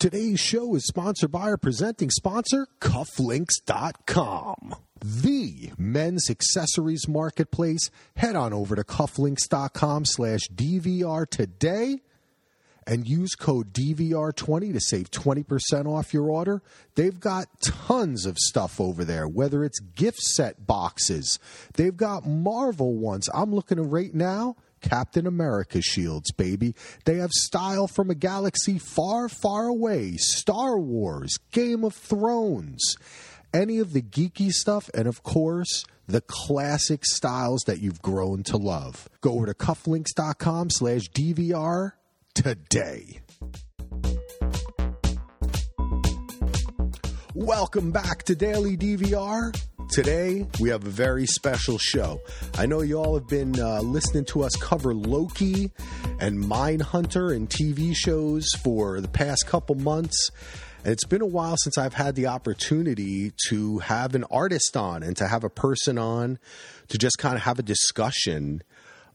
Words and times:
Today's 0.00 0.40
show 0.40 0.74
is 0.76 0.86
sponsored 0.86 1.30
by 1.30 1.42
our 1.42 1.58
presenting 1.58 2.08
sponsor, 2.08 2.66
Cufflinks.com. 2.80 4.74
The 5.04 5.72
men's 5.76 6.30
accessories 6.30 7.06
marketplace. 7.06 7.90
Head 8.16 8.34
on 8.34 8.54
over 8.54 8.74
to 8.76 8.82
cufflinks.com 8.82 10.06
slash 10.06 10.48
DVR 10.48 11.28
today 11.28 11.98
and 12.86 13.06
use 13.06 13.34
code 13.34 13.74
DVR20 13.74 14.72
to 14.72 14.80
save 14.80 15.10
20% 15.10 15.86
off 15.86 16.14
your 16.14 16.30
order. 16.30 16.62
They've 16.94 17.20
got 17.20 17.48
tons 17.62 18.24
of 18.24 18.38
stuff 18.38 18.80
over 18.80 19.04
there, 19.04 19.28
whether 19.28 19.62
it's 19.62 19.80
gift 19.80 20.20
set 20.20 20.66
boxes. 20.66 21.38
They've 21.74 21.94
got 21.94 22.26
Marvel 22.26 22.96
ones. 22.96 23.28
I'm 23.34 23.54
looking 23.54 23.78
at 23.78 23.84
right 23.84 24.14
now. 24.14 24.56
Captain 24.80 25.26
America 25.26 25.80
shields, 25.80 26.32
baby. 26.32 26.74
They 27.04 27.16
have 27.16 27.30
style 27.32 27.86
from 27.86 28.10
a 28.10 28.14
galaxy 28.14 28.78
far, 28.78 29.28
far 29.28 29.66
away. 29.66 30.16
Star 30.16 30.78
Wars, 30.78 31.38
Game 31.52 31.84
of 31.84 31.94
Thrones, 31.94 32.96
any 33.52 33.78
of 33.78 33.92
the 33.92 34.02
geeky 34.02 34.50
stuff, 34.50 34.90
and 34.94 35.06
of 35.06 35.22
course, 35.22 35.84
the 36.06 36.20
classic 36.20 37.04
styles 37.04 37.62
that 37.66 37.80
you've 37.80 38.02
grown 38.02 38.42
to 38.44 38.56
love. 38.56 39.08
Go 39.20 39.34
over 39.34 39.46
to 39.46 39.54
cufflinks.com 39.54 40.70
slash 40.70 41.08
DVR 41.10 41.92
today. 42.34 43.20
Welcome 47.34 47.92
back 47.92 48.24
to 48.24 48.34
Daily 48.34 48.76
DVR. 48.76 49.54
Today, 49.90 50.46
we 50.60 50.68
have 50.68 50.86
a 50.86 50.90
very 50.90 51.26
special 51.26 51.76
show. 51.76 52.20
I 52.56 52.66
know 52.66 52.80
you 52.80 52.96
all 52.96 53.14
have 53.14 53.26
been 53.26 53.58
uh, 53.58 53.80
listening 53.80 54.24
to 54.26 54.44
us 54.44 54.54
cover 54.54 54.94
Loki 54.94 55.72
and 56.20 56.38
Mindhunter 56.38 57.34
and 57.34 57.50
TV 57.50 57.92
shows 57.96 58.46
for 58.62 59.00
the 59.00 59.08
past 59.08 59.48
couple 59.48 59.74
months. 59.74 60.30
And 60.84 60.92
it's 60.92 61.04
been 61.04 61.22
a 61.22 61.26
while 61.26 61.56
since 61.56 61.76
I've 61.76 61.94
had 61.94 62.14
the 62.14 62.28
opportunity 62.28 63.32
to 63.48 63.80
have 63.80 64.14
an 64.14 64.22
artist 64.30 64.76
on 64.76 65.02
and 65.02 65.16
to 65.16 65.26
have 65.26 65.42
a 65.42 65.50
person 65.50 65.98
on 65.98 66.38
to 66.86 66.96
just 66.96 67.18
kind 67.18 67.34
of 67.34 67.42
have 67.42 67.58
a 67.58 67.64
discussion 67.64 68.62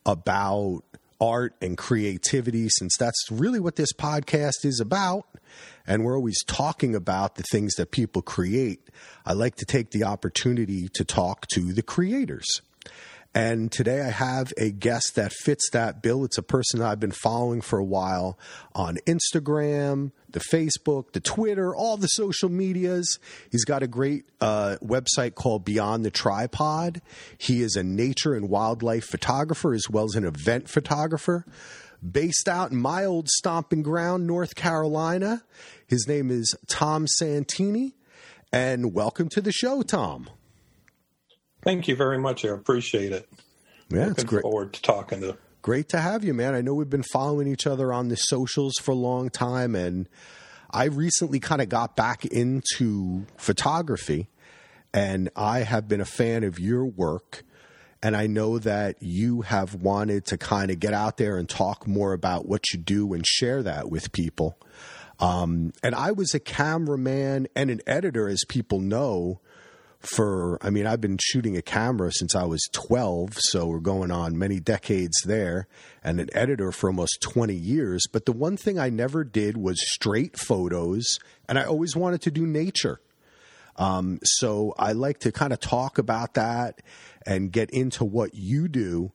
about 0.06 0.81
art 1.22 1.56
and 1.62 1.78
creativity, 1.78 2.68
since 2.68 2.98
that's 2.98 3.31
really 3.31 3.62
what 3.62 3.78
this 3.78 3.94
podcast 3.94 4.66
is 4.66 4.81
about. 4.81 5.26
And 5.88 6.03
we're 6.03 6.16
always 6.16 6.44
talking 6.44 6.95
about 6.95 7.36
the 7.36 7.44
things 7.44 7.75
that 7.75 7.91
people 7.91 8.22
create. 8.22 8.89
I 9.25 9.33
like 9.33 9.55
to 9.58 9.66
take 9.66 9.91
the 9.91 10.03
opportunity 10.03 10.89
to 10.94 11.05
talk 11.05 11.47
to 11.53 11.73
the 11.73 11.83
creators. 11.83 12.61
And 13.36 13.69
today 13.69 14.00
I 14.00 14.11
have 14.11 14.53
a 14.58 14.72
guest 14.72 15.16
that 15.16 15.33
fits 15.33 15.69
that 15.72 16.02
bill. 16.02 16.23
It's 16.23 16.38
a 16.38 16.41
person 16.41 16.80
that 16.80 16.89
I've 16.89 17.02
been 17.02 17.11
following 17.11 17.59
for 17.59 17.78
a 17.78 17.83
while 17.83 18.39
on 18.73 18.95
Instagram, 19.06 20.13
the 20.30 20.39
Facebook, 20.39 21.11
the 21.11 21.19
Twitter, 21.19 21.75
all 21.75 21.97
the 21.97 22.08
social 22.08 22.47
medias. 22.47 23.19
He's 23.52 23.66
got 23.66 23.83
a 23.83 23.88
great 23.88 24.23
uh, 24.39 24.78
website 24.81 25.36
called 25.36 25.66
Beyond 25.66 26.06
the 26.06 26.11
Tripod. 26.11 27.02
He 27.38 27.61
is 27.61 27.75
a 27.75 27.83
nature 27.83 28.36
and 28.36 28.50
wildlife 28.50 29.03
photographer 29.03 29.73
as 29.73 29.89
well 29.89 30.06
as 30.06 30.16
an 30.16 30.23
event 30.23 30.69
photographer. 30.69 31.45
Based 32.10 32.48
out 32.48 32.72
in 32.72 32.78
my 32.78 33.06
old 33.06 33.30
stomping 33.30 33.82
ground, 33.82 34.28
North 34.28 34.56
Carolina. 34.56 35.44
His 35.88 36.08
name 36.08 36.30
is 36.30 36.56
Tom 36.68 37.08
Santini. 37.08 37.96
And 38.52 38.94
welcome 38.94 39.30
to 39.30 39.42
the 39.42 39.52
show, 39.52 39.82
Tom. 39.82 40.30
Thank 41.64 41.88
you 41.88 41.96
very 41.96 42.18
much. 42.20 42.46
I 42.46 42.50
appreciate 42.50 43.12
it. 43.12 43.28
Yeah, 43.90 44.00
Looking 44.08 44.12
it's 44.12 44.24
great. 44.24 44.42
forward 44.44 44.74
to 44.74 44.82
talking 44.82 45.22
to. 45.22 45.38
Great 45.62 45.90
to 45.90 46.00
have 46.00 46.24
you, 46.24 46.34
man. 46.34 46.54
I 46.54 46.62
know 46.62 46.76
we've 46.76 46.90
been 46.90 47.04
following 47.04 47.48
each 47.48 47.66
other 47.66 47.92
on 47.92 48.09
the 48.09 48.16
socials 48.16 48.74
for 48.80 48.92
a 48.92 48.96
long 48.96 49.30
time, 49.30 49.74
and 49.74 50.08
I 50.70 50.86
recently 50.86 51.40
kind 51.40 51.59
of 51.62 51.70
got 51.70 51.96
back 51.96 52.24
into 52.26 53.26
photography, 53.38 54.30
and 54.94 55.30
I 55.36 55.59
have 55.59 55.88
been 55.88 56.02
a 56.02 56.06
fan 56.06 56.44
of 56.44 56.59
your 56.59 56.86
work. 56.86 57.44
And 58.06 58.16
I 58.16 58.28
know 58.28 58.59
that 58.59 59.02
you 59.02 59.41
have 59.41 59.74
wanted 59.74 60.25
to 60.25 60.38
kind 60.38 60.69
of 60.69 60.80
get 60.80 60.94
out 60.94 61.18
there 61.18 61.38
and 61.38 61.50
talk 61.50 61.88
more 61.88 62.13
about 62.13 62.47
what 62.47 62.72
you 62.72 62.78
do 62.78 63.13
and 63.13 63.25
share 63.25 63.63
that 63.63 63.90
with 63.90 64.12
people. 64.12 64.59
Um, 65.19 65.74
and 65.81 65.96
I 65.96 66.12
was 66.12 66.35
a 66.35 66.40
cameraman 66.40 67.47
and 67.56 67.72
an 67.72 67.81
editor, 67.88 68.30
as 68.30 68.44
people 68.47 68.80
know, 68.80 69.41
for 70.02 70.59
I 70.62 70.69
mean 70.69 70.85
I've 70.85 71.02
been 71.02 71.18
shooting 71.19 71.57
a 71.57 71.63
camera 71.63 72.12
since 72.12 72.35
I 72.35 72.44
was 72.44 72.62
12 72.74 73.38
so 73.40 73.66
we're 73.66 73.80
going 73.80 74.12
on 74.12 74.38
many 74.38 74.59
decades 74.59 75.16
there 75.25 75.68
and 76.03 76.19
an 76.19 76.30
editor 76.34 76.72
for 76.72 76.91
almost 76.91 77.22
20 77.22 77.56
years 77.56 78.06
but 78.12 78.28
the 78.28 78.31
one 78.31 78.56
thing 78.56 78.78
I 78.78 78.90
never 78.90 79.24
did 79.24 79.57
was 79.57 79.78
straight 79.94 80.38
photos 80.38 81.18
and 81.50 81.57
I 81.57 81.63
always 81.63 81.96
wanted 81.96 82.22
to 82.22 82.30
do 82.30 82.46
nature 82.46 83.00
um, 83.78 84.19
so 84.24 84.74
I 84.78 84.94
like 84.94 85.19
to 85.19 85.31
kind 85.31 85.53
of 85.53 85.59
talk 85.59 85.97
about 85.97 86.36
that 86.36 86.81
and 87.25 87.52
get 87.52 87.69
into 87.72 88.03
what 88.06 88.36
you 88.36 88.68
do 88.68 89.12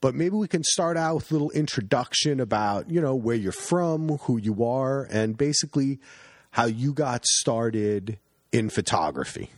but 0.00 0.14
maybe 0.14 0.36
we 0.36 0.48
can 0.48 0.62
start 0.62 0.98
out 0.98 1.14
with 1.14 1.30
a 1.30 1.34
little 1.34 1.50
introduction 1.50 2.40
about 2.40 2.90
you 2.90 3.00
know 3.00 3.14
where 3.14 3.36
you're 3.36 3.52
from 3.52 4.18
who 4.18 4.36
you 4.36 4.64
are 4.64 5.04
and 5.10 5.36
basically 5.36 5.98
how 6.52 6.66
you 6.66 6.92
got 6.92 7.24
started 7.24 8.18
in 8.52 8.70
photography 8.70 9.50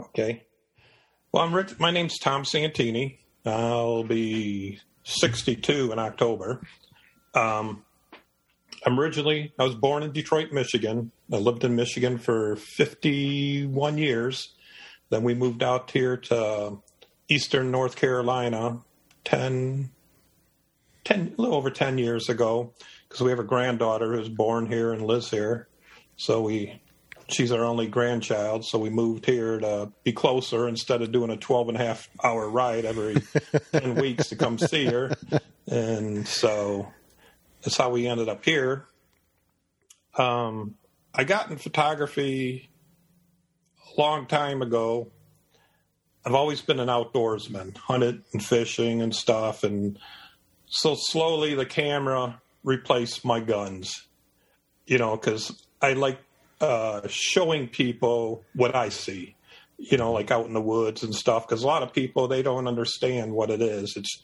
Okay. 0.00 0.44
Well, 1.32 1.42
I'm 1.42 1.54
Rich. 1.54 1.78
My 1.78 1.90
name's 1.90 2.18
Tom 2.18 2.44
Santini. 2.44 3.18
I'll 3.44 4.04
be 4.04 4.80
62 5.04 5.92
in 5.92 5.98
October. 5.98 6.62
Um, 7.34 7.84
I'm 8.84 8.98
originally, 8.98 9.52
I 9.58 9.64
was 9.64 9.74
born 9.74 10.02
in 10.02 10.12
Detroit, 10.12 10.52
Michigan. 10.52 11.10
I 11.32 11.36
lived 11.36 11.64
in 11.64 11.74
Michigan 11.74 12.18
for 12.18 12.56
51 12.56 13.98
years. 13.98 14.54
Then 15.10 15.22
we 15.22 15.34
moved 15.34 15.62
out 15.62 15.90
here 15.90 16.16
to 16.16 16.78
eastern 17.28 17.70
North 17.70 17.96
Carolina 17.96 18.80
10, 19.24 19.90
10 21.04 21.34
a 21.36 21.40
little 21.40 21.56
over 21.56 21.70
10 21.70 21.98
years 21.98 22.28
ago 22.28 22.72
because 23.08 23.22
we 23.22 23.30
have 23.30 23.38
a 23.38 23.44
granddaughter 23.44 24.14
who's 24.14 24.28
born 24.28 24.66
here 24.66 24.92
and 24.92 25.06
lives 25.06 25.30
here. 25.30 25.68
So 26.16 26.42
we 26.42 26.80
she's 27.28 27.52
our 27.52 27.64
only 27.64 27.86
grandchild, 27.86 28.64
so 28.64 28.78
we 28.78 28.90
moved 28.90 29.26
here 29.26 29.58
to 29.58 29.92
be 30.02 30.12
closer 30.12 30.66
instead 30.66 31.02
of 31.02 31.12
doing 31.12 31.30
a 31.30 31.36
12 31.36 31.68
and 31.68 31.76
a 31.76 31.84
half 31.84 32.08
hour 32.24 32.48
ride 32.48 32.84
every 32.84 33.22
10 33.72 33.94
weeks 33.96 34.28
to 34.28 34.36
come 34.36 34.58
see 34.58 34.86
her. 34.86 35.14
And 35.66 36.26
so 36.26 36.88
that's 37.62 37.76
how 37.76 37.90
we 37.90 38.06
ended 38.06 38.28
up 38.28 38.44
here. 38.44 38.86
Um, 40.16 40.76
I 41.14 41.24
got 41.24 41.50
in 41.50 41.58
photography 41.58 42.68
a 43.96 44.00
long 44.00 44.26
time 44.26 44.62
ago. 44.62 45.10
I've 46.24 46.34
always 46.34 46.60
been 46.60 46.80
an 46.80 46.88
outdoorsman, 46.88 47.76
hunted 47.76 48.22
and 48.32 48.44
fishing 48.44 49.02
and 49.02 49.14
stuff. 49.14 49.64
And 49.64 49.98
so 50.66 50.94
slowly 50.94 51.54
the 51.54 51.66
camera 51.66 52.40
replaced 52.64 53.24
my 53.24 53.40
guns, 53.40 54.06
you 54.86 54.98
know, 54.98 55.16
because 55.16 55.64
I 55.80 55.94
like 55.94 56.18
uh, 56.60 57.02
showing 57.08 57.68
people 57.68 58.44
what 58.54 58.74
I 58.74 58.90
see, 58.90 59.36
you 59.78 59.96
know, 59.96 60.12
like 60.12 60.30
out 60.30 60.46
in 60.46 60.52
the 60.52 60.60
woods 60.60 61.02
and 61.02 61.14
stuff. 61.14 61.48
Because 61.48 61.62
a 61.62 61.66
lot 61.66 61.82
of 61.82 61.92
people 61.92 62.28
they 62.28 62.42
don't 62.42 62.68
understand 62.68 63.32
what 63.32 63.50
it 63.50 63.62
is. 63.62 63.96
It's 63.96 64.22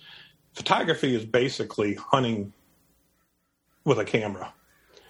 photography 0.53 1.15
is 1.15 1.25
basically 1.25 1.95
hunting 1.95 2.53
with 3.85 3.99
a 3.99 4.05
camera. 4.05 4.53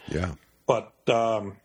Yeah. 0.09 0.33
But 0.67 0.93
um, 1.09 1.57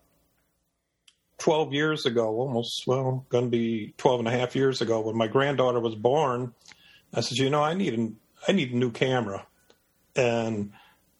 12 1.39 1.73
years 1.73 2.05
ago, 2.05 2.27
almost, 2.35 2.85
well, 2.85 3.25
going 3.29 3.45
to 3.45 3.49
be 3.49 3.93
12 3.97 4.19
and 4.19 4.27
a 4.27 4.31
half 4.31 4.55
years 4.55 4.81
ago, 4.81 5.01
when 5.01 5.17
my 5.17 5.27
granddaughter 5.27 5.79
was 5.79 5.95
born, 5.95 6.53
I 7.13 7.21
said, 7.21 7.37
you 7.37 7.49
know, 7.49 7.63
I 7.63 7.73
need 7.73 7.97
a, 7.97 8.11
I 8.47 8.51
need 8.51 8.71
a 8.71 8.77
new 8.77 8.91
camera. 8.91 9.45
And 10.15 10.71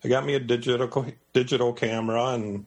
I 0.03 0.07
got 0.07 0.25
me 0.25 0.35
a 0.35 0.39
digital 0.39 1.05
digital 1.33 1.73
camera 1.73 2.27
and 2.27 2.65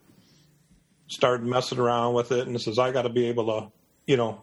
started 1.09 1.47
messing 1.47 1.79
around 1.79 2.15
with 2.15 2.33
it 2.33 2.47
and 2.47 2.61
says 2.61 2.79
I 2.79 2.91
got 2.91 3.03
to 3.03 3.09
be 3.09 3.27
able 3.27 3.47
to, 3.47 3.73
you 4.07 4.17
know, 4.17 4.43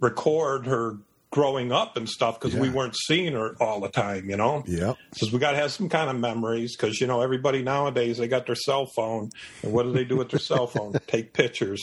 record 0.00 0.66
her 0.66 0.98
growing 1.32 1.72
up 1.72 1.96
and 1.96 2.08
stuff 2.08 2.38
because 2.38 2.54
we 2.54 2.68
weren't 2.68 2.94
seeing 2.94 3.32
her 3.32 3.56
all 3.58 3.80
the 3.80 3.88
time, 3.88 4.28
you 4.28 4.36
know. 4.36 4.62
Yeah. 4.66 4.94
Says 5.12 5.32
we 5.32 5.38
got 5.38 5.52
to 5.52 5.56
have 5.56 5.72
some 5.72 5.88
kind 5.88 6.10
of 6.10 6.16
memories 6.16 6.76
because 6.76 7.00
you 7.00 7.06
know 7.06 7.22
everybody 7.22 7.62
nowadays 7.62 8.18
they 8.18 8.28
got 8.28 8.46
their 8.46 8.54
cell 8.54 8.86
phone 8.86 9.30
and 9.62 9.72
what 9.72 9.84
do 9.84 9.92
they 9.92 10.04
do 10.04 10.16
with 10.16 10.28
their 10.28 10.38
cell 10.38 10.66
phone? 10.66 10.92
Take 11.08 11.32
pictures. 11.32 11.82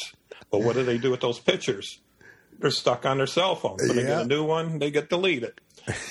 But 0.51 0.61
what 0.61 0.75
do 0.75 0.83
they 0.83 0.97
do 0.97 1.11
with 1.11 1.19
those 1.19 1.39
pictures? 1.39 1.99
They're 2.59 2.71
stuck 2.71 3.05
on 3.05 3.17
their 3.17 3.27
cell 3.27 3.55
phone. 3.55 3.77
When 3.79 3.95
they 3.95 4.03
get 4.03 4.21
a 4.21 4.25
new 4.25 4.43
one, 4.43 4.79
they 4.79 4.91
get 4.91 5.09
deleted. 5.09 5.53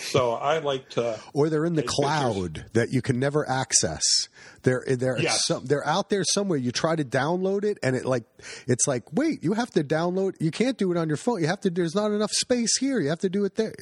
So 0.00 0.32
I 0.32 0.58
like 0.58 0.88
to 0.90 1.20
Or 1.34 1.50
they're 1.50 1.66
in 1.66 1.74
the 1.74 1.82
cloud 1.82 2.64
that 2.72 2.90
you 2.90 3.02
can 3.02 3.20
never 3.20 3.48
access. 3.48 4.02
They're 4.62 4.82
they're 4.88 5.20
Yes. 5.20 5.44
some, 5.46 5.66
they're 5.66 5.86
out 5.86 6.08
there 6.10 6.24
somewhere. 6.24 6.58
You 6.58 6.72
try 6.72 6.96
to 6.96 7.04
download 7.04 7.64
it, 7.64 7.78
and 7.82 7.94
it 7.94 8.04
like 8.04 8.24
it's 8.66 8.88
like 8.88 9.04
wait, 9.12 9.44
you 9.44 9.52
have 9.52 9.70
to 9.72 9.84
download. 9.84 10.34
You 10.40 10.50
can't 10.50 10.76
do 10.78 10.90
it 10.90 10.96
on 10.96 11.06
your 11.08 11.16
phone. 11.18 11.40
You 11.42 11.46
have 11.48 11.60
to. 11.60 11.70
There's 11.70 11.94
not 11.94 12.10
enough 12.10 12.32
space 12.32 12.76
here. 12.78 12.98
You 12.98 13.10
have 13.10 13.20
to 13.20 13.28
do 13.28 13.44
it 13.44 13.54
there. 13.56 13.74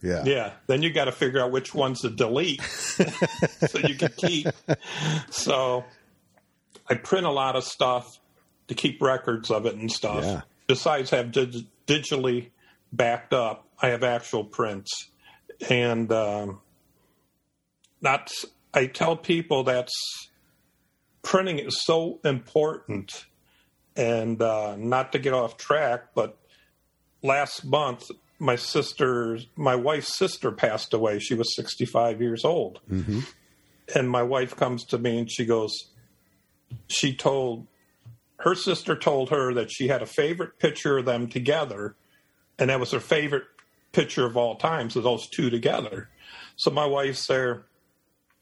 Yeah. 0.00 0.22
Yeah, 0.24 0.52
then 0.68 0.82
you 0.82 0.92
got 0.92 1.06
to 1.06 1.12
figure 1.12 1.40
out 1.42 1.50
which 1.50 1.74
ones 1.74 2.02
to 2.02 2.10
delete 2.10 2.62
so 2.62 3.78
you 3.80 3.94
can 3.96 4.12
keep. 4.16 4.46
So 5.30 5.84
I 6.88 6.94
print 6.94 7.26
a 7.26 7.30
lot 7.30 7.56
of 7.56 7.64
stuff 7.64 8.18
to 8.68 8.74
keep 8.74 9.02
records 9.02 9.50
of 9.50 9.66
it 9.66 9.74
and 9.74 9.90
stuff. 9.90 10.22
Yeah. 10.24 10.40
Besides 10.66 11.10
have 11.10 11.32
dig- 11.32 11.66
digitally 11.86 12.50
backed 12.92 13.32
up, 13.32 13.68
I 13.80 13.88
have 13.88 14.02
actual 14.02 14.44
prints, 14.44 15.10
and 15.68 16.10
um, 16.12 16.60
that's 18.00 18.44
I 18.74 18.86
tell 18.86 19.16
people 19.16 19.64
that's 19.64 19.94
printing 21.22 21.58
is 21.58 21.82
so 21.84 22.20
important, 22.24 23.26
and 23.96 24.40
uh, 24.40 24.76
not 24.76 25.12
to 25.12 25.18
get 25.18 25.32
off 25.32 25.56
track, 25.56 26.14
but 26.14 26.38
last 27.22 27.64
month 27.64 28.10
my 28.38 28.56
sister, 28.56 29.38
my 29.56 29.74
wife's 29.74 30.16
sister 30.16 30.52
passed 30.52 30.92
away. 30.92 31.18
She 31.18 31.34
was 31.34 31.54
65 31.56 32.20
years 32.20 32.44
old. 32.44 32.80
And 33.94 34.10
my 34.10 34.22
wife 34.22 34.56
comes 34.56 34.84
to 34.86 34.98
me 34.98 35.18
and 35.18 35.30
she 35.30 35.46
goes, 35.46 35.72
she 36.88 37.14
told, 37.14 37.66
her 38.38 38.54
sister 38.54 38.96
told 38.96 39.30
her 39.30 39.54
that 39.54 39.70
she 39.70 39.88
had 39.88 40.02
a 40.02 40.06
favorite 40.06 40.58
picture 40.58 40.98
of 40.98 41.04
them 41.04 41.28
together. 41.28 41.96
And 42.58 42.70
that 42.70 42.80
was 42.80 42.90
her 42.90 43.00
favorite 43.00 43.44
picture 43.92 44.26
of 44.26 44.36
all 44.36 44.56
time. 44.56 44.90
So 44.90 45.00
those 45.00 45.28
two 45.28 45.50
together. 45.50 46.08
So 46.56 46.70
my 46.70 46.86
wife 46.86 47.16
said, 47.16 47.62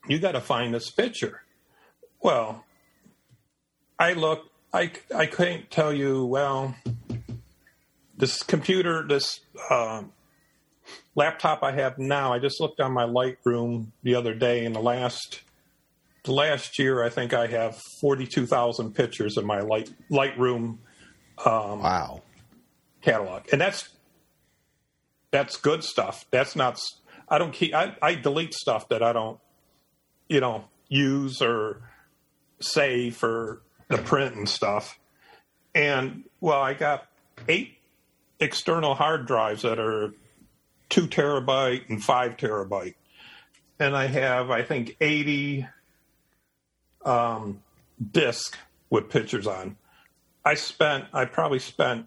you 0.09 0.19
got 0.19 0.33
to 0.33 0.41
find 0.41 0.75
this 0.75 0.91
picture. 0.91 1.43
Well, 2.21 2.65
I 3.99 4.15
look, 4.15 4.51
I, 4.73 4.93
I 5.15 5.27
couldn't 5.27 5.71
tell 5.71 5.93
you, 5.93 6.25
well, 6.25 6.75
this 8.17 8.43
computer, 8.43 9.07
this 9.07 9.41
uh, 9.71 10.03
laptop 11.15 11.63
I 11.63 11.73
have 11.73 11.99
now, 11.99 12.33
I 12.33 12.39
just 12.39 12.61
looked 12.61 12.81
on 12.81 12.93
my 12.93 13.05
Lightroom 13.05 13.89
the 14.03 14.15
other 14.15 14.35
day. 14.35 14.65
In 14.65 14.73
the 14.73 14.81
last 14.81 15.41
last 16.27 16.79
year, 16.79 17.03
I 17.03 17.11
think 17.11 17.33
I 17.35 17.47
have 17.49 17.81
forty 18.01 18.27
two 18.27 18.47
thousand 18.47 18.95
pictures 18.95 19.37
in 19.37 19.45
my 19.47 19.61
Light 19.61 19.91
Lightroom 20.11 20.79
um, 21.45 21.81
Wow. 21.81 22.23
catalog, 23.03 23.43
and 23.53 23.61
that's 23.61 23.89
that's 25.31 25.57
good 25.57 25.85
stuff. 25.85 26.25
That's 26.31 26.55
not. 26.57 26.81
I 27.29 27.39
don't 27.39 27.53
keep. 27.53 27.75
I, 27.75 27.97
I 28.03 28.15
delete 28.15 28.55
stuff 28.55 28.89
that 28.91 29.03
I 29.03 29.13
don't, 29.13 29.39
you 30.29 30.41
know, 30.41 30.65
use 30.89 31.41
or 31.43 31.83
save 32.61 33.17
for 33.17 33.63
the 33.89 33.99
print 33.99 34.37
and 34.37 34.49
stuff. 34.49 34.99
And 35.75 36.25
well, 36.41 36.61
I 36.61 36.75
got 36.75 37.07
eight 37.49 37.79
external 38.41 38.95
hard 38.95 39.27
drives 39.27 39.63
that 39.63 39.79
are 39.79 40.13
two 40.89 41.09
terabyte 41.09 41.89
and 41.89 42.03
five 42.03 42.37
terabyte, 42.37 42.95
and 43.81 43.97
I 43.97 44.07
have 44.07 44.51
I 44.51 44.63
think 44.63 44.97
eighty 45.01 45.67
um, 47.05 47.63
disc 48.13 48.57
with 48.91 49.09
pictures 49.11 49.47
on. 49.47 49.77
I 50.45 50.55
spent. 50.55 51.05
I 51.13 51.25
probably 51.25 51.59
spent 51.59 52.07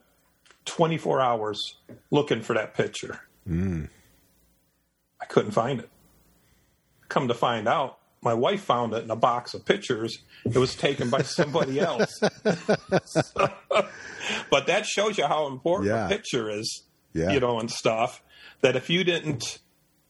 24 0.65 1.21
hours 1.21 1.75
looking 2.11 2.41
for 2.41 2.53
that 2.53 2.73
picture. 2.75 3.21
I 3.49 5.25
couldn't 5.27 5.51
find 5.51 5.79
it. 5.79 5.89
Come 7.09 7.27
to 7.29 7.33
find 7.33 7.67
out, 7.67 7.99
my 8.21 8.33
wife 8.33 8.61
found 8.61 8.94
it 8.94 9.03
in 9.03 9.09
a 9.09 9.15
box 9.15 9.53
of 9.53 9.65
pictures. 9.65 10.19
It 10.45 10.57
was 10.57 10.75
taken 10.75 11.09
by 11.09 11.21
somebody 11.21 11.79
else. 11.89 12.19
but 14.51 14.67
that 14.67 14.85
shows 14.85 15.17
you 15.17 15.25
how 15.25 15.47
important 15.47 15.89
Yeah. 15.89 16.05
a 16.05 16.09
picture 16.09 16.49
is, 16.49 16.83
Yeah. 17.13 17.31
you 17.31 17.39
know, 17.39 17.59
and 17.59 17.71
stuff. 17.71 18.21
That 18.61 18.75
if 18.75 18.89
you 18.89 19.03
didn't, 19.03 19.59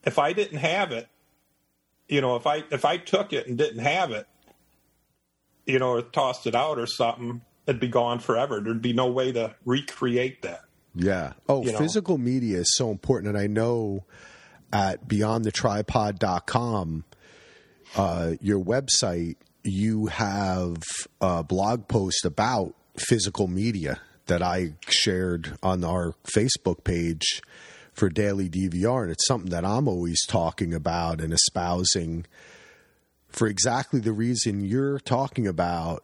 if 0.03 0.17
I 0.19 0.33
didn't 0.33 0.59
have 0.59 0.91
it, 0.91 1.07
you 2.07 2.21
know, 2.21 2.35
if 2.37 2.47
I 2.47 2.63
if 2.71 2.85
I 2.85 2.97
took 2.97 3.33
it 3.33 3.47
and 3.47 3.57
didn't 3.57 3.79
have 3.83 4.11
it, 4.11 4.25
you 5.67 5.77
know, 5.79 5.89
or 5.91 6.01
tossed 6.01 6.47
it 6.47 6.55
out 6.55 6.79
or 6.79 6.87
something, 6.87 7.41
it'd 7.67 7.79
be 7.79 7.87
gone 7.89 8.19
forever. 8.19 8.59
There'd 8.59 8.81
be 8.81 8.93
no 8.93 9.07
way 9.07 9.31
to 9.33 9.53
recreate 9.65 10.41
that. 10.41 10.61
Yeah. 10.95 11.33
Oh, 11.47 11.63
You 11.63 11.73
know. 11.73 11.77
physical 11.77 12.17
media 12.17 12.59
is 12.59 12.73
so 12.75 12.89
important. 12.89 13.35
And 13.35 13.37
I 13.37 13.47
know 13.47 14.05
at 14.73 15.07
beyondthetripod.com, 15.07 17.03
uh, 17.95 18.33
your 18.41 18.63
website, 18.63 19.35
you 19.63 20.07
have 20.07 20.77
a 21.21 21.43
blog 21.43 21.87
post 21.87 22.25
about 22.25 22.73
physical 22.97 23.47
media 23.47 23.99
that 24.27 24.41
I 24.41 24.73
shared 24.87 25.57
on 25.61 25.83
our 25.83 26.13
Facebook 26.23 26.83
page 26.83 27.41
for 27.93 28.09
Daily 28.09 28.49
DVR. 28.49 29.03
And 29.03 29.11
it's 29.11 29.27
something 29.27 29.51
that 29.51 29.65
I'm 29.65 29.87
always 29.87 30.25
talking 30.25 30.73
about 30.73 31.21
and 31.21 31.31
espousing 31.33 32.25
for 33.29 33.47
exactly 33.47 33.99
the 33.99 34.13
reason 34.13 34.61
you're 34.61 34.99
talking 34.99 35.47
about. 35.47 36.03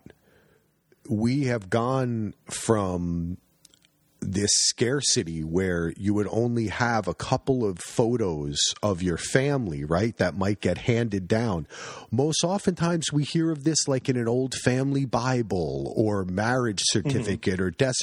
We 1.10 1.46
have 1.46 1.70
gone 1.70 2.34
from 2.50 3.38
this 4.26 4.52
scarcity 4.54 5.44
where 5.44 5.94
you 5.98 6.14
would 6.14 6.28
only 6.32 6.68
have 6.68 7.08
a 7.08 7.14
couple 7.14 7.66
of 7.66 7.80
photos 7.80 8.58
of 8.82 9.02
your 9.02 9.18
family, 9.18 9.84
right? 9.84 10.16
That 10.18 10.38
might 10.38 10.62
get 10.62 10.80
handed 10.80 11.28
down. 11.28 11.68
Most 12.12 12.44
oftentimes 12.44 13.12
we 13.12 13.24
hear 13.24 13.52
of 13.52 13.64
this 13.64 13.88
like 13.88 14.10
in 14.10 14.18
an 14.18 14.28
old 14.28 14.54
family 14.64 15.06
Bible 15.06 15.94
or 15.96 16.24
marriage 16.26 16.84
mm-hmm. 16.94 17.10
certificate 17.10 17.60
or 17.60 17.72
death. 17.72 17.94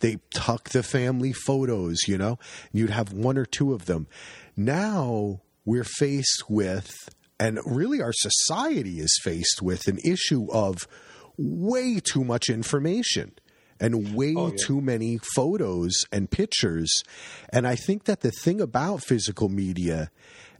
They 0.00 0.18
tuck 0.32 0.70
the 0.70 0.82
family 0.82 1.32
photos, 1.32 2.06
you 2.06 2.18
know, 2.18 2.38
you'd 2.72 2.90
have 2.90 3.12
one 3.12 3.36
or 3.36 3.44
two 3.44 3.74
of 3.74 3.86
them. 3.86 4.06
Now 4.56 5.40
we're 5.64 5.84
faced 5.84 6.44
with, 6.48 7.08
and 7.38 7.58
really 7.64 8.00
our 8.00 8.12
society 8.12 9.00
is 9.00 9.18
faced 9.22 9.60
with 9.62 9.86
an 9.88 9.98
issue 10.04 10.46
of 10.52 10.86
way 11.36 12.00
too 12.00 12.24
much 12.24 12.48
information 12.48 13.32
and 13.80 14.14
way 14.14 14.34
Oh, 14.36 14.48
yeah. 14.48 14.56
too 14.56 14.80
many 14.80 15.18
photos 15.34 15.92
and 16.12 16.30
pictures. 16.30 17.02
And 17.50 17.66
I 17.66 17.74
think 17.74 18.04
that 18.04 18.20
the 18.20 18.30
thing 18.30 18.60
about 18.60 19.02
physical 19.02 19.48
media, 19.48 20.10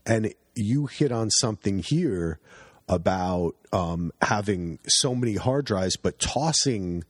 and 0.05 0.35
you 0.57 0.87
hit 0.87 1.13
on 1.13 1.31
something 1.31 1.79
here 1.79 2.41
about 2.89 3.53
um, 3.73 4.13
having 4.21 4.79
so 4.87 5.15
many 5.15 5.37
hard 5.37 5.65
drives, 5.65 5.97
but 5.97 6.19
tossing 6.19 7.05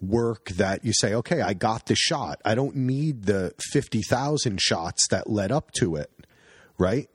work 0.00 0.48
that 0.50 0.84
you 0.84 0.92
say, 0.92 1.14
okay, 1.14 1.40
I 1.40 1.54
got 1.54 1.86
the 1.86 1.94
shot. 1.94 2.40
I 2.44 2.54
don't 2.54 2.76
need 2.76 3.22
the 3.24 3.54
50,000 3.72 4.60
shots 4.60 5.06
that 5.08 5.30
led 5.30 5.50
up 5.52 5.70
to 5.78 5.96
it, 5.96 6.10
right? 6.76 7.08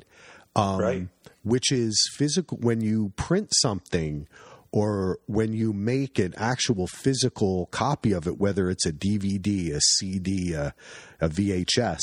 Um, 0.56 0.80
right. 0.80 1.08
Which 1.44 1.72
is 1.72 2.10
physical 2.16 2.58
when 2.60 2.82
you 2.82 3.12
print 3.16 3.50
something 3.62 4.28
or 4.72 5.20
when 5.26 5.52
you 5.54 5.74
make 5.74 6.18
an 6.18 6.34
actual 6.38 6.88
physical 6.88 7.66
copy 7.68 8.12
of 8.14 8.26
it 8.26 8.40
whether 8.40 8.70
it's 8.70 8.86
a 8.86 8.92
dvd 8.92 9.74
a 9.76 9.82
cd 9.82 10.54
a, 10.54 10.74
a 11.20 11.28
vhs 11.28 12.00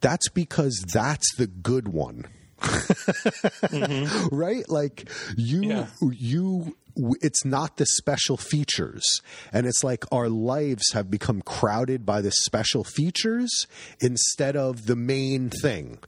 that's 0.00 0.28
because 0.28 0.84
that's 0.92 1.34
the 1.36 1.46
good 1.46 1.88
one. 1.88 2.26
Mm-hmm. 2.60 4.28
Right? 4.34 4.68
Like 4.68 5.08
you 5.36 5.62
Yeah. 5.62 5.86
you 6.00 6.76
it's 7.20 7.44
not 7.44 7.76
the 7.76 7.86
special 7.86 8.36
features. 8.36 9.04
And 9.52 9.66
it's 9.66 9.84
like 9.84 10.04
our 10.10 10.28
lives 10.28 10.92
have 10.94 11.10
become 11.10 11.42
crowded 11.42 12.06
by 12.06 12.22
the 12.22 12.30
special 12.30 12.84
features 12.84 13.66
instead 14.00 14.56
of 14.56 14.86
the 14.86 14.96
main 14.96 15.50
thing. 15.50 15.98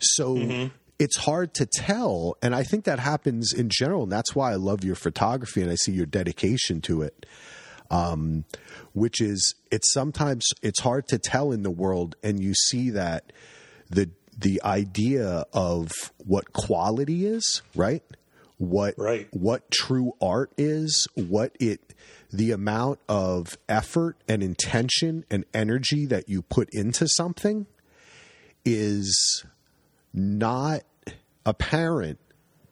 So 0.00 0.34
mm-hmm. 0.34 0.74
It's 1.04 1.18
hard 1.18 1.52
to 1.52 1.66
tell. 1.66 2.36
And 2.40 2.54
I 2.54 2.62
think 2.62 2.84
that 2.84 2.98
happens 2.98 3.52
in 3.52 3.68
general. 3.68 4.04
And 4.04 4.12
that's 4.12 4.34
why 4.34 4.52
I 4.52 4.54
love 4.54 4.84
your 4.84 4.94
photography 4.94 5.60
and 5.60 5.70
I 5.70 5.74
see 5.74 5.92
your 5.92 6.06
dedication 6.06 6.80
to 6.82 7.02
it. 7.02 7.26
Um, 7.90 8.46
which 8.94 9.20
is 9.20 9.54
it's 9.70 9.92
sometimes 9.92 10.48
it's 10.62 10.80
hard 10.80 11.06
to 11.08 11.18
tell 11.18 11.52
in 11.52 11.62
the 11.62 11.70
world 11.70 12.16
and 12.22 12.40
you 12.40 12.54
see 12.54 12.88
that 12.90 13.30
the 13.90 14.08
the 14.36 14.62
idea 14.64 15.44
of 15.52 15.92
what 16.16 16.54
quality 16.54 17.26
is, 17.26 17.60
right? 17.74 18.02
What 18.56 18.94
Right. 18.96 19.28
what 19.32 19.70
true 19.70 20.12
art 20.22 20.50
is, 20.56 21.06
what 21.14 21.54
it 21.60 21.94
the 22.32 22.50
amount 22.52 23.00
of 23.08 23.58
effort 23.68 24.16
and 24.26 24.42
intention 24.42 25.24
and 25.30 25.44
energy 25.52 26.06
that 26.06 26.28
you 26.28 26.40
put 26.40 26.70
into 26.72 27.06
something 27.06 27.66
is 28.64 29.44
not 30.14 30.82
apparent 31.46 32.18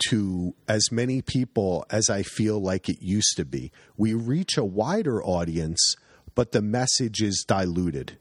to 0.08 0.54
as 0.66 0.90
many 0.90 1.22
people 1.22 1.86
as 1.90 2.10
I 2.10 2.22
feel 2.22 2.60
like 2.60 2.88
it 2.88 3.00
used 3.00 3.36
to 3.36 3.44
be. 3.44 3.70
We 3.96 4.14
reach 4.14 4.56
a 4.56 4.64
wider 4.64 5.22
audience, 5.22 5.94
but 6.34 6.52
the 6.52 6.62
message 6.62 7.22
is 7.22 7.44
diluted. 7.46 8.18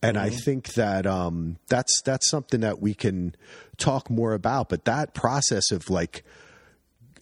And 0.00 0.16
I 0.16 0.30
think 0.30 0.74
that 0.74 1.06
um, 1.06 1.56
that's 1.66 2.02
that's 2.02 2.30
something 2.30 2.60
that 2.60 2.80
we 2.80 2.94
can 2.94 3.34
talk 3.78 4.08
more 4.08 4.32
about. 4.32 4.68
But 4.68 4.84
that 4.84 5.12
process 5.12 5.72
of 5.72 5.90
like, 5.90 6.22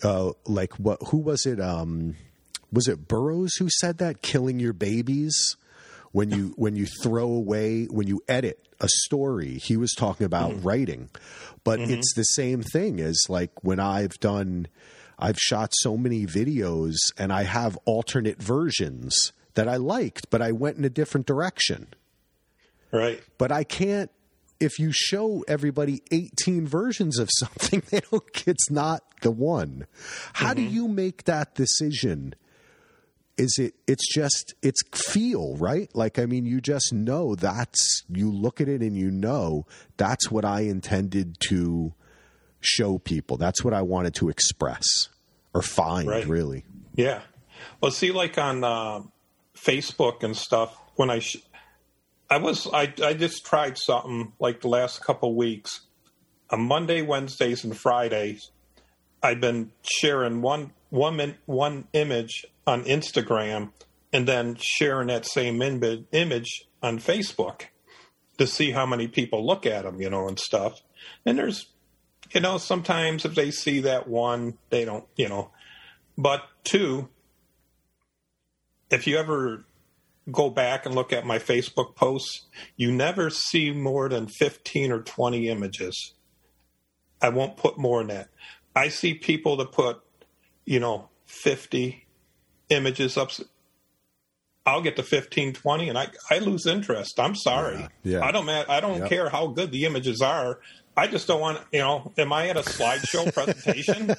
uh, 0.02 0.33
like 0.45 0.75
what? 0.75 0.99
Who 1.09 1.16
was 1.16 1.47
it? 1.47 1.59
Um, 1.59 2.16
was 2.71 2.87
it 2.87 3.09
Burroughs 3.09 3.54
who 3.54 3.71
said 3.71 3.97
that? 3.99 4.21
Killing 4.21 4.61
your 4.61 4.75
babies 4.75 5.56
when 6.16 6.30
you 6.30 6.54
when 6.56 6.75
you 6.75 6.87
throw 7.02 7.28
away 7.28 7.85
when 7.90 8.06
you 8.06 8.23
edit 8.26 8.66
a 8.80 8.88
story. 9.04 9.58
He 9.58 9.76
was 9.76 9.92
talking 9.92 10.25
about 10.25 10.64
writing, 10.64 11.11
but 11.62 11.78
it's 11.78 12.14
the 12.14 12.23
same 12.23 12.62
thing 12.62 13.00
as 13.00 13.26
like 13.28 13.50
when 13.62 13.78
I've 13.78 14.18
done. 14.18 14.68
I've 15.18 15.37
shot 15.38 15.73
so 15.75 15.99
many 15.99 16.25
videos 16.25 16.96
and 17.18 17.35
I 17.35 17.42
have 17.42 17.78
alternate 17.85 18.42
versions 18.42 19.32
that 19.54 19.68
I 19.68 19.76
liked, 19.76 20.30
but 20.30 20.40
I 20.40 20.52
went 20.52 20.78
in 20.78 20.87
a 20.87 20.90
different 20.90 21.26
direction. 21.26 21.88
Right. 22.92 23.23
But 23.37 23.52
I 23.52 23.64
can't 23.64 24.11
if 24.58 24.78
you 24.78 24.92
show 24.92 25.44
everybody 25.46 26.02
18 26.11 26.66
versions 26.66 27.18
of 27.18 27.28
something, 27.38 27.82
they 27.90 28.00
don't 28.11 28.49
it's 28.49 28.70
not 28.70 29.02
the 29.20 29.30
one. 29.30 29.87
How 30.32 30.54
mm-hmm. 30.54 30.56
do 30.56 30.62
you 30.62 30.88
make 30.88 31.25
that 31.25 31.54
decision? 31.54 32.35
Is 33.38 33.58
it 33.58 33.74
it's 33.86 34.12
just 34.12 34.54
it's 34.62 34.82
feel, 34.92 35.56
right? 35.56 35.90
Like 35.94 36.18
I 36.18 36.26
mean 36.26 36.46
you 36.46 36.60
just 36.60 36.92
know 36.92 37.34
that's 37.34 38.02
you 38.08 38.32
look 38.32 38.60
at 38.60 38.68
it 38.68 38.80
and 38.80 38.96
you 38.96 39.10
know 39.10 39.66
that's 39.96 40.30
what 40.30 40.44
I 40.44 40.60
intended 40.60 41.36
to 41.48 41.92
show 42.60 42.98
people. 42.98 43.36
That's 43.36 43.62
what 43.62 43.74
I 43.74 43.82
wanted 43.82 44.14
to 44.16 44.28
express 44.28 44.86
or 45.54 45.62
find 45.62 46.08
right. 46.08 46.26
really. 46.26 46.64
Yeah. 46.94 47.20
Well, 47.80 47.90
see 47.90 48.12
like 48.12 48.38
on 48.38 48.64
uh, 48.64 49.02
Facebook 49.56 50.22
and 50.22 50.36
stuff 50.36 50.76
when 50.96 51.10
I 51.10 51.20
sh- 51.20 51.36
I 52.28 52.38
was 52.38 52.66
I 52.72 52.92
I 53.02 53.14
just 53.14 53.44
tried 53.44 53.78
something 53.78 54.32
like 54.38 54.60
the 54.60 54.68
last 54.68 55.04
couple 55.04 55.34
weeks. 55.34 55.82
On 56.50 56.60
Monday, 56.60 57.02
Wednesdays, 57.02 57.64
and 57.64 57.76
Fridays, 57.76 58.50
I've 59.22 59.40
been 59.40 59.72
sharing 59.82 60.42
one 60.42 60.72
one 60.90 61.36
one 61.46 61.88
image 61.92 62.46
on 62.66 62.84
Instagram 62.84 63.72
and 64.12 64.26
then 64.26 64.56
sharing 64.58 65.08
that 65.08 65.26
same 65.26 65.60
Im- 65.60 66.06
image 66.12 66.64
on 66.82 66.98
Facebook 66.98 67.62
to 68.38 68.46
see 68.46 68.70
how 68.70 68.86
many 68.86 69.08
people 69.08 69.46
look 69.46 69.66
at 69.66 69.84
them, 69.84 70.00
you 70.00 70.10
know, 70.10 70.28
and 70.28 70.38
stuff. 70.38 70.80
And 71.24 71.38
there's, 71.38 71.66
you 72.32 72.40
know, 72.40 72.58
sometimes 72.58 73.24
if 73.24 73.34
they 73.34 73.50
see 73.50 73.80
that 73.80 74.08
one, 74.08 74.58
they 74.70 74.84
don't, 74.84 75.04
you 75.16 75.28
know. 75.28 75.50
But 76.18 76.42
two, 76.64 77.08
if 78.90 79.06
you 79.06 79.16
ever 79.18 79.64
go 80.30 80.50
back 80.50 80.86
and 80.86 80.94
look 80.94 81.12
at 81.12 81.26
my 81.26 81.38
Facebook 81.38 81.94
posts, 81.94 82.46
you 82.76 82.92
never 82.92 83.30
see 83.30 83.70
more 83.70 84.08
than 84.08 84.26
15 84.26 84.92
or 84.92 85.02
20 85.02 85.48
images. 85.48 86.14
I 87.20 87.28
won't 87.30 87.56
put 87.56 87.78
more 87.78 88.00
in 88.00 88.08
that. 88.08 88.28
I 88.74 88.88
see 88.88 89.14
people 89.14 89.56
that 89.56 89.72
put, 89.72 90.00
you 90.66 90.78
know, 90.78 91.08
50 91.25 92.06
images 92.68 93.16
up. 93.16 93.30
I'll 94.66 94.82
get 94.82 94.96
to 94.96 95.02
15, 95.02 95.54
20 95.54 95.88
and 95.88 95.96
I, 95.96 96.08
I 96.30 96.38
lose 96.38 96.66
interest. 96.66 97.18
I'm 97.18 97.35
sorry. 97.35 97.78
Yeah, 98.02 98.18
yeah. 98.18 98.25
I 98.25 98.32
don't 98.32 98.49
I 98.49 98.80
don't 98.80 98.99
yep. 98.99 99.08
care 99.08 99.28
how 99.28 99.46
good 99.46 99.70
the 99.70 99.87
images 99.87 100.20
are. 100.20 100.58
I 100.99 101.06
just 101.06 101.26
don't 101.26 101.40
want, 101.40 101.61
you 101.73 101.80
know, 101.80 102.12
am 102.18 102.32
I 102.32 102.49
at 102.49 102.56
a 102.56 102.62
slideshow 102.62 103.32
presentation? 103.35 104.16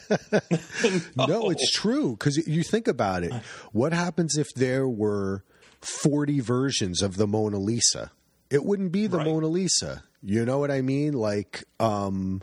no. 1.15 1.25
no, 1.25 1.49
it's 1.49 1.71
true. 1.71 2.11
Because 2.11 2.37
you 2.37 2.63
think 2.63 2.87
about 2.87 3.23
it. 3.23 3.33
What 3.71 3.93
happens 3.93 4.37
if 4.37 4.47
there 4.55 4.87
were 4.87 5.43
40 5.81 6.39
versions 6.39 7.01
of 7.01 7.17
the 7.17 7.27
Mona 7.27 7.57
Lisa. 7.57 8.11
It 8.49 8.63
wouldn't 8.63 8.91
be 8.91 9.07
the 9.07 9.17
right. 9.17 9.27
Mona 9.27 9.47
Lisa. 9.47 10.03
You 10.21 10.45
know 10.45 10.59
what 10.59 10.71
I 10.71 10.81
mean? 10.81 11.13
Like, 11.13 11.63
um, 11.79 12.41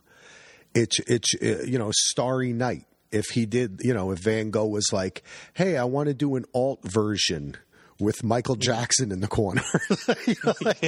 it's, 0.75 0.99
it's, 1.00 1.34
uh, 1.42 1.64
you 1.64 1.78
know, 1.78 1.90
Starry 1.92 2.52
Night. 2.52 2.87
If 3.14 3.26
he 3.26 3.47
did, 3.47 3.80
you 3.83 3.94
know, 3.94 4.11
if 4.11 4.18
Van 4.18 4.50
Gogh 4.50 4.66
was 4.66 4.92
like, 4.92 5.23
hey, 5.54 5.76
I 5.76 5.85
want 5.85 6.09
to 6.09 6.14
do 6.14 6.37
an 6.37 6.44
alt 6.52 6.80
version 6.83 7.56
with 8.00 8.25
Michael 8.25 8.56
Jackson 8.56 9.12
in 9.12 9.21
the 9.21 9.28
corner. 9.28 9.62
you 10.26 10.35
know, 10.44 10.54
like, 10.62 10.83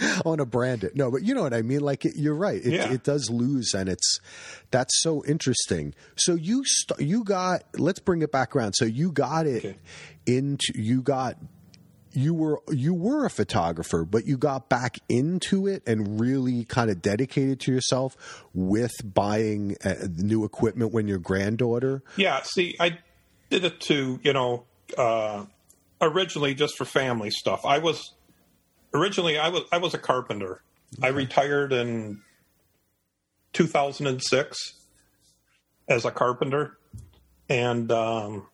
I 0.00 0.22
want 0.24 0.38
to 0.38 0.46
brand 0.46 0.84
it. 0.84 0.96
No, 0.96 1.10
but 1.10 1.22
you 1.22 1.34
know 1.34 1.42
what 1.42 1.54
I 1.54 1.62
mean? 1.62 1.80
Like, 1.80 2.04
it, 2.04 2.16
you're 2.16 2.34
right. 2.34 2.64
It, 2.64 2.72
yeah. 2.72 2.92
it, 2.92 3.04
does 3.04 3.30
lose, 3.30 3.74
and 3.74 3.88
it's 3.88 4.20
that's 4.70 5.00
so 5.00 5.24
interesting. 5.24 5.94
So 6.16 6.34
you 6.34 6.64
st- 6.64 7.00
you 7.00 7.24
got. 7.24 7.64
Let's 7.78 8.00
bring 8.00 8.22
it 8.22 8.32
back 8.32 8.56
around. 8.56 8.74
So 8.74 8.84
you 8.84 9.12
got 9.12 9.46
it 9.46 9.64
okay. 9.64 9.76
into 10.26 10.72
you 10.74 11.02
got 11.02 11.36
you 12.12 12.34
were 12.34 12.60
you 12.70 12.94
were 12.94 13.24
a 13.24 13.30
photographer, 13.30 14.04
but 14.04 14.26
you 14.26 14.36
got 14.36 14.68
back 14.68 14.98
into 15.08 15.66
it 15.66 15.82
and 15.86 16.20
really 16.20 16.64
kind 16.64 16.90
of 16.90 17.00
dedicated 17.00 17.60
to 17.60 17.72
yourself 17.72 18.44
with 18.52 18.92
buying 19.04 19.76
uh, 19.84 19.94
new 20.16 20.44
equipment 20.44 20.92
when 20.92 21.06
your 21.06 21.18
granddaughter. 21.18 22.02
Yeah, 22.16 22.40
see, 22.42 22.76
I 22.80 22.98
did 23.48 23.64
it 23.64 23.80
to 23.82 24.18
you 24.22 24.32
know 24.32 24.64
uh, 24.96 25.44
originally 26.00 26.54
just 26.54 26.76
for 26.76 26.84
family 26.84 27.30
stuff. 27.30 27.64
I 27.64 27.78
was 27.78 28.12
originally 28.92 29.38
I 29.38 29.48
was 29.48 29.62
I 29.72 29.78
was 29.78 29.94
a 29.94 29.98
carpenter. 29.98 30.62
Okay. 30.98 31.06
I 31.06 31.10
retired 31.10 31.72
in 31.72 32.20
2006 33.52 34.74
as 35.88 36.04
a 36.04 36.10
carpenter, 36.10 36.76
and 37.48 37.90
um, 37.92 38.46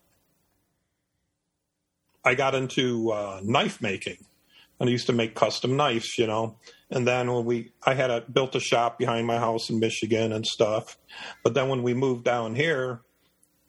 I 2.26 2.34
got 2.34 2.56
into 2.56 3.12
uh, 3.12 3.40
knife 3.44 3.80
making, 3.80 4.18
and 4.80 4.88
I 4.88 4.92
used 4.92 5.06
to 5.06 5.12
make 5.12 5.36
custom 5.36 5.76
knives, 5.76 6.18
you 6.18 6.26
know. 6.26 6.56
And 6.90 7.06
then 7.06 7.32
when 7.32 7.44
we, 7.44 7.70
I 7.84 7.94
had 7.94 8.10
a, 8.10 8.20
built 8.20 8.56
a 8.56 8.60
shop 8.60 8.98
behind 8.98 9.26
my 9.28 9.38
house 9.38 9.70
in 9.70 9.78
Michigan 9.78 10.32
and 10.32 10.44
stuff. 10.44 10.98
But 11.44 11.54
then 11.54 11.68
when 11.68 11.84
we 11.84 11.94
moved 11.94 12.24
down 12.24 12.56
here, 12.56 13.00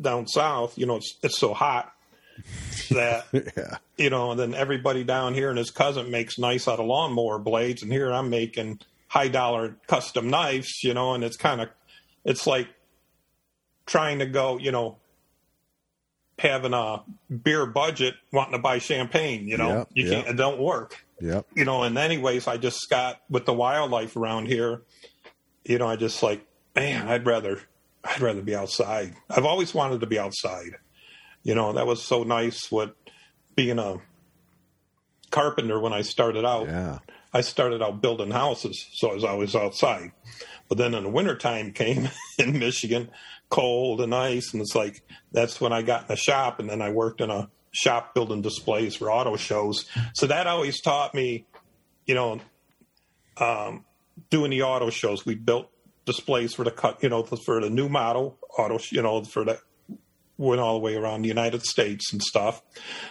down 0.01 0.27
south, 0.27 0.77
you 0.77 0.87
know, 0.87 0.97
it's 0.97 1.17
it's 1.21 1.37
so 1.37 1.53
hot 1.53 1.93
that 2.89 3.25
yeah. 3.31 3.77
you 3.95 4.09
know, 4.09 4.31
and 4.31 4.39
then 4.39 4.53
everybody 4.55 5.03
down 5.03 5.35
here 5.35 5.49
and 5.49 5.57
his 5.57 5.71
cousin 5.71 6.09
makes 6.09 6.39
nice 6.39 6.67
out 6.67 6.79
of 6.79 6.87
lawnmower 6.87 7.37
blades, 7.37 7.83
and 7.83 7.91
here 7.91 8.11
I'm 8.11 8.31
making 8.31 8.79
high 9.07 9.27
dollar 9.27 9.77
custom 9.87 10.29
knives, 10.29 10.83
you 10.83 10.93
know, 10.93 11.13
and 11.13 11.23
it's 11.23 11.37
kind 11.37 11.61
of, 11.61 11.69
it's 12.25 12.45
like 12.45 12.67
trying 13.85 14.19
to 14.19 14.25
go, 14.25 14.57
you 14.57 14.71
know, 14.71 14.97
having 16.39 16.73
a 16.73 17.03
beer 17.43 17.65
budget 17.65 18.15
wanting 18.31 18.53
to 18.53 18.59
buy 18.59 18.79
champagne 18.79 19.47
you 19.47 19.57
know? 19.57 19.69
Yep, 19.69 19.89
you 19.93 20.09
can't 20.09 20.27
it 20.27 20.35
don't 20.35 20.59
work. 20.59 21.03
Yeah 21.19 21.41
you 21.55 21.65
know 21.65 21.83
and 21.83 21.97
anyways 21.97 22.47
i 22.47 22.57
just 22.57 22.89
got 22.89 23.21
with 23.29 23.45
the 23.45 23.53
wildlife 23.53 24.15
around 24.15 24.45
here 24.47 24.83
you 25.65 25.79
know 25.79 25.87
i 25.87 25.95
just 25.95 26.21
like 26.21 26.45
man 26.75 27.07
i'd 27.07 27.25
rather 27.25 27.59
i'd 28.03 28.21
rather 28.21 28.41
be 28.41 28.55
outside. 28.55 29.15
I've 29.29 29.45
always 29.45 29.73
wanted 29.73 30.01
to 30.01 30.07
be 30.07 30.19
outside. 30.19 30.75
You 31.43 31.55
know 31.55 31.73
that 31.73 31.87
was 31.87 32.01
so 32.03 32.23
nice 32.23 32.71
with 32.71 32.91
being 33.55 33.79
a 33.79 33.97
carpenter 35.37 35.79
when 35.79 35.93
i 35.93 36.01
started 36.01 36.45
out 36.45 36.67
yeah 36.67 36.99
i 37.33 37.41
started 37.41 37.81
out 37.81 38.01
building 38.01 38.31
houses 38.31 38.87
so 38.93 39.11
i 39.11 39.13
was 39.13 39.23
always 39.23 39.55
outside 39.55 40.11
but 40.69 40.77
then 40.77 40.93
in 40.93 41.03
the 41.03 41.09
wintertime 41.09 41.71
came 41.71 42.09
in 42.37 42.57
michigan 42.57 43.09
cold 43.49 44.01
and 44.01 44.13
ice. 44.13 44.53
And 44.53 44.61
it's 44.61 44.75
like, 44.75 45.01
that's 45.31 45.61
when 45.61 45.73
I 45.73 45.81
got 45.81 46.01
in 46.01 46.07
the 46.09 46.15
shop. 46.15 46.59
And 46.59 46.69
then 46.69 46.81
I 46.81 46.91
worked 46.91 47.21
in 47.21 47.29
a 47.29 47.49
shop 47.71 48.13
building 48.13 48.41
displays 48.41 48.95
for 48.95 49.11
auto 49.11 49.35
shows. 49.35 49.85
So 50.13 50.27
that 50.27 50.47
always 50.47 50.81
taught 50.81 51.13
me, 51.13 51.45
you 52.05 52.15
know, 52.15 52.39
um, 53.37 53.85
doing 54.29 54.51
the 54.51 54.63
auto 54.63 54.89
shows. 54.89 55.25
We 55.25 55.35
built 55.35 55.69
displays 56.05 56.53
for 56.53 56.63
the 56.63 56.71
cut, 56.71 57.03
you 57.03 57.09
know, 57.09 57.23
for 57.23 57.61
the 57.61 57.69
new 57.69 57.89
model 57.89 58.39
auto, 58.57 58.79
you 58.89 59.01
know, 59.01 59.23
for 59.23 59.45
that 59.45 59.59
went 60.37 60.61
all 60.61 60.73
the 60.73 60.79
way 60.79 60.95
around 60.95 61.23
the 61.23 61.27
United 61.27 61.63
States 61.63 62.13
and 62.13 62.21
stuff. 62.21 62.61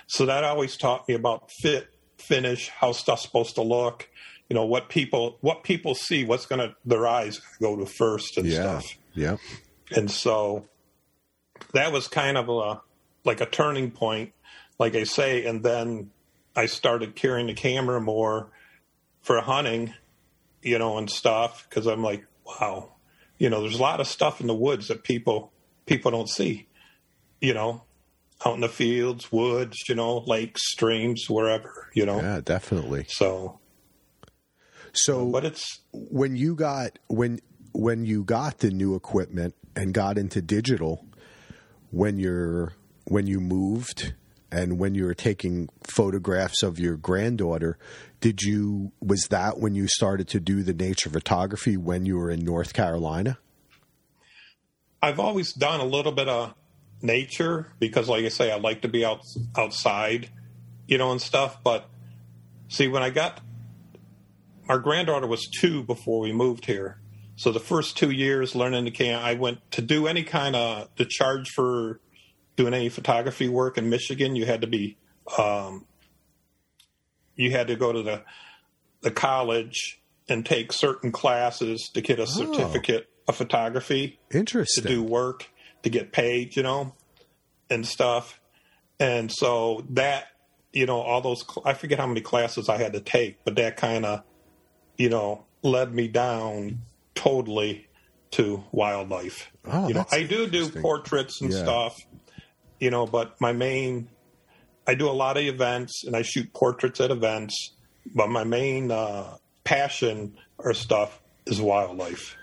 So 0.06 0.26
that 0.26 0.44
always 0.44 0.76
taught 0.76 1.08
me 1.08 1.14
about 1.14 1.50
fit, 1.60 1.88
finish, 2.18 2.68
how 2.68 2.92
stuff's 2.92 3.22
supposed 3.22 3.54
to 3.56 3.62
look, 3.62 4.08
you 4.48 4.54
know, 4.54 4.64
what 4.64 4.88
people 4.88 5.38
what 5.40 5.64
people 5.64 5.94
see, 5.94 6.24
what's 6.24 6.46
gonna 6.46 6.74
their 6.84 7.06
eyes 7.06 7.40
go 7.60 7.76
to 7.76 7.86
first 7.86 8.36
and 8.36 8.46
yeah. 8.46 8.60
stuff. 8.60 8.84
Yeah 9.14 9.36
and 9.90 10.10
so 10.10 10.66
that 11.72 11.92
was 11.92 12.08
kind 12.08 12.36
of 12.36 12.48
a 12.48 12.80
like 13.24 13.40
a 13.40 13.46
turning 13.46 13.90
point, 13.90 14.32
like 14.78 14.94
I 14.94 15.04
say. 15.04 15.44
And 15.46 15.62
then 15.62 16.10
I 16.54 16.66
started 16.66 17.16
carrying 17.16 17.46
the 17.46 17.54
camera 17.54 18.00
more 18.00 18.50
for 19.20 19.40
hunting, 19.40 19.94
you 20.62 20.78
know, 20.78 20.98
and 20.98 21.10
stuff 21.10 21.66
because 21.68 21.86
I'm 21.86 22.02
like, 22.02 22.24
wow, 22.44 22.92
you 23.38 23.50
know, 23.50 23.60
there's 23.60 23.78
a 23.78 23.82
lot 23.82 24.00
of 24.00 24.06
stuff 24.06 24.40
in 24.40 24.46
the 24.46 24.54
woods 24.54 24.88
that 24.88 25.02
people 25.02 25.52
people 25.86 26.10
don't 26.10 26.28
see, 26.28 26.66
you 27.40 27.54
know, 27.54 27.82
out 28.46 28.54
in 28.54 28.60
the 28.60 28.68
fields, 28.68 29.30
woods, 29.32 29.76
you 29.88 29.94
know, 29.94 30.18
lakes, 30.18 30.62
streams, 30.70 31.28
wherever, 31.28 31.90
you 31.94 32.06
know. 32.06 32.20
Yeah, 32.20 32.40
definitely. 32.44 33.06
So, 33.08 33.58
so, 34.92 35.30
but 35.30 35.44
it's 35.44 35.80
when 35.92 36.36
you 36.36 36.54
got 36.54 36.98
when 37.08 37.40
when 37.72 38.04
you 38.04 38.24
got 38.24 38.58
the 38.58 38.70
new 38.70 38.94
equipment 38.94 39.54
and 39.74 39.92
got 39.92 40.16
into 40.16 40.40
digital 40.40 41.04
when 41.90 42.18
you're 42.18 42.72
when 43.04 43.26
you 43.26 43.40
moved 43.40 44.14
and 44.50 44.78
when 44.78 44.94
you 44.94 45.04
were 45.04 45.14
taking 45.14 45.68
photographs 45.84 46.62
of 46.62 46.78
your 46.78 46.96
granddaughter 46.96 47.76
did 48.20 48.42
you 48.42 48.92
was 49.00 49.28
that 49.28 49.58
when 49.58 49.74
you 49.74 49.86
started 49.86 50.26
to 50.28 50.40
do 50.40 50.62
the 50.62 50.72
nature 50.72 51.10
photography 51.10 51.76
when 51.76 52.06
you 52.06 52.16
were 52.16 52.30
in 52.30 52.44
North 52.44 52.72
Carolina 52.72 53.38
I've 55.02 55.20
always 55.20 55.52
done 55.52 55.80
a 55.80 55.84
little 55.84 56.12
bit 56.12 56.28
of 56.28 56.54
nature 57.02 57.72
because 57.78 58.08
like 58.08 58.24
I 58.24 58.28
say 58.28 58.50
I 58.50 58.56
like 58.56 58.82
to 58.82 58.88
be 58.88 59.04
out 59.04 59.20
outside 59.56 60.30
you 60.86 60.98
know 60.98 61.12
and 61.12 61.20
stuff 61.20 61.62
but 61.62 61.88
see 62.68 62.88
when 62.88 63.02
I 63.02 63.10
got 63.10 63.40
our 64.68 64.78
granddaughter 64.78 65.26
was 65.26 65.48
2 65.60 65.84
before 65.84 66.20
we 66.20 66.32
moved 66.32 66.66
here 66.66 66.98
So 67.36 67.52
the 67.52 67.60
first 67.60 67.98
two 67.98 68.10
years 68.10 68.54
learning 68.54 68.86
to 68.86 68.90
can, 68.90 69.22
I 69.22 69.34
went 69.34 69.70
to 69.72 69.82
do 69.82 70.06
any 70.06 70.22
kind 70.22 70.56
of 70.56 70.94
to 70.96 71.04
charge 71.04 71.50
for 71.50 72.00
doing 72.56 72.72
any 72.72 72.88
photography 72.88 73.46
work 73.46 73.76
in 73.76 73.90
Michigan. 73.90 74.34
You 74.34 74.46
had 74.46 74.62
to 74.62 74.66
be, 74.66 74.96
um, 75.38 75.84
you 77.36 77.50
had 77.50 77.66
to 77.68 77.76
go 77.76 77.92
to 77.92 78.02
the 78.02 78.22
the 79.02 79.10
college 79.10 80.00
and 80.28 80.44
take 80.44 80.72
certain 80.72 81.12
classes 81.12 81.90
to 81.92 82.00
get 82.00 82.18
a 82.18 82.26
certificate 82.26 83.06
oh, 83.08 83.24
of 83.28 83.36
photography. 83.36 84.18
Interesting. 84.32 84.82
To 84.82 84.88
do 84.88 85.02
work 85.02 85.50
to 85.86 85.90
get 85.90 86.10
paid, 86.10 86.56
you 86.56 86.64
know, 86.64 86.92
and 87.70 87.86
stuff. 87.86 88.40
And 88.98 89.30
so 89.32 89.84
that, 89.90 90.26
you 90.72 90.84
know, 90.84 91.00
all 91.00 91.20
those, 91.20 91.44
I 91.64 91.74
forget 91.74 92.00
how 92.00 92.08
many 92.08 92.22
classes 92.22 92.68
I 92.68 92.76
had 92.76 92.92
to 92.94 93.00
take, 93.00 93.44
but 93.44 93.54
that 93.54 93.76
kind 93.76 94.04
of, 94.04 94.24
you 94.98 95.08
know, 95.08 95.44
led 95.62 95.94
me 95.94 96.08
down 96.08 96.80
totally 97.14 97.86
to 98.32 98.64
wildlife. 98.72 99.52
Oh, 99.64 99.86
you 99.86 99.94
know, 99.94 100.04
I 100.10 100.24
do 100.24 100.48
do 100.48 100.68
portraits 100.68 101.40
and 101.40 101.52
yeah. 101.52 101.62
stuff, 101.62 101.96
you 102.80 102.90
know, 102.90 103.06
but 103.06 103.40
my 103.40 103.52
main, 103.52 104.08
I 104.88 104.96
do 104.96 105.08
a 105.08 105.12
lot 105.12 105.36
of 105.36 105.44
events 105.44 106.02
and 106.04 106.16
I 106.16 106.22
shoot 106.22 106.52
portraits 106.52 107.00
at 107.00 107.12
events, 107.12 107.74
but 108.12 108.28
my 108.28 108.42
main 108.42 108.90
uh, 108.90 109.36
passion 109.62 110.36
or 110.58 110.74
stuff 110.74 111.22
is 111.46 111.60
wildlife. 111.60 112.36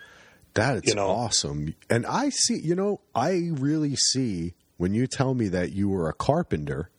That 0.53 0.77
is 0.77 0.83
you 0.85 0.95
know? 0.95 1.07
awesome. 1.07 1.75
And 1.89 2.05
I 2.05 2.29
see, 2.29 2.59
you 2.59 2.75
know, 2.75 3.01
I 3.15 3.49
really 3.53 3.95
see 3.95 4.53
when 4.77 4.93
you 4.93 5.07
tell 5.07 5.33
me 5.33 5.47
that 5.49 5.71
you 5.73 5.89
were 5.89 6.09
a 6.09 6.13
carpenter 6.13 6.89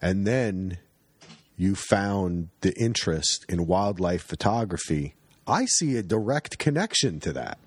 and 0.00 0.26
then 0.26 0.78
you 1.56 1.74
found 1.74 2.48
the 2.62 2.72
interest 2.80 3.44
in 3.48 3.66
wildlife 3.66 4.22
photography, 4.22 5.14
I 5.46 5.66
see 5.66 5.96
a 5.96 6.02
direct 6.02 6.58
connection 6.58 7.20
to 7.20 7.32
that. 7.34 7.58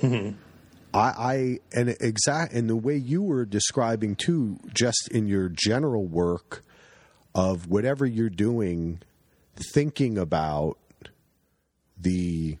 Mm-hmm. 0.00 0.36
I, 0.94 0.98
I 0.98 1.58
and 1.72 1.96
exact 2.00 2.52
and 2.52 2.70
the 2.70 2.76
way 2.76 2.96
you 2.96 3.22
were 3.22 3.44
describing 3.44 4.14
too, 4.14 4.58
just 4.72 5.08
in 5.08 5.26
your 5.26 5.48
general 5.48 6.06
work 6.06 6.62
of 7.34 7.66
whatever 7.66 8.06
you're 8.06 8.30
doing, 8.30 9.00
thinking 9.72 10.16
about 10.16 10.78
the 11.98 12.58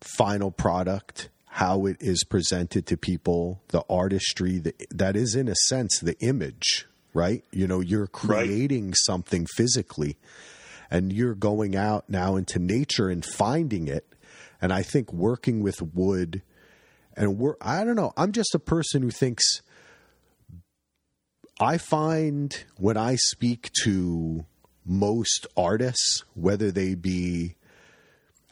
final 0.00 0.50
product, 0.50 1.28
how 1.46 1.86
it 1.86 1.96
is 2.00 2.24
presented 2.24 2.86
to 2.86 2.96
people, 2.96 3.62
the 3.68 3.82
artistry 3.88 4.58
the, 4.58 4.74
that 4.90 5.16
is, 5.16 5.34
in 5.34 5.48
a 5.48 5.54
sense, 5.66 5.98
the 5.98 6.18
image, 6.20 6.86
right? 7.14 7.44
You 7.50 7.66
know, 7.66 7.80
you're 7.80 8.06
creating 8.06 8.88
right. 8.88 8.96
something 8.96 9.46
physically 9.56 10.16
and 10.90 11.12
you're 11.12 11.34
going 11.34 11.76
out 11.76 12.08
now 12.08 12.36
into 12.36 12.58
nature 12.58 13.08
and 13.08 13.24
finding 13.24 13.88
it. 13.88 14.06
And 14.60 14.72
I 14.72 14.82
think 14.82 15.12
working 15.12 15.62
with 15.62 15.82
wood 15.82 16.42
and 17.16 17.38
we're, 17.38 17.56
I 17.60 17.84
don't 17.84 17.96
know, 17.96 18.12
I'm 18.16 18.32
just 18.32 18.54
a 18.54 18.60
person 18.60 19.02
who 19.02 19.10
thinks 19.10 19.60
I 21.60 21.76
find 21.76 22.56
when 22.76 22.96
I 22.96 23.16
speak 23.16 23.70
to 23.82 24.46
most 24.86 25.46
artists, 25.56 26.22
whether 26.34 26.70
they 26.70 26.94
be 26.94 27.56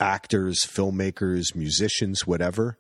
actors, 0.01 0.61
filmmakers, 0.67 1.55
musicians, 1.55 2.27
whatever, 2.27 2.79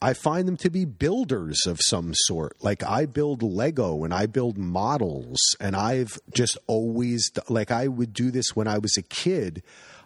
I 0.00 0.12
find 0.12 0.46
them 0.46 0.58
to 0.58 0.70
be 0.70 0.84
builders 0.84 1.66
of 1.66 1.80
some 1.82 2.12
sort. 2.14 2.62
Like 2.62 2.84
I 2.84 3.06
build 3.06 3.42
Lego 3.42 4.04
and 4.04 4.12
I 4.12 4.26
build 4.26 4.58
models, 4.58 5.38
and 5.58 5.74
I've 5.74 6.18
just 6.34 6.58
always, 6.66 7.30
like, 7.48 7.70
I 7.70 7.88
would 7.88 8.12
do 8.12 8.30
this 8.30 8.54
when 8.54 8.68
I 8.68 8.78
was 8.78 8.96
a 8.98 9.02
kid. 9.02 9.62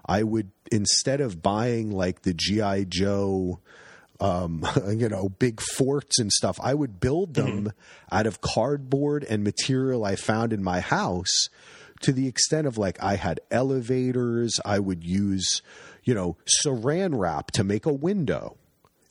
I 0.07 0.23
would, 0.23 0.51
instead 0.71 1.21
of 1.21 1.43
buying 1.43 1.91
like 1.91 2.23
the 2.23 2.35
G.I. 2.35 2.85
Joe, 2.85 3.59
um, 4.21 4.65
you 4.89 5.09
know, 5.09 5.29
big 5.29 5.61
forts 5.61 6.21
and 6.21 6.31
stuff, 6.33 6.59
I 6.63 6.75
would 6.75 7.01
build 7.01 7.35
them 7.35 7.65
mm-hmm. 7.65 8.15
out 8.15 8.27
of 8.27 8.41
cardboard 8.41 9.25
and 9.29 9.43
material 9.43 10.05
I 10.05 10.15
found 10.15 10.53
in 10.53 10.63
my 10.63 10.81
house 10.81 11.49
to 12.03 12.13
the 12.13 12.27
extent 12.27 12.67
of 12.67 12.79
like 12.79 13.03
I 13.03 13.17
had 13.17 13.41
elevators, 13.51 14.59
I 14.65 14.79
would 14.79 15.05
use 15.05 15.63
you 16.05 16.15
know, 16.15 16.37
saran 16.65 17.19
wrap 17.19 17.51
to 17.53 17.65
make 17.65 17.87
a 17.87 17.93
window. 17.93 18.57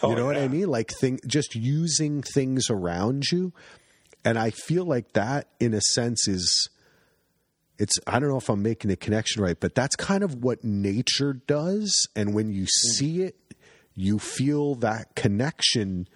Oh, 0.02 0.10
you 0.10 0.16
know 0.16 0.22
yeah. 0.22 0.28
what 0.28 0.38
I 0.38 0.48
mean? 0.48 0.68
Like 0.68 0.92
thing, 0.92 1.20
just 1.28 1.56
using 1.56 2.22
things 2.22 2.70
around 2.70 3.32
you. 3.32 3.54
And 4.24 4.38
I 4.38 4.50
feel 4.50 4.86
like 4.86 5.14
that, 5.14 5.48
in 5.60 5.74
a 5.74 5.82
sense, 5.82 6.28
is 6.28 6.70
it's. 7.78 7.98
I 8.06 8.20
don't 8.20 8.30
know 8.30 8.38
if 8.38 8.50
I'm 8.50 8.62
making 8.62 8.90
the 8.90 8.98
connection 8.98 9.42
right, 9.42 9.60
but 9.60 9.76
that's 9.76 9.96
kind 9.96 10.24
of 10.24 10.44
what 10.44 10.64
nature 10.64 11.34
does. 11.34 12.08
And 12.16 12.34
when 12.34 12.52
you 12.52 12.64
mm. 12.64 12.96
see 12.96 13.22
it, 13.24 13.36
you 13.96 14.20
feel 14.20 14.76
that 14.76 15.16
connection 15.16 16.08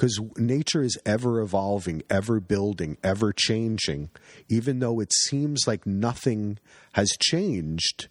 because 0.00 0.18
nature 0.38 0.82
is 0.82 0.98
ever 1.04 1.42
evolving, 1.42 2.02
ever 2.08 2.40
building, 2.40 2.96
ever 3.04 3.34
changing. 3.34 4.08
Even 4.48 4.78
though 4.78 4.98
it 4.98 5.12
seems 5.12 5.64
like 5.66 5.86
nothing 5.86 6.58
has 6.94 7.10
changed 7.20 8.08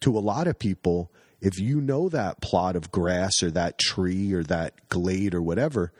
to 0.00 0.16
a 0.16 0.20
lot 0.20 0.46
of 0.46 0.60
people, 0.60 1.10
if 1.44 1.60
you 1.60 1.78
know 1.78 2.08
that 2.08 2.40
plot 2.40 2.74
of 2.74 2.90
grass 2.90 3.42
or 3.42 3.50
that 3.50 3.78
tree 3.78 4.32
or 4.32 4.42
that 4.44 4.88
glade 4.88 5.34
or 5.34 5.42
whatever, 5.42 5.92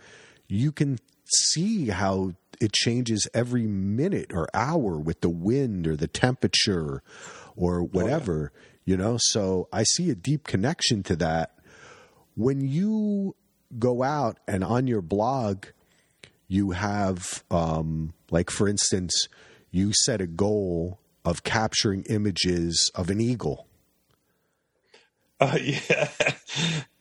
you 0.48 0.72
can 0.72 0.98
see 1.26 1.88
how 1.88 2.33
it 2.62 2.72
changes 2.72 3.28
every 3.35 3.66
minute 3.66 4.30
or 4.33 4.48
hour 4.54 4.98
with 4.98 5.20
the 5.20 5.28
wind 5.28 5.87
or 5.87 5.96
the 5.96 6.09
temperature 6.09 7.02
or 7.57 7.83
whatever, 7.83 8.52
oh, 8.54 8.59
yeah. 8.87 8.90
you 8.90 8.96
know? 8.96 9.18
So 9.20 9.68
I 9.70 9.83
see 9.83 10.09
a 10.09 10.14
deep 10.14 10.44
connection 10.44 11.02
to 11.04 11.16
that. 11.16 11.59
When 12.37 12.62
you 12.62 13.37
go 13.78 14.02
out 14.02 14.38
and 14.48 14.64
on 14.64 14.87
your 14.87 15.02
blog, 15.02 15.66
you 16.48 16.70
have, 16.70 17.44
um, 17.50 18.14
like, 18.30 18.48
for 18.48 18.66
instance, 18.66 19.28
you 19.70 19.92
set 19.92 20.22
a 20.22 20.26
goal 20.26 21.00
of 21.22 21.44
capturing 21.44 22.02
images 22.04 22.90
of 22.94 23.11
an 23.11 23.20
eagle 23.20 23.66
uh, 25.44 25.59
yeah, 25.62 26.09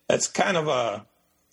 that's 0.08 0.28
kind 0.28 0.58
of 0.58 0.68
a 0.68 1.06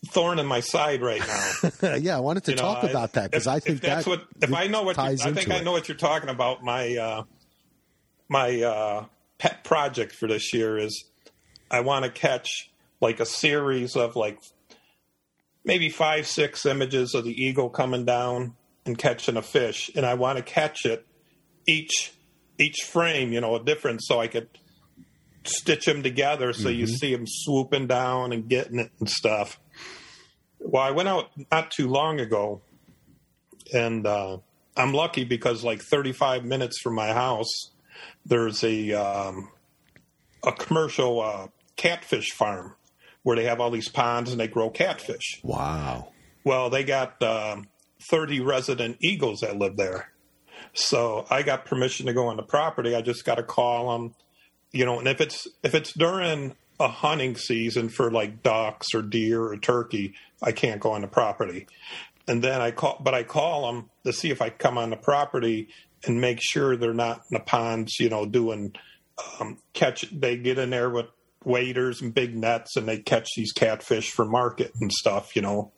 thorn 0.08 0.38
in 0.38 0.46
my 0.46 0.60
side 0.60 1.02
right 1.02 1.20
now. 1.20 1.96
yeah, 1.96 2.16
I 2.16 2.20
wanted 2.20 2.44
to 2.44 2.52
you 2.52 2.56
talk 2.56 2.82
know, 2.82 2.90
about 2.90 3.12
that 3.14 3.30
because 3.30 3.46
I 3.46 3.60
think 3.60 3.80
that's 3.80 4.04
that 4.04 4.10
what 4.10 4.26
if 4.40 4.52
I 4.52 4.66
know 4.66 4.82
what 4.82 4.98
I 4.98 5.16
think. 5.16 5.50
I 5.50 5.60
know 5.60 5.72
what 5.72 5.88
you're 5.88 5.96
talking 5.96 6.28
about. 6.30 6.62
My 6.62 6.96
uh, 6.96 7.22
my 8.28 8.62
uh, 8.62 9.04
pet 9.38 9.64
project 9.64 10.12
for 10.12 10.26
this 10.26 10.52
year 10.52 10.78
is 10.78 11.04
I 11.70 11.80
want 11.80 12.04
to 12.04 12.10
catch 12.10 12.70
like 13.00 13.20
a 13.20 13.26
series 13.26 13.96
of 13.96 14.16
like 14.16 14.40
maybe 15.64 15.88
five 15.88 16.26
six 16.26 16.66
images 16.66 17.14
of 17.14 17.24
the 17.24 17.42
eagle 17.42 17.70
coming 17.70 18.04
down 18.04 18.54
and 18.86 18.96
catching 18.96 19.36
a 19.36 19.42
fish, 19.42 19.90
and 19.94 20.06
I 20.06 20.14
want 20.14 20.38
to 20.38 20.42
catch 20.42 20.84
it 20.84 21.06
each 21.66 22.12
each 22.58 22.82
frame, 22.84 23.32
you 23.32 23.40
know, 23.40 23.54
a 23.54 23.64
different, 23.64 24.02
so 24.02 24.20
I 24.20 24.26
could 24.26 24.48
stitch 25.44 25.86
them 25.86 26.02
together 26.02 26.52
so 26.52 26.68
mm-hmm. 26.68 26.80
you 26.80 26.86
see 26.86 27.14
them 27.14 27.24
swooping 27.26 27.86
down 27.86 28.32
and 28.32 28.48
getting 28.48 28.78
it 28.78 28.90
and 28.98 29.08
stuff. 29.08 29.58
Well, 30.58 30.82
I 30.82 30.90
went 30.90 31.08
out 31.08 31.30
not 31.50 31.70
too 31.70 31.88
long 31.88 32.20
ago, 32.20 32.60
and 33.72 34.06
uh, 34.06 34.38
I'm 34.76 34.92
lucky 34.92 35.24
because 35.24 35.64
like 35.64 35.80
35 35.80 36.44
minutes 36.44 36.80
from 36.80 36.94
my 36.94 37.12
house, 37.12 37.70
there's 38.26 38.62
a 38.62 38.92
um, 38.92 39.50
a 40.44 40.52
commercial 40.52 41.20
uh, 41.20 41.48
catfish 41.76 42.30
farm 42.32 42.74
where 43.22 43.36
they 43.36 43.44
have 43.44 43.60
all 43.60 43.70
these 43.70 43.88
ponds 43.88 44.30
and 44.30 44.40
they 44.40 44.48
grow 44.48 44.70
catfish. 44.70 45.40
Wow. 45.42 46.12
Well, 46.44 46.70
they 46.70 46.84
got 46.84 47.22
uh, 47.22 47.56
30 48.10 48.40
resident 48.40 48.96
eagles 49.00 49.40
that 49.40 49.58
live 49.58 49.76
there. 49.76 50.10
So 50.72 51.26
I 51.30 51.42
got 51.42 51.64
permission 51.64 52.06
to 52.06 52.12
go 52.12 52.28
on 52.28 52.36
the 52.36 52.42
property. 52.42 52.94
I 52.94 53.02
just 53.02 53.24
got 53.24 53.36
to 53.36 53.42
call 53.42 53.92
them 53.92 54.14
you 54.72 54.84
know, 54.84 54.98
and 54.98 55.08
if 55.08 55.20
it's 55.20 55.46
if 55.62 55.74
it's 55.74 55.92
during 55.92 56.54
a 56.78 56.88
hunting 56.88 57.36
season 57.36 57.88
for 57.88 58.10
like 58.10 58.42
ducks 58.42 58.88
or 58.94 59.02
deer 59.02 59.42
or 59.42 59.56
turkey, 59.56 60.14
I 60.42 60.52
can't 60.52 60.80
go 60.80 60.92
on 60.92 61.02
the 61.02 61.08
property. 61.08 61.66
And 62.26 62.42
then 62.42 62.60
I 62.60 62.70
call, 62.70 62.98
but 63.00 63.12
I 63.12 63.22
call 63.22 63.66
them 63.70 63.90
to 64.04 64.12
see 64.12 64.30
if 64.30 64.40
I 64.40 64.50
come 64.50 64.78
on 64.78 64.90
the 64.90 64.96
property 64.96 65.68
and 66.04 66.20
make 66.20 66.38
sure 66.40 66.76
they're 66.76 66.94
not 66.94 67.22
in 67.30 67.34
the 67.34 67.40
ponds, 67.40 67.98
you 68.00 68.08
know, 68.08 68.24
doing 68.24 68.74
um, 69.38 69.58
catch. 69.74 70.02
They 70.10 70.36
get 70.36 70.58
in 70.58 70.70
there 70.70 70.88
with 70.88 71.06
waders 71.44 72.00
and 72.00 72.14
big 72.14 72.36
nets 72.36 72.76
and 72.76 72.86
they 72.86 72.98
catch 72.98 73.28
these 73.36 73.52
catfish 73.52 74.10
for 74.10 74.24
market 74.24 74.72
and 74.80 74.90
stuff, 74.92 75.34
you 75.36 75.42
know. 75.42 75.72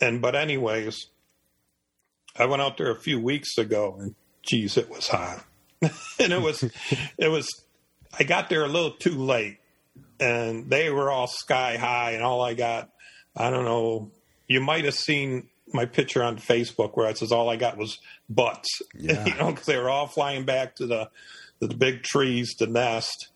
And 0.00 0.22
but 0.22 0.34
anyways, 0.34 1.06
I 2.36 2.46
went 2.46 2.62
out 2.62 2.76
there 2.76 2.90
a 2.90 3.00
few 3.00 3.20
weeks 3.20 3.58
ago 3.58 3.96
and 4.00 4.14
geez, 4.42 4.76
it 4.76 4.88
was 4.88 5.08
hot. 5.08 5.44
and 5.82 6.32
it 6.32 6.40
was 6.40 6.64
it 7.18 7.28
was 7.28 7.48
I 8.18 8.24
got 8.24 8.48
there 8.48 8.64
a 8.64 8.68
little 8.68 8.92
too 8.92 9.16
late, 9.16 9.58
and 10.20 10.70
they 10.70 10.90
were 10.90 11.10
all 11.10 11.26
sky 11.26 11.76
high, 11.76 12.12
and 12.12 12.22
all 12.22 12.42
I 12.42 12.54
got, 12.54 12.90
I 13.36 13.50
don't 13.50 13.64
know. 13.64 14.10
You 14.46 14.60
might 14.60 14.84
have 14.84 14.94
seen 14.94 15.48
my 15.72 15.84
picture 15.84 16.22
on 16.22 16.38
Facebook 16.38 16.96
where 16.96 17.06
I 17.06 17.12
says 17.12 17.32
all 17.32 17.48
I 17.50 17.56
got 17.56 17.76
was 17.76 17.98
butts, 18.28 18.82
yeah. 18.94 19.24
you 19.26 19.34
know, 19.34 19.50
because 19.50 19.66
they 19.66 19.76
were 19.76 19.90
all 19.90 20.06
flying 20.06 20.44
back 20.44 20.76
to 20.76 20.86
the 20.86 21.10
the 21.60 21.68
big 21.68 22.04
trees 22.04 22.54
to 22.54 22.66
nest, 22.66 23.28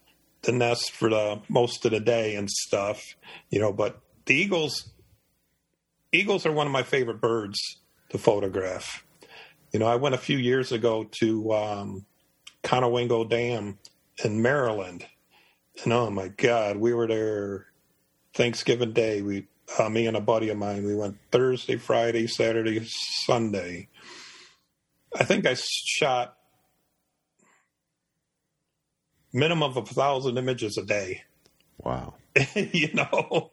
the 0.43 0.53
nest 0.53 0.93
for 0.93 1.11
the 1.11 1.41
most 1.49 1.85
of 1.85 1.91
the 1.91 2.01
day 2.01 2.37
and 2.37 2.49
stuff, 2.49 3.03
you 3.51 3.59
know. 3.59 3.73
But 3.73 4.01
the 4.27 4.35
eagles, 4.35 4.91
eagles 6.13 6.47
are 6.47 6.53
one 6.53 6.67
of 6.67 6.73
my 6.73 6.85
favorite 6.85 7.21
birds 7.21 7.59
to 8.11 8.19
photograph. 8.19 9.05
You 9.73 9.81
know, 9.81 9.87
I 9.87 9.97
went 9.97 10.15
a 10.15 10.19
few 10.19 10.39
years 10.39 10.71
ago 10.71 11.05
to 11.21 11.53
um, 11.53 12.07
Conowingo 12.63 13.29
Dam 13.29 13.79
in 14.25 14.43
Maryland, 14.43 15.07
and 15.85 15.93
oh 15.93 16.11
my 16.11 16.29
God, 16.29 16.77
we 16.77 16.93
were 16.93 17.07
there 17.07 17.67
Thanksgiving 18.35 18.93
Day. 18.93 19.23
We, 19.23 19.47
uh, 19.79 19.89
me 19.89 20.07
and 20.07 20.17
a 20.17 20.21
buddy 20.21 20.49
of 20.51 20.59
mine, 20.59 20.85
we 20.85 20.95
went 20.95 21.17
Thursday, 21.31 21.77
Friday, 21.77 22.27
Saturday, 22.27 22.87
Sunday. 23.25 23.89
I 25.19 25.25
think 25.25 25.47
I 25.47 25.55
shot 25.55 26.37
minimum 29.33 29.71
of 29.71 29.77
a 29.77 29.85
thousand 29.85 30.39
images 30.39 30.77
a 30.79 30.85
day. 30.85 31.23
Wow. 31.79 32.15
you 32.55 32.93
know, 32.95 33.51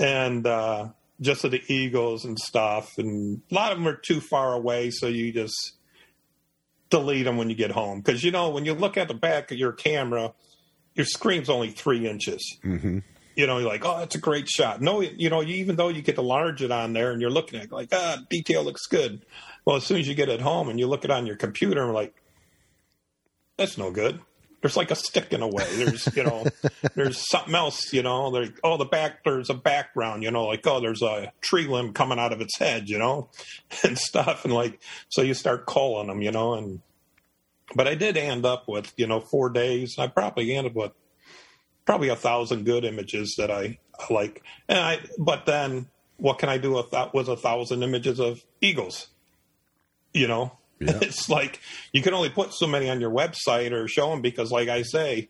and 0.00 0.46
uh, 0.46 0.88
just 1.20 1.44
of 1.44 1.50
the 1.50 1.62
eagles 1.68 2.24
and 2.24 2.38
stuff, 2.38 2.98
and 2.98 3.42
a 3.50 3.54
lot 3.54 3.72
of 3.72 3.78
them 3.78 3.88
are 3.88 3.96
too 3.96 4.20
far 4.20 4.54
away, 4.54 4.90
so 4.90 5.06
you 5.06 5.32
just 5.32 5.74
delete 6.90 7.24
them 7.24 7.36
when 7.36 7.50
you 7.50 7.56
get 7.56 7.70
home. 7.70 8.00
Because 8.00 8.24
you 8.24 8.30
know, 8.30 8.50
when 8.50 8.64
you 8.64 8.74
look 8.74 8.96
at 8.96 9.08
the 9.08 9.14
back 9.14 9.50
of 9.50 9.58
your 9.58 9.72
camera, 9.72 10.32
your 10.94 11.06
screen's 11.06 11.48
only 11.48 11.70
three 11.70 12.08
inches. 12.08 12.58
Mm-hmm. 12.64 12.98
You 13.36 13.46
know, 13.46 13.58
you're 13.58 13.68
like, 13.68 13.84
oh, 13.84 13.98
that's 13.98 14.16
a 14.16 14.20
great 14.20 14.48
shot. 14.48 14.80
No, 14.80 15.00
you 15.00 15.30
know, 15.30 15.42
even 15.44 15.76
though 15.76 15.88
you 15.88 16.02
get 16.02 16.16
to 16.16 16.22
large 16.22 16.60
it 16.60 16.72
on 16.72 16.92
there 16.92 17.12
and 17.12 17.20
you're 17.20 17.30
looking 17.30 17.60
at 17.60 17.66
it 17.66 17.72
like, 17.72 17.90
ah, 17.92 18.18
detail 18.28 18.64
looks 18.64 18.86
good. 18.86 19.24
Well, 19.64 19.76
as 19.76 19.84
soon 19.84 19.98
as 20.00 20.08
you 20.08 20.14
get 20.14 20.28
it 20.28 20.40
home 20.40 20.68
and 20.68 20.78
you 20.78 20.88
look 20.88 21.04
it 21.04 21.10
on 21.10 21.24
your 21.24 21.36
computer, 21.36 21.92
like, 21.92 22.14
that's 23.56 23.78
no 23.78 23.92
good 23.92 24.20
there's 24.60 24.76
like 24.76 24.90
a 24.90 24.96
stick 24.96 25.32
in 25.32 25.42
a 25.42 25.48
way. 25.48 25.64
There's 25.76 26.14
you 26.16 26.24
know 26.24 26.46
there's 26.94 27.28
something 27.28 27.54
else. 27.54 27.92
You 27.92 28.02
know, 28.02 28.30
there's 28.30 28.50
oh 28.64 28.76
the 28.76 28.84
back 28.84 29.24
there's 29.24 29.50
a 29.50 29.54
background. 29.54 30.22
You 30.22 30.30
know, 30.30 30.46
like 30.46 30.66
oh 30.66 30.80
there's 30.80 31.02
a 31.02 31.32
tree 31.40 31.66
limb 31.66 31.92
coming 31.92 32.18
out 32.18 32.32
of 32.32 32.40
its 32.40 32.58
head. 32.58 32.88
You 32.88 32.98
know, 32.98 33.30
and 33.84 33.98
stuff 33.98 34.44
and 34.44 34.52
like 34.52 34.80
so 35.08 35.22
you 35.22 35.34
start 35.34 35.66
calling 35.66 36.08
them. 36.08 36.22
You 36.22 36.32
know, 36.32 36.54
and 36.54 36.80
but 37.74 37.86
I 37.86 37.94
did 37.94 38.16
end 38.16 38.44
up 38.44 38.68
with 38.68 38.92
you 38.96 39.06
know 39.06 39.20
four 39.20 39.50
days. 39.50 39.98
I 39.98 40.08
probably 40.08 40.54
ended 40.54 40.72
up 40.72 40.76
with 40.76 40.92
probably 41.84 42.08
a 42.08 42.16
thousand 42.16 42.64
good 42.64 42.84
images 42.84 43.34
that 43.38 43.50
I, 43.50 43.78
I 43.98 44.12
like. 44.12 44.42
And 44.68 44.78
I 44.78 45.00
but 45.18 45.46
then 45.46 45.88
what 46.16 46.38
can 46.38 46.48
I 46.48 46.58
do 46.58 46.72
with 46.72 46.90
that 46.90 47.14
was 47.14 47.28
a 47.28 47.36
thousand 47.36 47.82
images 47.82 48.18
of 48.18 48.44
eagles? 48.60 49.08
You 50.12 50.26
know, 50.26 50.58
yeah. 50.80 50.98
It's 51.02 51.28
like 51.28 51.60
you 51.92 52.02
can 52.02 52.14
only 52.14 52.30
put 52.30 52.52
so 52.54 52.66
many 52.66 52.88
on 52.90 53.00
your 53.00 53.10
website 53.10 53.72
or 53.72 53.88
show 53.88 54.10
them 54.10 54.22
because, 54.22 54.50
like 54.50 54.68
I 54.68 54.82
say, 54.82 55.28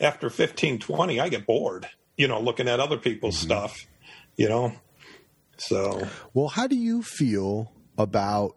after 0.00 0.30
15, 0.30 0.78
20, 0.78 1.20
I 1.20 1.28
get 1.28 1.46
bored, 1.46 1.88
you 2.16 2.28
know, 2.28 2.40
looking 2.40 2.68
at 2.68 2.80
other 2.80 2.98
people's 2.98 3.36
mm-hmm. 3.36 3.46
stuff, 3.46 3.86
you 4.36 4.48
know. 4.48 4.72
So, 5.56 6.08
well, 6.32 6.48
how 6.48 6.66
do 6.66 6.76
you 6.76 7.02
feel 7.02 7.72
about 7.96 8.56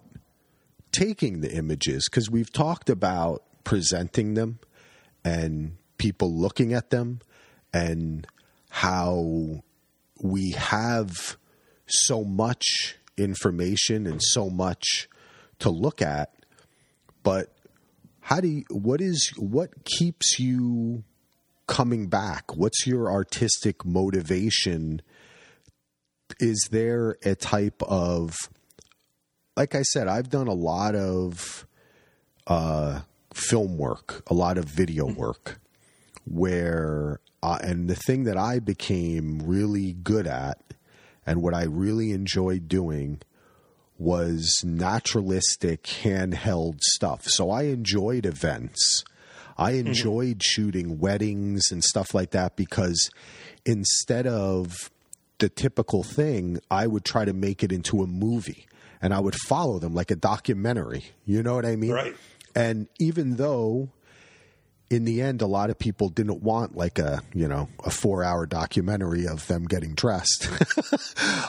taking 0.92 1.42
the 1.42 1.54
images? 1.54 2.08
Because 2.10 2.30
we've 2.30 2.52
talked 2.52 2.90
about 2.90 3.44
presenting 3.64 4.34
them 4.34 4.60
and 5.24 5.78
people 5.98 6.34
looking 6.34 6.74
at 6.74 6.90
them 6.90 7.20
and 7.74 8.26
how 8.70 9.64
we 10.22 10.52
have 10.52 11.38
so 11.86 12.24
much 12.24 12.98
information 13.18 14.08
and 14.08 14.22
so 14.22 14.50
much 14.50 15.08
to 15.60 15.70
look 15.70 16.02
at, 16.02 16.34
but 17.24 17.54
how 18.22 18.42
do 18.42 18.48
you, 18.48 18.64
what 18.70 19.02
is 19.02 19.32
what 19.38 19.86
keeps 19.86 20.40
you 20.40 21.04
coming 21.68 22.08
back? 22.08 22.56
What's 22.56 22.86
your 22.86 23.10
artistic 23.12 23.86
motivation? 23.86 25.02
Is 26.40 26.68
there 26.72 27.18
a 27.24 27.36
type 27.36 27.82
of 27.84 28.36
like 29.58 29.74
I 29.74 29.82
said, 29.82 30.08
I've 30.08 30.30
done 30.30 30.48
a 30.48 30.54
lot 30.54 30.94
of 30.94 31.66
uh, 32.46 33.02
film 33.34 33.78
work, 33.78 34.24
a 34.28 34.34
lot 34.34 34.58
of 34.58 34.66
video 34.66 35.08
mm-hmm. 35.08 35.20
work, 35.20 35.60
where 36.26 37.20
uh, 37.42 37.58
and 37.62 37.90
the 37.90 37.96
thing 37.96 38.26
that 38.26 38.38
I 38.38 38.60
became 38.60 39.42
really 39.44 39.94
good 39.94 40.28
at, 40.28 40.62
and 41.26 41.42
what 41.42 41.54
I 41.54 41.64
really 41.64 42.12
enjoyed 42.12 42.68
doing 42.68 43.22
was 43.98 44.62
naturalistic 44.64 45.84
handheld 45.84 46.82
stuff. 46.82 47.24
So 47.26 47.50
I 47.50 47.64
enjoyed 47.64 48.26
events. 48.26 49.04
I 49.58 49.74
mm-hmm. 49.74 49.88
enjoyed 49.88 50.40
mm-hmm. 50.40 50.62
shooting 50.62 51.00
weddings 51.00 51.72
and 51.72 51.84
stuff 51.84 52.14
like 52.14 52.32
that 52.32 52.56
because 52.56 53.10
instead 53.66 54.28
of 54.28 54.92
the 55.40 55.50
typical 55.50 56.04
thing, 56.04 56.60
I 56.70 56.88
would 56.88 57.06
try 57.06 57.26
to 57.26 57.34
make 57.34 57.64
it 57.64 57.72
into 57.72 58.02
a 58.02 58.08
movie 58.08 58.68
and 59.02 59.14
I 59.14 59.20
would 59.20 59.36
follow 59.36 59.80
them 59.80 59.94
like 59.94 60.12
a 60.12 60.16
documentary. 60.16 61.06
You 61.26 61.44
know 61.44 61.56
what 61.56 61.66
I 61.66 61.76
mean? 61.76 61.92
Right. 61.92 62.16
And 62.56 62.88
even 63.00 63.36
though 63.36 63.90
in 64.90 65.04
the 65.04 65.22
end, 65.22 65.42
a 65.42 65.48
lot 65.48 65.70
of 65.70 65.78
people 65.78 66.10
didn't 66.10 66.42
want 66.42 66.76
like 66.76 67.00
a 67.00 67.22
you 67.34 67.48
know 67.48 67.70
a 67.84 67.90
four 67.90 68.24
hour 68.24 68.46
documentary 68.46 69.28
of 69.28 69.48
them 69.48 69.66
getting 69.66 69.94
dressed. 69.94 70.50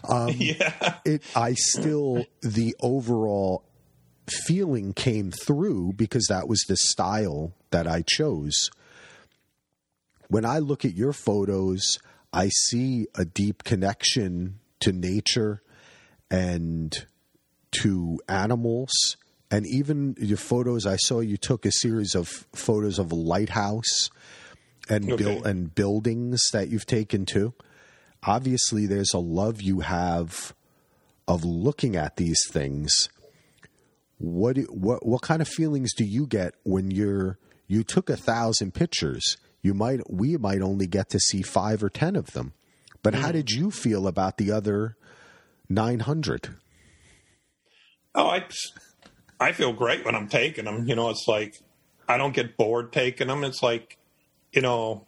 um, 0.08 0.30
yeah, 0.36 0.96
it. 1.04 1.22
I 1.36 1.54
still 1.54 2.24
the 2.42 2.74
overall 2.80 3.64
feeling 4.46 4.92
came 4.92 5.30
through 5.30 5.94
because 5.94 6.26
that 6.28 6.48
was 6.48 6.60
the 6.68 6.76
style 6.76 7.54
that 7.70 7.86
I 7.86 8.02
chose. 8.06 8.70
When 10.28 10.44
I 10.44 10.58
look 10.58 10.84
at 10.84 10.94
your 10.94 11.14
photos, 11.14 11.98
I 12.32 12.48
see 12.48 13.06
a 13.14 13.24
deep 13.24 13.64
connection 13.64 14.58
to 14.80 14.92
nature 14.92 15.62
and 16.30 17.06
to 17.82 18.20
animals 18.28 19.16
and 19.50 19.66
even 19.66 20.14
your 20.18 20.36
photos 20.36 20.86
i 20.86 20.96
saw 20.96 21.20
you 21.20 21.36
took 21.36 21.64
a 21.64 21.72
series 21.72 22.14
of 22.14 22.28
photos 22.54 22.98
of 22.98 23.12
a 23.12 23.14
lighthouse 23.14 24.10
and 24.88 25.12
okay. 25.12 25.40
and 25.44 25.74
buildings 25.74 26.40
that 26.52 26.68
you've 26.68 26.86
taken 26.86 27.26
too. 27.26 27.54
Obviously 28.22 28.86
there's 28.86 29.12
a 29.12 29.18
love 29.18 29.60
you 29.60 29.80
have 29.80 30.54
of 31.26 31.44
looking 31.44 31.96
at 31.96 32.16
these 32.16 32.40
things. 32.50 33.08
What 34.18 34.56
what 34.70 35.06
what 35.06 35.22
kind 35.22 35.42
of 35.42 35.48
feelings 35.48 35.94
do 35.94 36.04
you 36.04 36.26
get 36.26 36.54
when 36.64 36.90
you're 36.90 37.38
you 37.66 37.84
took 37.84 38.10
a 38.10 38.16
thousand 38.16 38.74
pictures? 38.74 39.36
You 39.62 39.74
might 39.74 40.10
we 40.10 40.36
might 40.36 40.62
only 40.62 40.86
get 40.86 41.10
to 41.10 41.20
see 41.20 41.42
five 41.42 41.82
or 41.82 41.90
ten 41.90 42.16
of 42.16 42.32
them. 42.32 42.54
But 43.02 43.14
mm. 43.14 43.20
how 43.20 43.32
did 43.32 43.50
you 43.50 43.70
feel 43.70 44.06
about 44.06 44.38
the 44.38 44.50
other 44.50 44.96
900 45.70 46.48
oh 48.14 48.28
i 48.28 48.42
I 49.40 49.52
feel 49.52 49.72
great 49.72 50.04
when 50.04 50.14
I'm 50.14 50.28
taking 50.28 50.64
them. 50.64 50.86
You 50.86 50.96
know, 50.96 51.10
it's 51.10 51.26
like 51.28 51.54
I 52.08 52.16
don't 52.16 52.34
get 52.34 52.56
bored 52.56 52.92
taking 52.92 53.28
them. 53.28 53.44
It's 53.44 53.62
like, 53.62 53.98
you 54.52 54.62
know, 54.62 55.06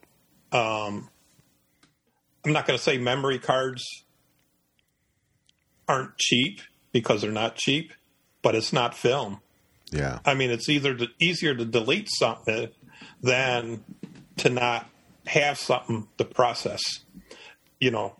um, 0.53 1.09
I'm 2.45 2.53
not 2.53 2.66
going 2.66 2.79
to 2.79 2.83
say 2.83 2.99
memory 2.99 3.38
cards 3.38 3.85
aren't 5.88 6.16
cheap 6.19 6.61
because 6.93 7.23
they're 7.23 7.33
not 7.33 7.57
cheap, 7.57 7.93
but 8.43 8.55
it's 8.55 8.73
not 8.73 8.95
film. 8.95 9.40
Yeah. 9.90 10.21
I 10.25 10.35
mean, 10.35 10.51
it's 10.51 10.69
either 10.69 10.95
to, 10.95 11.09
easier 11.19 11.55
to 11.55 11.64
delete 11.64 12.09
something 12.11 12.69
than 13.23 13.85
to 14.38 14.51
not 14.51 14.88
have 15.27 15.59
something 15.59 16.09
to 16.19 16.25
process, 16.25 16.81
you 17.81 17.90
know. 17.90 18.16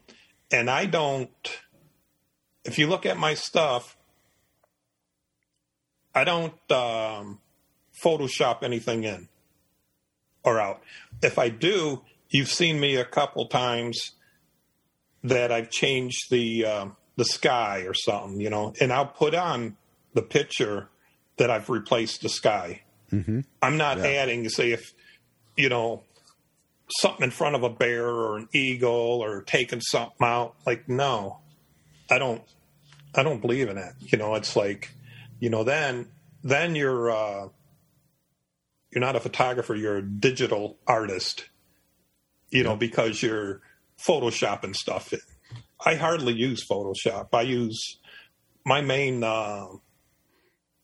And 0.51 0.69
I 0.69 0.87
don't, 0.87 1.31
if 2.65 2.79
you 2.79 2.89
look 2.89 3.07
at 3.07 3.17
my 3.17 3.35
stuff, 3.35 3.97
I 6.15 6.25
don't 6.25 6.55
um, 6.71 7.41
Photoshop 8.03 8.63
anything 8.63 9.05
in 9.05 9.29
or 10.45 10.61
out. 10.61 10.83
If 11.23 11.39
I 11.39 11.49
do, 11.49 12.03
you've 12.29 12.49
seen 12.49 12.81
me 12.81 12.97
a 12.97 13.05
couple 13.05 13.47
times 13.47 14.13
that 15.23 15.53
I've 15.53 15.71
changed 15.71 16.31
the 16.31 16.65
uh, 16.65 16.87
the 17.17 17.25
sky 17.25 17.85
or 17.87 17.95
something, 17.95 18.41
you 18.41 18.51
know, 18.51 18.73
and 18.81 18.93
I'll 18.93 19.07
put 19.07 19.35
on 19.35 19.77
the 20.15 20.23
picture 20.23 20.89
that 21.37 21.51
I've 21.51 21.69
replaced 21.69 22.23
the 22.23 22.29
sky. 22.29 22.83
Mm-hmm. 23.13 23.41
I'm 23.61 23.77
not 23.77 23.99
yeah. 23.99 24.07
adding, 24.07 24.49
say, 24.49 24.73
if 24.73 24.93
you 25.57 25.69
know 25.69 26.05
something 26.99 27.25
in 27.25 27.31
front 27.31 27.55
of 27.55 27.63
a 27.63 27.71
bear 27.71 28.07
or 28.07 28.39
an 28.39 28.49
eagle 28.53 29.23
or 29.23 29.43
taking 29.43 29.81
something 29.81 30.27
out. 30.27 30.55
Like, 30.67 30.89
no, 30.89 31.39
I 32.11 32.19
don't. 32.19 32.43
I 33.13 33.25
don't 33.25 33.41
believe 33.41 33.69
in 33.69 33.77
it. 33.77 33.93
You 33.99 34.19
know, 34.19 34.37
it's 34.37 34.55
like 34.55 34.91
you 35.41 35.51
know, 35.51 35.65
then 35.65 36.07
then 36.45 36.77
you're 36.77 37.11
uh, 37.11 37.49
you're 38.91 39.01
not 39.01 39.17
a 39.17 39.21
photographer, 39.21 39.75
you're 39.75 39.97
a 39.97 40.03
digital 40.03 40.79
artist. 40.87 41.47
You 42.51 42.65
know, 42.65 42.77
because 42.77 43.23
you're 43.23 43.61
photoshopping 43.99 44.75
stuff. 44.75 45.15
I 45.85 45.95
hardly 45.95 46.35
use 46.35 46.67
Photoshop. 46.67 47.29
I 47.33 47.43
use 47.43 47.99
my 48.65 48.81
main 48.81 49.23
uh, 49.23 49.67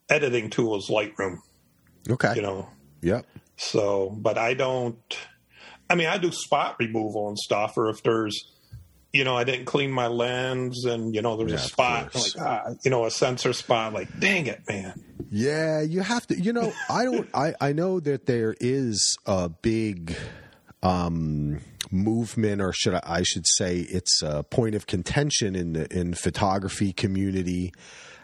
editing 0.09 0.49
tool 0.51 0.77
is 0.77 0.89
Lightroom. 0.89 1.39
Okay. 2.09 2.35
You 2.37 2.43
know. 2.43 2.69
Yep. 3.03 3.27
So, 3.57 4.11
but 4.17 4.39
I 4.39 4.55
don't. 4.55 5.19
I 5.89 5.95
mean, 5.95 6.07
I 6.07 6.19
do 6.19 6.31
spot 6.33 6.77
removal 6.79 7.29
and 7.29 7.39
stuff, 7.39 7.77
or 7.77 7.89
if 7.89 8.03
there's, 8.03 8.37
you 9.17 9.25
know, 9.25 9.37
I 9.37 9.45
didn't 9.45 9.65
clean 9.65 9.91
my 9.91 10.07
lens 10.07 10.85
and, 10.85 11.15
you 11.15 11.23
know, 11.23 11.37
there's 11.37 11.53
Yeah, 11.53 11.57
a 11.57 11.61
spot, 11.61 12.15
like, 12.15 12.33
ah, 12.39 12.63
you 12.85 12.91
know, 12.91 13.07
a 13.07 13.11
sensor 13.11 13.53
spot, 13.53 13.93
like, 13.93 14.09
dang 14.21 14.47
it, 14.47 14.61
man. 14.69 14.95
Yeah, 15.31 15.81
you 15.81 16.03
have 16.03 16.27
to. 16.29 16.41
You 16.41 16.53
know, 16.53 16.73
I 16.89 17.05
don't. 17.05 17.29
I 17.35 17.55
I 17.61 17.73
know 17.73 17.99
that 18.01 18.27
there 18.27 18.55
is 18.61 19.19
a 19.27 19.49
big 19.49 20.17
um, 20.83 21.61
movement, 21.91 22.61
or 22.61 22.73
should 22.73 22.95
I, 22.95 23.01
I 23.05 23.23
should 23.23 23.47
say, 23.57 23.79
it's 23.79 24.23
a 24.23 24.43
point 24.45 24.75
of 24.75 24.87
contention 24.87 25.57
in 25.57 25.73
the 25.73 25.93
in 25.99 26.15
photography 26.15 26.93
community, 26.93 27.73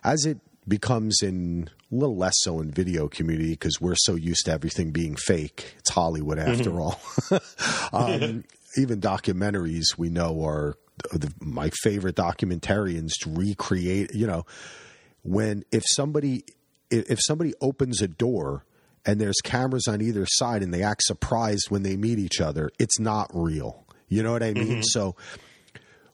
as 0.05 0.26
it 0.26 0.38
becomes 0.68 1.22
in 1.22 1.68
a 1.90 1.94
little 1.94 2.16
less 2.16 2.35
so 2.37 2.61
in 2.61 2.70
video 2.70 3.09
community 3.09 3.50
because 3.50 3.81
we're 3.81 3.96
so 3.96 4.14
used 4.14 4.44
to 4.46 4.52
everything 4.52 4.92
being 4.92 5.16
fake. 5.16 5.74
It's 5.81 5.90
Hollywood 5.90 6.38
after 6.38 6.81
all. 6.81 7.00
um, 7.92 8.44
even 8.76 9.00
documentaries 9.00 9.98
we 9.98 10.09
know 10.09 10.44
are 10.44 10.76
the, 11.12 11.33
my 11.41 11.71
favorite 11.83 12.17
documentarians 12.17 13.12
to 13.23 13.31
recreate. 13.31 14.15
You 14.15 14.27
know, 14.27 14.47
when 15.23 15.65
if 15.73 15.83
somebody 15.87 16.45
if 16.91 17.11
if 17.11 17.19
somebody 17.23 17.55
opens 17.61 18.01
a 18.03 18.09
door 18.09 18.65
and 19.05 19.21
there's 19.21 19.41
cameras 19.43 19.88
on 19.88 20.01
either 20.01 20.27
side 20.27 20.62
and 20.62 20.73
they 20.73 20.83
act 20.83 21.03
surprised 21.03 21.71
when 21.71 21.83
they 21.83 21.97
meet 21.97 22.19
each 22.19 22.41
other, 22.41 22.71
it's 22.79 22.99
not 22.99 23.31
real. 23.33 23.85
You 24.09 24.23
know 24.23 24.33
what 24.33 24.43
I 24.43 24.53
mean? 24.53 24.67
Mm-hmm. 24.67 24.83
So 24.83 25.17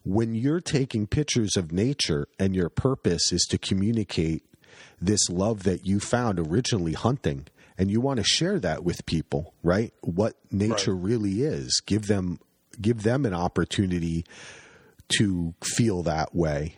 when 0.05 0.35
you're 0.35 0.61
taking 0.61 1.07
pictures 1.07 1.57
of 1.57 1.73
nature 1.73 2.29
and 2.39 2.55
your 2.55 2.69
purpose 2.69 3.33
is 3.33 3.47
to 3.51 3.59
communicate 3.59 4.45
this 5.01 5.29
love 5.29 5.65
that 5.65 5.85
you 5.85 6.01
found 6.01 6.39
originally 6.39 6.95
hunting 6.95 7.47
and 7.77 7.91
you 7.91 8.01
want 8.01 8.19
to 8.19 8.25
share 8.25 8.59
that 8.61 8.85
with 8.85 9.05
people, 9.07 9.55
right? 9.63 9.93
What 10.01 10.35
nature 10.51 10.95
really 10.95 11.43
is. 11.43 11.81
Give 11.87 12.07
them 12.07 12.41
give 12.81 13.03
them 13.03 13.27
an 13.27 13.35
opportunity 13.35 14.25
to 15.17 15.55
feel 15.63 16.03
that 16.03 16.35
way 16.35 16.77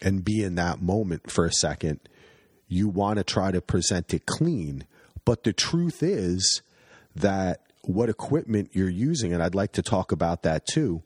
and 0.00 0.24
be 0.24 0.42
in 0.42 0.54
that 0.56 0.80
moment 0.80 1.30
for 1.30 1.44
a 1.44 1.52
second. 1.52 2.00
You 2.68 2.88
want 2.88 3.18
to 3.18 3.24
try 3.24 3.50
to 3.50 3.60
present 3.60 4.12
it 4.12 4.26
clean, 4.26 4.86
but 5.24 5.44
the 5.44 5.52
truth 5.52 6.02
is 6.02 6.62
that 7.14 7.60
what 7.82 8.08
equipment 8.08 8.70
you're 8.72 8.88
using 8.88 9.32
and 9.32 9.42
I'd 9.42 9.54
like 9.54 9.72
to 9.72 9.82
talk 9.82 10.10
about 10.10 10.42
that 10.42 10.66
too 10.66 11.02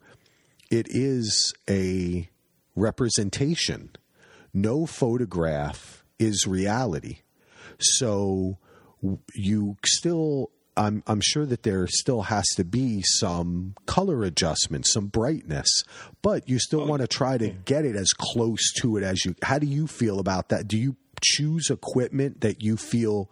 it 0.70 0.86
is 0.88 1.52
a 1.68 2.28
representation. 2.76 3.90
No 4.54 4.86
photograph 4.86 6.04
is 6.18 6.46
reality. 6.46 7.18
So 7.78 8.58
you 9.34 9.76
still, 9.84 10.50
I'm, 10.80 11.02
I'm 11.06 11.20
sure 11.20 11.44
that 11.44 11.62
there 11.62 11.86
still 11.86 12.22
has 12.22 12.46
to 12.56 12.64
be 12.64 13.02
some 13.04 13.74
color 13.84 14.24
adjustment, 14.24 14.86
some 14.86 15.08
brightness, 15.08 15.68
but 16.22 16.48
you 16.48 16.58
still 16.58 16.86
want 16.86 17.02
to 17.02 17.08
try 17.08 17.36
to 17.36 17.48
get 17.48 17.84
it 17.84 17.96
as 17.96 18.14
close 18.14 18.72
to 18.80 18.96
it 18.96 19.04
as 19.04 19.22
you. 19.26 19.34
How 19.42 19.58
do 19.58 19.66
you 19.66 19.86
feel 19.86 20.18
about 20.18 20.48
that? 20.48 20.66
Do 20.66 20.78
you 20.78 20.96
choose 21.20 21.68
equipment 21.68 22.40
that 22.40 22.62
you 22.62 22.76
feel? 22.76 23.30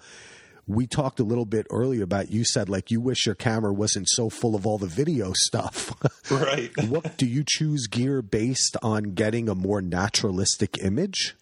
we 0.66 0.86
talked 0.86 1.18
a 1.18 1.24
little 1.24 1.46
bit 1.46 1.66
earlier 1.70 2.04
about 2.04 2.30
you 2.30 2.44
said 2.44 2.68
like 2.68 2.90
you 2.90 3.00
wish 3.00 3.24
your 3.24 3.34
camera 3.34 3.72
wasn't 3.72 4.06
so 4.10 4.28
full 4.28 4.54
of 4.54 4.66
all 4.66 4.76
the 4.76 4.86
video 4.86 5.32
stuff. 5.34 5.94
Right. 6.30 6.70
what 6.88 7.16
do 7.16 7.24
you 7.24 7.42
choose 7.46 7.86
gear 7.86 8.20
based 8.20 8.76
on 8.82 9.14
getting 9.14 9.48
a 9.48 9.54
more 9.54 9.80
naturalistic 9.80 10.76
image? 10.76 11.34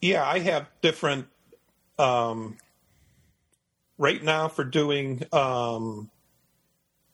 Yeah, 0.00 0.24
I 0.24 0.38
have 0.38 0.68
different. 0.80 1.26
Um, 1.98 2.56
right 3.98 4.22
now, 4.22 4.48
for 4.48 4.64
doing 4.64 5.24
um, 5.32 6.10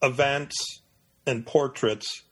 events 0.03 0.83
and 1.27 1.47
portraits, 1.47 2.23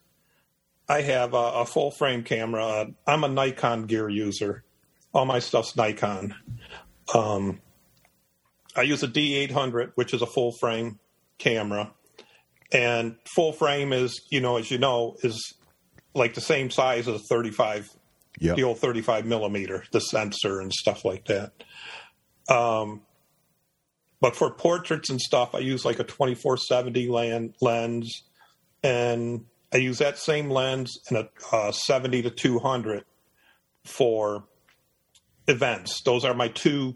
I 0.88 1.02
have 1.02 1.32
a, 1.34 1.36
a 1.36 1.66
full 1.66 1.90
frame 1.90 2.22
camera. 2.22 2.88
I'm 3.06 3.24
a 3.24 3.28
Nikon 3.28 3.86
gear 3.86 4.08
user. 4.08 4.62
All 5.14 5.24
my 5.24 5.38
stuff's 5.38 5.76
Nikon. 5.76 6.34
Um, 7.14 7.60
I 8.76 8.82
use 8.82 9.02
a 9.02 9.08
D800, 9.08 9.92
which 9.94 10.14
is 10.14 10.22
a 10.22 10.26
full 10.26 10.52
frame 10.52 10.98
camera. 11.38 11.92
And 12.72 13.16
full 13.34 13.52
frame 13.52 13.92
is, 13.92 14.22
you 14.30 14.40
know, 14.40 14.56
as 14.56 14.70
you 14.70 14.78
know, 14.78 15.16
is 15.22 15.54
like 16.14 16.34
the 16.34 16.40
same 16.40 16.70
size 16.70 17.06
as 17.08 17.16
a 17.20 17.24
35 17.24 17.90
Yeah. 18.38 18.54
the 18.54 18.62
old 18.64 18.78
35 18.78 19.26
millimeter, 19.26 19.84
the 19.92 20.00
sensor 20.00 20.60
and 20.60 20.72
stuff 20.72 21.04
like 21.04 21.26
that. 21.26 21.52
Um, 22.48 23.02
but 24.22 24.36
for 24.36 24.52
portraits 24.52 25.10
and 25.10 25.20
stuff, 25.20 25.52
I 25.52 25.58
use 25.58 25.84
like 25.84 25.98
a 25.98 26.04
2470 26.04 27.08
lan- 27.08 27.54
lens, 27.60 28.22
and 28.84 29.46
I 29.74 29.78
use 29.78 29.98
that 29.98 30.16
same 30.16 30.48
lens 30.48 30.96
and 31.08 31.18
a 31.18 31.28
uh, 31.52 31.72
70 31.72 32.22
to 32.22 32.30
200 32.30 33.04
for 33.84 34.44
events. 35.48 36.02
Those 36.04 36.24
are 36.24 36.34
my 36.34 36.46
two 36.46 36.94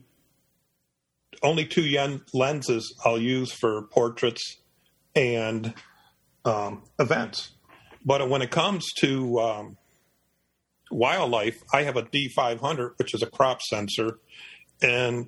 only 1.42 1.66
two 1.66 1.82
yen- 1.82 2.22
lenses 2.32 2.94
I'll 3.04 3.20
use 3.20 3.50
for 3.50 3.82
portraits 3.82 4.58
and 5.16 5.74
um, 6.44 6.84
events. 7.00 7.50
But 8.04 8.30
when 8.30 8.40
it 8.40 8.52
comes 8.52 8.86
to 9.00 9.40
um, 9.40 9.76
wildlife, 10.92 11.60
I 11.74 11.82
have 11.82 11.96
a 11.96 12.02
D500, 12.02 12.98
which 12.98 13.14
is 13.14 13.22
a 13.22 13.26
crop 13.26 13.62
sensor, 13.62 14.20
and 14.80 15.26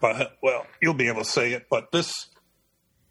but 0.00 0.36
well, 0.42 0.66
you'll 0.80 0.94
be 0.94 1.08
able 1.08 1.22
to 1.22 1.28
say 1.28 1.52
it. 1.52 1.66
But 1.70 1.92
this 1.92 2.28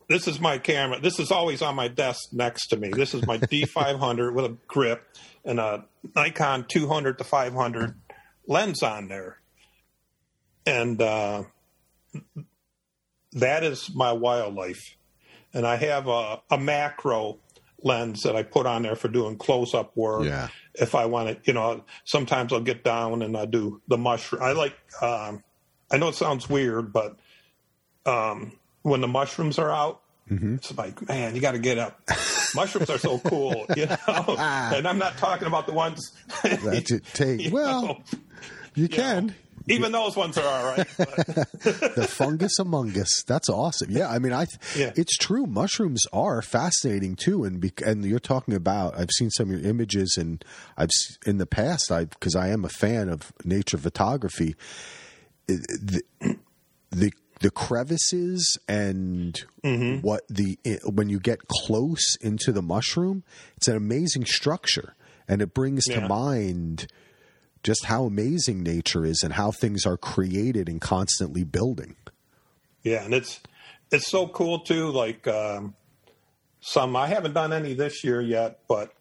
this 0.07 0.27
is 0.27 0.39
my 0.39 0.57
camera. 0.57 0.99
This 0.99 1.19
is 1.19 1.31
always 1.31 1.61
on 1.61 1.75
my 1.75 1.87
desk 1.87 2.29
next 2.33 2.67
to 2.67 2.77
me. 2.77 2.89
This 2.89 3.13
is 3.13 3.25
my 3.27 3.37
D500 3.39 4.33
with 4.33 4.45
a 4.45 4.57
grip 4.67 5.03
and 5.45 5.59
a 5.59 5.85
Nikon 6.15 6.65
200 6.67 7.17
to 7.19 7.23
500 7.23 7.95
lens 8.47 8.81
on 8.83 9.07
there, 9.07 9.37
and 10.65 11.01
uh, 11.01 11.43
that 13.33 13.63
is 13.63 13.93
my 13.93 14.11
wildlife. 14.11 14.95
And 15.53 15.65
I 15.65 15.77
have 15.77 16.07
a, 16.07 16.41
a 16.51 16.57
macro 16.57 17.39
lens 17.81 18.23
that 18.23 18.35
I 18.35 18.43
put 18.43 18.65
on 18.65 18.83
there 18.83 18.95
for 18.95 19.07
doing 19.07 19.37
close 19.37 19.73
up 19.73 19.95
work 19.95 20.25
Yeah. 20.25 20.49
if 20.75 20.95
I 20.95 21.05
want 21.05 21.29
to, 21.29 21.37
you 21.45 21.53
know, 21.53 21.83
sometimes 22.05 22.51
I'll 22.53 22.59
get 22.59 22.83
down 22.83 23.21
and 23.21 23.35
I 23.37 23.45
do 23.45 23.81
the 23.87 23.97
mushroom. 23.97 24.43
I 24.43 24.51
like, 24.51 24.75
um, 25.01 25.43
I 25.91 25.97
know 25.97 26.09
it 26.09 26.15
sounds 26.15 26.49
weird, 26.49 26.93
but 26.93 27.17
um, 28.05 28.53
when 28.83 29.01
the 29.01 29.07
mushrooms 29.07 29.57
are 29.59 29.71
out, 29.71 30.01
it's 30.31 30.77
like, 30.77 31.07
man, 31.07 31.33
you 31.33 31.41
got 31.41 31.53
to 31.53 31.59
get 31.59 31.79
up. 31.79 31.99
mushrooms 32.53 32.89
are 32.91 32.99
so 32.99 33.17
cool, 33.17 33.65
you 33.75 33.87
know. 33.87 34.35
and 34.37 34.87
I'm 34.87 34.99
not 34.99 35.17
talking 35.17 35.47
about 35.47 35.65
the 35.65 35.73
ones. 35.73 36.11
That's 36.43 36.91
it. 36.91 37.03
Take 37.15 37.41
you 37.41 37.51
well, 37.51 37.81
know, 37.81 37.97
you 38.75 38.83
you 38.83 38.87
can. 38.89 39.27
know. 39.27 39.33
even 39.69 39.91
those 39.91 40.15
ones 40.15 40.37
are 40.37 40.45
all 40.45 40.65
right. 40.77 40.87
The 41.95 42.07
fungus 42.07 42.59
among 42.59 42.95
us. 42.99 43.23
That's 43.25 43.49
awesome. 43.49 43.89
Yeah, 43.89 44.07
I 44.07 44.19
mean, 44.19 44.31
I 44.33 44.45
Yeah. 44.77 44.91
it's 44.95 45.17
true. 45.17 45.47
Mushrooms 45.47 46.05
are 46.13 46.43
fascinating 46.43 47.15
too, 47.15 47.43
and 47.43 47.59
bec- 47.59 47.81
and 47.81 48.05
you're 48.05 48.19
talking 48.19 48.53
about. 48.53 48.95
I've 48.99 49.09
seen 49.17 49.31
some 49.31 49.51
of 49.51 49.59
your 49.59 49.67
images, 49.67 50.15
and 50.15 50.45
I've 50.77 50.89
in 51.25 51.39
the 51.39 51.47
past, 51.47 51.91
I 51.91 52.05
because 52.05 52.35
I 52.35 52.49
am 52.49 52.63
a 52.65 52.69
fan 52.69 53.09
of 53.09 53.33
nature 53.43 53.79
photography. 53.79 54.55
The 55.49 56.03
the, 56.91 57.11
the 57.39 57.51
crevices 57.51 58.57
and 58.67 59.39
what 60.01 60.27
the 60.29 60.57
when 60.85 61.09
you 61.09 61.19
get 61.19 61.47
close 61.47 62.15
into 62.21 62.51
the 62.51 62.61
mushroom, 62.61 63.23
it's 63.57 63.67
an 63.67 63.75
amazing 63.75 64.25
structure, 64.25 64.95
and 65.27 65.41
it 65.41 65.53
brings 65.53 65.85
to 65.85 66.07
mind 66.07 66.87
just 67.63 67.85
how 67.85 68.05
amazing 68.05 68.63
nature 68.63 69.05
is 69.05 69.21
and 69.23 69.33
how 69.33 69.51
things 69.51 69.85
are 69.85 69.97
created 69.97 70.69
and 70.69 70.79
constantly 70.79 71.43
building. 71.43 71.95
Yeah, 72.83 73.03
and 73.03 73.13
it's 73.13 73.41
it's 73.91 74.07
so 74.07 74.27
cool 74.27 74.59
too. 74.59 74.91
Like 74.91 75.27
um, 75.27 75.75
some, 76.61 76.95
I 76.95 77.07
haven't 77.07 77.33
done 77.33 77.53
any 77.53 77.73
this 77.73 78.03
year 78.03 78.21
yet, 78.21 78.59
but 78.67 78.93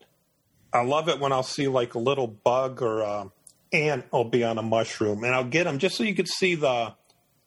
I 0.73 0.83
love 0.83 1.09
it 1.09 1.21
when 1.21 1.33
I'll 1.33 1.43
see 1.43 1.69
like 1.69 1.95
a 1.95 1.99
little 1.99 2.27
bug 2.27 2.83
or 2.83 3.01
a 3.01 3.31
ant 3.73 4.11
will 4.13 4.25
be 4.25 4.45
on 4.45 4.59
a 4.59 4.63
mushroom, 4.63 5.25
and 5.25 5.35
I'll 5.35 5.45
get 5.45 5.65
them 5.65 5.79
just 5.79 5.97
so 5.97 6.05
you 6.05 6.15
could 6.15 6.29
see 6.29 6.55
the 6.55 6.95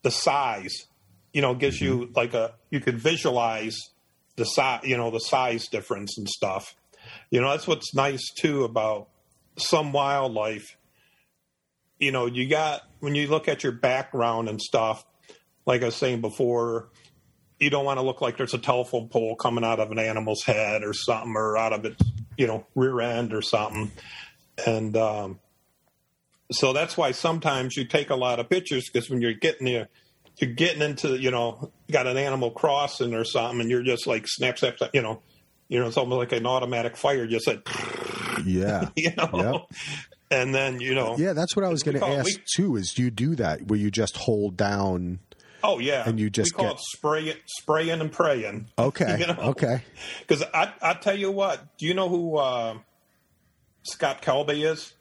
the 0.03 0.11
size. 0.11 0.87
You 1.33 1.41
know, 1.41 1.51
it 1.51 1.59
gives 1.59 1.79
you 1.79 2.11
like 2.15 2.33
a 2.33 2.53
you 2.69 2.79
could 2.79 2.99
visualize 2.99 3.77
the 4.35 4.45
size. 4.45 4.81
You 4.83 4.97
know, 4.97 5.11
the 5.11 5.19
size 5.19 5.67
difference 5.67 6.17
and 6.17 6.27
stuff. 6.27 6.75
You 7.29 7.41
know, 7.41 7.49
that's 7.49 7.67
what's 7.67 7.93
nice 7.93 8.31
too 8.31 8.63
about 8.63 9.09
some 9.57 9.91
wildlife. 9.91 10.77
You 11.99 12.11
know, 12.11 12.25
you 12.25 12.47
got 12.49 12.81
when 12.99 13.15
you 13.15 13.27
look 13.27 13.47
at 13.47 13.63
your 13.63 13.71
background 13.71 14.49
and 14.49 14.61
stuff 14.61 15.05
like 15.65 15.81
I 15.81 15.85
was 15.85 15.95
saying 15.95 16.21
before, 16.21 16.89
you 17.59 17.69
don't 17.69 17.85
want 17.85 17.99
to 17.99 18.05
look 18.05 18.21
like 18.21 18.37
there's 18.37 18.55
a 18.55 18.59
telephone 18.59 19.07
pole 19.07 19.35
coming 19.35 19.63
out 19.63 19.79
of 19.79 19.91
an 19.91 19.99
animal's 19.99 20.43
head 20.43 20.83
or 20.83 20.93
something, 20.93 21.33
or 21.35 21.57
out 21.57 21.73
of 21.73 21.85
its 21.85 22.03
you 22.37 22.47
know 22.47 22.65
rear 22.75 22.99
end 23.01 23.33
or 23.33 23.41
something. 23.41 23.91
And 24.65 24.97
um, 24.97 25.39
so 26.51 26.73
that's 26.73 26.97
why 26.97 27.11
sometimes 27.11 27.77
you 27.77 27.85
take 27.85 28.09
a 28.09 28.15
lot 28.15 28.39
of 28.39 28.49
pictures 28.49 28.89
because 28.89 29.09
when 29.09 29.21
you're 29.21 29.33
getting 29.33 29.65
the 29.65 29.87
you're 30.37 30.53
getting 30.53 30.81
into 30.81 31.17
you 31.17 31.31
know 31.31 31.71
got 31.91 32.07
an 32.07 32.17
animal 32.17 32.51
crossing 32.51 33.13
or 33.13 33.23
something, 33.23 33.61
and 33.61 33.69
you're 33.69 33.83
just 33.83 34.07
like 34.07 34.27
snap 34.27 34.57
snap, 34.57 34.77
snap 34.77 34.91
you 34.93 35.01
know, 35.01 35.21
you 35.69 35.79
know 35.79 35.87
it's 35.87 35.97
almost 35.97 36.19
like 36.19 36.31
an 36.33 36.45
automatic 36.45 36.97
fire, 36.97 37.27
just 37.27 37.47
like 37.47 37.67
yeah, 38.45 38.89
you 38.95 39.11
know. 39.15 39.29
Yep. 39.33 39.79
And 40.31 40.55
then 40.55 40.79
you 40.79 40.95
know, 40.95 41.17
yeah, 41.17 41.33
that's 41.33 41.55
what 41.55 41.65
I 41.65 41.69
was 41.69 41.83
going 41.83 41.99
to 41.99 42.05
ask 42.05 42.39
too. 42.55 42.77
Is 42.77 42.93
do 42.93 43.03
you 43.03 43.11
do 43.11 43.35
that 43.35 43.63
where 43.67 43.77
you 43.77 43.91
just 43.91 44.15
hold 44.15 44.55
down? 44.55 45.19
Oh 45.63 45.79
yeah, 45.79 46.07
and 46.07 46.19
you 46.19 46.29
just 46.29 46.53
we 46.53 46.57
call 46.57 46.65
get... 46.67 46.75
it 46.75 46.81
spray, 46.81 47.41
spraying 47.47 48.01
and 48.01 48.11
praying. 48.11 48.69
Okay, 48.79 49.19
you 49.19 49.27
know? 49.27 49.35
okay. 49.49 49.83
Because 50.21 50.43
I 50.53 50.73
I 50.81 50.93
tell 50.93 51.17
you 51.17 51.31
what, 51.31 51.77
do 51.77 51.85
you 51.85 51.93
know 51.93 52.07
who 52.07 52.37
uh, 52.37 52.77
Scott 53.83 54.21
Kelby 54.21 54.65
is? 54.65 54.93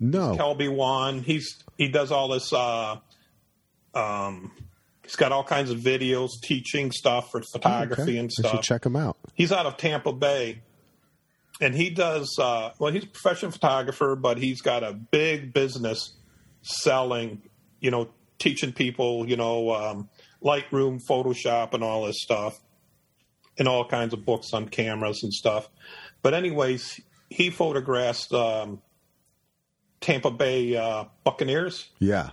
No, 0.00 0.36
KelbyOne. 0.36 1.22
He's 1.22 1.62
he 1.76 1.88
does 1.88 2.12
all 2.12 2.28
this. 2.28 2.52
Uh, 2.52 2.96
um, 3.94 4.52
he's 5.02 5.16
got 5.16 5.32
all 5.32 5.44
kinds 5.44 5.70
of 5.70 5.78
videos 5.78 6.30
teaching 6.42 6.92
stuff 6.92 7.30
for 7.30 7.42
photography 7.52 8.02
oh, 8.02 8.04
okay. 8.04 8.18
and 8.18 8.32
stuff. 8.32 8.62
Check 8.62 8.86
him 8.86 8.96
out. 8.96 9.16
He's 9.34 9.50
out 9.50 9.66
of 9.66 9.76
Tampa 9.76 10.12
Bay, 10.12 10.60
and 11.60 11.74
he 11.74 11.90
does. 11.90 12.36
Uh, 12.38 12.70
well, 12.78 12.92
he's 12.92 13.04
a 13.04 13.08
professional 13.08 13.50
photographer, 13.50 14.14
but 14.14 14.38
he's 14.38 14.60
got 14.60 14.84
a 14.84 14.92
big 14.92 15.52
business 15.52 16.14
selling. 16.62 17.42
You 17.80 17.90
know, 17.90 18.10
teaching 18.38 18.72
people. 18.72 19.28
You 19.28 19.36
know, 19.36 19.72
um, 19.72 20.08
Lightroom, 20.42 21.00
Photoshop, 21.08 21.74
and 21.74 21.82
all 21.82 22.06
this 22.06 22.20
stuff, 22.20 22.56
and 23.58 23.66
all 23.66 23.84
kinds 23.84 24.12
of 24.14 24.24
books 24.24 24.52
on 24.52 24.68
cameras 24.68 25.24
and 25.24 25.32
stuff. 25.32 25.68
But 26.22 26.34
anyways, 26.34 27.00
he 27.30 27.50
photographs 27.50 28.32
um, 28.32 28.80
Tampa 30.00 30.30
Bay 30.30 30.76
uh, 30.76 31.04
Buccaneers. 31.24 31.88
Yeah. 31.98 32.30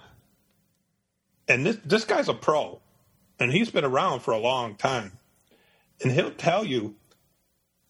And 1.47 1.65
this 1.65 1.78
this 1.86 2.06
guy's 2.06 2.28
a 2.28 2.34
pro, 2.34 2.82
and 3.39 3.51
he's 3.51 3.69
been 3.69 3.86
around 3.86 4.21
for 4.21 4.32
a 4.32 4.39
long 4.39 4.75
time, 4.75 5.12
and 6.01 6.12
he'll 6.12 6.32
tell 6.32 6.65
you 6.65 6.95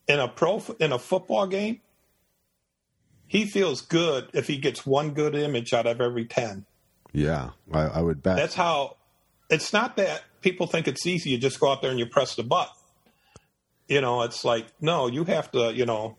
in 0.06 0.20
a 0.20 0.28
pro 0.28 0.62
in 0.78 0.92
a 0.92 0.98
football 0.98 1.46
game, 1.46 1.80
he 3.26 3.44
feels 3.44 3.80
good 3.80 4.28
if 4.34 4.46
he 4.46 4.58
gets 4.58 4.84
one 4.86 5.10
good 5.12 5.34
image 5.34 5.72
out 5.72 5.86
of 5.86 6.00
every 6.00 6.26
ten. 6.26 6.66
Yeah, 7.12 7.50
I, 7.72 7.82
I 7.82 8.02
would 8.02 8.22
bet. 8.22 8.36
That's 8.36 8.54
how. 8.54 8.96
It's 9.48 9.72
not 9.72 9.96
that 9.96 10.22
people 10.40 10.66
think 10.66 10.88
it's 10.88 11.06
easy. 11.06 11.30
You 11.30 11.38
just 11.38 11.60
go 11.60 11.70
out 11.70 11.80
there 11.80 11.90
and 11.90 11.98
you 12.00 12.06
press 12.06 12.34
the 12.34 12.42
button. 12.42 12.74
You 13.88 14.00
know, 14.00 14.22
it's 14.22 14.44
like 14.44 14.66
no, 14.80 15.06
you 15.06 15.24
have 15.24 15.50
to. 15.52 15.72
You 15.74 15.86
know, 15.86 16.16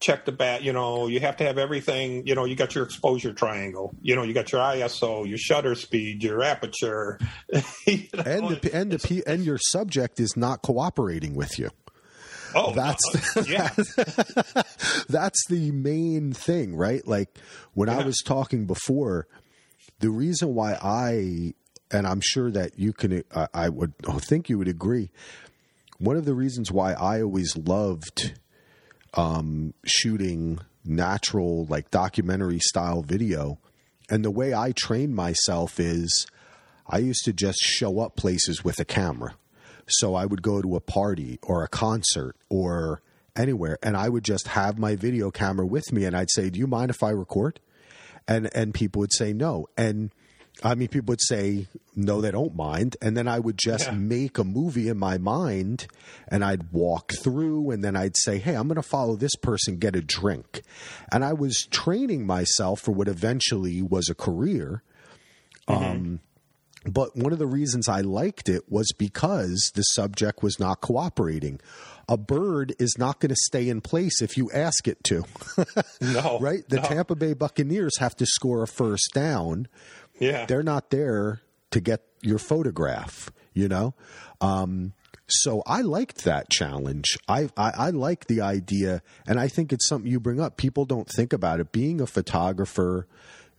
check 0.00 0.24
the 0.24 0.32
bat. 0.32 0.62
You 0.62 0.72
know, 0.72 1.06
you 1.06 1.20
have 1.20 1.36
to 1.36 1.44
have 1.44 1.58
everything. 1.58 2.26
You 2.26 2.34
know, 2.34 2.44
you 2.44 2.56
got 2.56 2.74
your 2.74 2.84
exposure 2.84 3.32
triangle. 3.32 3.94
You 4.02 4.16
know, 4.16 4.22
you 4.22 4.34
got 4.34 4.50
your 4.50 4.60
ISO, 4.60 5.28
your 5.28 5.38
shutter 5.38 5.74
speed, 5.74 6.22
your 6.22 6.42
aperture, 6.42 7.18
you 7.86 8.08
know, 8.14 8.22
and 8.24 8.48
the 8.48 8.70
and 8.72 8.92
the 8.92 9.22
and 9.26 9.44
your 9.44 9.58
subject 9.58 10.18
is 10.18 10.36
not 10.36 10.62
cooperating 10.62 11.34
with 11.34 11.58
you. 11.58 11.70
Oh, 12.54 12.72
that's 12.72 13.36
uh, 13.36 13.44
yeah. 13.48 13.68
that's 15.08 15.46
the 15.48 15.70
main 15.72 16.32
thing, 16.32 16.74
right? 16.74 17.06
Like 17.06 17.38
when 17.74 17.88
yeah. 17.88 17.98
I 17.98 18.04
was 18.04 18.18
talking 18.24 18.66
before, 18.66 19.28
the 20.00 20.10
reason 20.10 20.54
why 20.54 20.74
I 20.82 21.54
and 21.92 22.06
I'm 22.06 22.20
sure 22.22 22.50
that 22.50 22.78
you 22.78 22.92
can, 22.92 23.24
uh, 23.32 23.48
I 23.52 23.68
would 23.68 23.94
think 24.20 24.48
you 24.48 24.58
would 24.58 24.68
agree. 24.68 25.10
One 25.98 26.16
of 26.16 26.24
the 26.24 26.34
reasons 26.34 26.70
why 26.70 26.92
I 26.92 27.20
always 27.20 27.56
loved 27.56 28.32
um, 29.14 29.74
shooting 29.84 30.60
natural, 30.84 31.66
like 31.66 31.90
documentary 31.90 32.58
style 32.58 33.02
video. 33.02 33.58
And 34.08 34.24
the 34.24 34.30
way 34.30 34.54
I 34.54 34.72
train 34.72 35.14
myself 35.14 35.78
is 35.78 36.26
I 36.86 36.98
used 36.98 37.24
to 37.24 37.32
just 37.32 37.58
show 37.60 38.00
up 38.00 38.16
places 38.16 38.64
with 38.64 38.80
a 38.80 38.84
camera. 38.84 39.34
So 39.88 40.14
I 40.14 40.26
would 40.26 40.42
go 40.42 40.62
to 40.62 40.76
a 40.76 40.80
party 40.80 41.38
or 41.42 41.62
a 41.62 41.68
concert 41.68 42.36
or 42.48 43.02
anywhere 43.36 43.78
and 43.82 43.96
I 43.96 44.08
would 44.08 44.24
just 44.24 44.48
have 44.48 44.78
my 44.78 44.96
video 44.96 45.30
camera 45.30 45.66
with 45.66 45.92
me 45.92 46.04
and 46.04 46.16
I'd 46.16 46.30
say, 46.30 46.50
"Do 46.50 46.58
you 46.58 46.66
mind 46.66 46.90
if 46.90 47.02
I 47.02 47.10
record?" 47.10 47.60
And 48.26 48.50
and 48.54 48.74
people 48.74 49.00
would 49.00 49.12
say 49.12 49.32
no. 49.32 49.66
And 49.76 50.10
I 50.62 50.74
mean, 50.74 50.88
people 50.88 51.12
would 51.12 51.22
say, 51.22 51.68
no, 51.96 52.20
they 52.20 52.30
don't 52.30 52.54
mind. 52.54 52.96
And 53.00 53.16
then 53.16 53.28
I 53.28 53.38
would 53.38 53.58
just 53.58 53.86
yeah. 53.86 53.94
make 53.94 54.38
a 54.38 54.44
movie 54.44 54.88
in 54.88 54.98
my 54.98 55.18
mind 55.18 55.86
and 56.28 56.44
I'd 56.44 56.72
walk 56.72 57.12
through 57.22 57.70
and 57.70 57.82
then 57.82 57.96
I'd 57.96 58.16
say, 58.16 58.38
hey, 58.38 58.54
I'm 58.54 58.68
going 58.68 58.76
to 58.76 58.82
follow 58.82 59.16
this 59.16 59.34
person, 59.36 59.78
get 59.78 59.96
a 59.96 60.02
drink. 60.02 60.62
And 61.12 61.24
I 61.24 61.32
was 61.32 61.66
training 61.70 62.26
myself 62.26 62.80
for 62.80 62.92
what 62.92 63.08
eventually 63.08 63.80
was 63.82 64.08
a 64.08 64.14
career. 64.14 64.82
Mm-hmm. 65.68 65.84
Um, 65.84 66.20
but 66.86 67.14
one 67.14 67.32
of 67.32 67.38
the 67.38 67.46
reasons 67.46 67.88
I 67.88 68.00
liked 68.00 68.48
it 68.48 68.70
was 68.70 68.92
because 68.96 69.70
the 69.74 69.82
subject 69.82 70.42
was 70.42 70.58
not 70.58 70.80
cooperating. 70.80 71.60
A 72.08 72.16
bird 72.16 72.74
is 72.78 72.96
not 72.98 73.20
going 73.20 73.30
to 73.30 73.36
stay 73.44 73.68
in 73.68 73.82
place 73.82 74.22
if 74.22 74.36
you 74.36 74.50
ask 74.50 74.88
it 74.88 75.04
to. 75.04 75.24
no. 76.00 76.38
Right? 76.40 76.66
The 76.68 76.76
no. 76.76 76.82
Tampa 76.82 77.14
Bay 77.14 77.34
Buccaneers 77.34 77.98
have 77.98 78.16
to 78.16 78.26
score 78.26 78.62
a 78.62 78.66
first 78.66 79.10
down 79.12 79.68
yeah. 80.20 80.46
They're 80.46 80.62
not 80.62 80.90
there 80.90 81.40
to 81.70 81.80
get 81.80 82.02
your 82.22 82.38
photograph, 82.38 83.32
you 83.54 83.68
know? 83.68 83.94
Um, 84.40 84.92
so 85.26 85.62
I 85.66 85.80
liked 85.82 86.24
that 86.24 86.50
challenge. 86.50 87.16
I, 87.28 87.48
I, 87.56 87.70
I 87.76 87.90
like 87.90 88.26
the 88.26 88.40
idea, 88.40 89.02
and 89.26 89.38
I 89.38 89.48
think 89.48 89.72
it's 89.72 89.88
something 89.88 90.10
you 90.10 90.20
bring 90.20 90.40
up. 90.40 90.56
People 90.56 90.84
don't 90.84 91.08
think 91.08 91.32
about 91.32 91.60
it. 91.60 91.72
Being 91.72 92.00
a 92.00 92.06
photographer, 92.06 93.06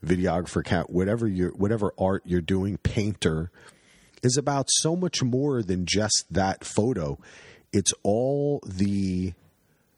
videographer, 0.04 0.64
cat, 0.64 0.90
whatever 0.90 1.26
you 1.26 1.48
whatever 1.56 1.92
art 1.98 2.22
you're 2.26 2.40
doing, 2.42 2.76
painter, 2.78 3.50
is 4.22 4.36
about 4.36 4.66
so 4.70 4.94
much 4.94 5.22
more 5.22 5.62
than 5.62 5.86
just 5.86 6.26
that 6.30 6.64
photo. 6.64 7.18
It's 7.72 7.94
all 8.02 8.60
the 8.66 9.32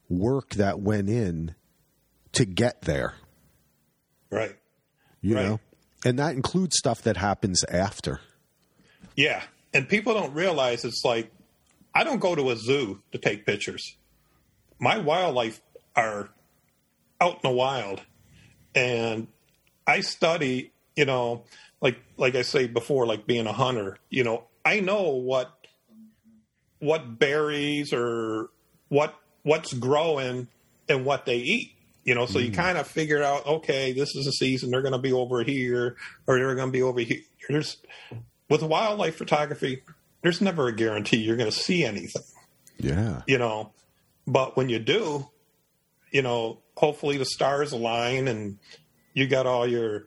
work 0.09 0.51
that 0.51 0.81
went 0.81 1.09
in 1.09 1.57
to 2.33 2.45
get 2.45 2.83
there. 2.83 3.15
Right. 4.31 4.55
You 5.21 5.35
right. 5.35 5.45
know? 5.45 5.61
And 6.05 6.19
that 6.19 6.35
includes 6.35 6.77
stuff 6.77 7.03
that 7.03 7.17
happens 7.17 7.65
after. 7.65 8.21
Yeah. 9.17 9.43
And 9.73 9.89
people 9.89 10.15
don't 10.15 10.35
realize 10.35 10.85
it's 10.85 11.05
like, 11.05 11.33
I 11.95 12.05
don't 12.05 12.21
go 12.21 12.35
to 12.35 12.51
a 12.51 12.57
zoo 12.57 13.01
to 13.13 13.19
take 13.19 13.47
pictures. 13.47 13.97
My 14.79 14.99
wildlife 14.99 15.61
are 15.97 16.29
out 17.21 17.35
in 17.35 17.41
the 17.43 17.51
wild. 17.51 18.03
And 18.75 19.29
I 19.87 20.01
study, 20.01 20.73
you 20.97 21.05
know, 21.05 21.45
like 21.81 21.99
like 22.17 22.35
I 22.35 22.43
say 22.43 22.67
before, 22.67 23.07
like 23.07 23.27
being 23.27 23.47
a 23.47 23.53
hunter, 23.53 23.99
you 24.11 24.25
know, 24.25 24.45
I 24.65 24.81
know 24.81 25.11
what 25.11 25.53
what 26.81 27.19
berries 27.19 27.93
or 27.93 28.51
what 28.89 29.15
what's 29.43 29.73
growing 29.73 30.49
and 30.89 31.05
what 31.05 31.27
they 31.27 31.39
eat. 31.39 31.74
You 32.05 32.15
know, 32.15 32.27
so 32.27 32.39
mm. 32.39 32.47
you 32.47 32.53
kind 32.53 32.77
of 32.77 32.87
figure 32.87 33.23
out, 33.23 33.47
okay, 33.47 33.93
this 33.93 34.15
is 34.15 34.27
a 34.27 34.33
season 34.33 34.71
they're 34.71 34.83
going 34.83 34.93
to 34.93 34.99
be 34.99 35.13
over 35.13 35.43
here 35.43 35.97
or 36.27 36.39
they're 36.39 36.55
going 36.55 36.69
to 36.69 36.73
be 36.73 36.83
over 36.83 37.01
here. 37.01 37.21
There's 37.49 37.79
with 38.49 38.63
wildlife 38.63 39.17
photography, 39.17 39.83
there's 40.23 40.41
never 40.41 40.69
a 40.69 40.73
guarantee 40.75 41.19
you're 41.19 41.37
going 41.37 41.51
to 41.51 41.57
see 41.57 41.85
anything. 41.85 42.23
Yeah. 42.79 43.23
You 43.27 43.39
know, 43.39 43.73
but 44.27 44.57
when 44.57 44.69
you 44.69 44.79
do, 44.79 45.29
you 46.11 46.23
know, 46.23 46.61
hopefully 46.77 47.17
the 47.17 47.25
stars 47.25 47.73
align 47.73 48.29
and 48.29 48.59
you 49.15 49.27
got 49.27 49.47
all 49.47 49.67
your, 49.67 50.07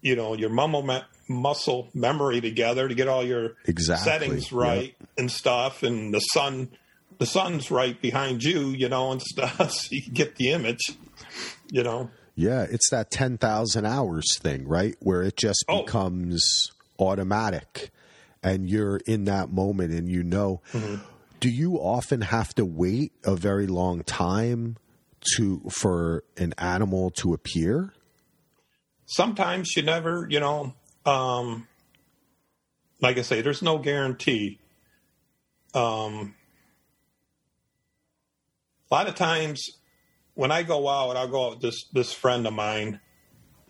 you 0.00 0.16
know, 0.16 0.34
your 0.34 0.50
mumble 0.50 1.02
muscle 1.28 1.88
memory 1.94 2.40
together 2.40 2.88
to 2.88 2.94
get 2.94 3.08
all 3.08 3.24
your 3.24 3.52
exactly. 3.66 4.04
settings 4.04 4.52
right 4.52 4.94
yep. 4.98 5.08
and 5.16 5.30
stuff, 5.30 5.82
and 5.82 6.12
the 6.12 6.20
sun 6.20 6.68
the 7.20 7.26
sun's 7.26 7.70
right 7.70 8.00
behind 8.00 8.42
you, 8.42 8.70
you 8.70 8.88
know, 8.88 9.12
and 9.12 9.20
stuff, 9.20 9.70
so 9.70 9.88
you 9.90 10.10
get 10.10 10.36
the 10.36 10.50
image, 10.50 10.80
you 11.70 11.84
know. 11.84 12.10
Yeah, 12.34 12.66
it's 12.68 12.88
that 12.90 13.10
10,000 13.10 13.84
hours 13.84 14.38
thing, 14.38 14.66
right? 14.66 14.96
Where 15.00 15.22
it 15.22 15.36
just 15.36 15.62
oh. 15.68 15.84
becomes 15.84 16.72
automatic 16.98 17.90
and 18.42 18.68
you're 18.68 19.00
in 19.06 19.24
that 19.24 19.52
moment 19.52 19.92
and 19.92 20.08
you 20.08 20.22
know. 20.22 20.62
Mm-hmm. 20.72 21.04
Do 21.40 21.50
you 21.50 21.74
often 21.76 22.22
have 22.22 22.54
to 22.54 22.64
wait 22.64 23.12
a 23.24 23.36
very 23.36 23.66
long 23.66 24.02
time 24.02 24.78
to 25.36 25.60
for 25.70 26.24
an 26.38 26.54
animal 26.56 27.10
to 27.12 27.34
appear? 27.34 27.92
Sometimes 29.04 29.76
you 29.76 29.82
never, 29.82 30.26
you 30.30 30.40
know, 30.40 30.74
um, 31.04 31.68
like 33.02 33.18
I 33.18 33.22
say, 33.22 33.42
there's 33.42 33.60
no 33.60 33.76
guarantee. 33.76 34.58
Um, 35.74 36.34
a 38.90 38.94
lot 38.94 39.08
of 39.08 39.14
times 39.14 39.78
when 40.34 40.50
I 40.50 40.62
go 40.62 40.88
out, 40.88 41.16
I'll 41.16 41.28
go 41.28 41.46
out 41.46 41.50
with 41.52 41.60
this 41.60 41.84
this 41.92 42.12
friend 42.12 42.46
of 42.46 42.52
mine, 42.52 43.00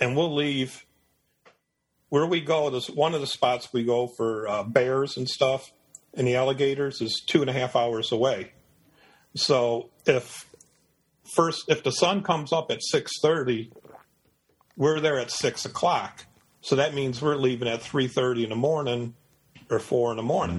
and 0.00 0.16
we'll 0.16 0.34
leave. 0.34 0.84
Where 2.08 2.26
we 2.26 2.40
go, 2.40 2.70
this 2.70 2.88
one 2.90 3.14
of 3.14 3.20
the 3.20 3.26
spots 3.26 3.72
we 3.72 3.84
go 3.84 4.08
for 4.08 4.48
uh, 4.48 4.64
bears 4.64 5.16
and 5.16 5.28
stuff, 5.28 5.70
and 6.12 6.26
the 6.26 6.36
alligators 6.36 7.00
is 7.00 7.22
two 7.24 7.40
and 7.40 7.48
a 7.48 7.52
half 7.52 7.76
hours 7.76 8.10
away. 8.10 8.52
So 9.36 9.90
if 10.06 10.48
first 11.36 11.66
if 11.68 11.84
the 11.84 11.92
sun 11.92 12.22
comes 12.24 12.52
up 12.52 12.70
at 12.72 12.82
six 12.82 13.12
thirty, 13.22 13.70
we're 14.76 14.98
there 14.98 15.20
at 15.20 15.30
six 15.30 15.64
o'clock. 15.64 16.26
So 16.62 16.76
that 16.76 16.94
means 16.94 17.22
we're 17.22 17.36
leaving 17.36 17.68
at 17.68 17.80
three 17.80 18.08
thirty 18.08 18.42
in 18.42 18.50
the 18.50 18.56
morning 18.56 19.14
or 19.70 19.78
four 19.78 20.10
in 20.10 20.16
the 20.16 20.24
morning, 20.24 20.56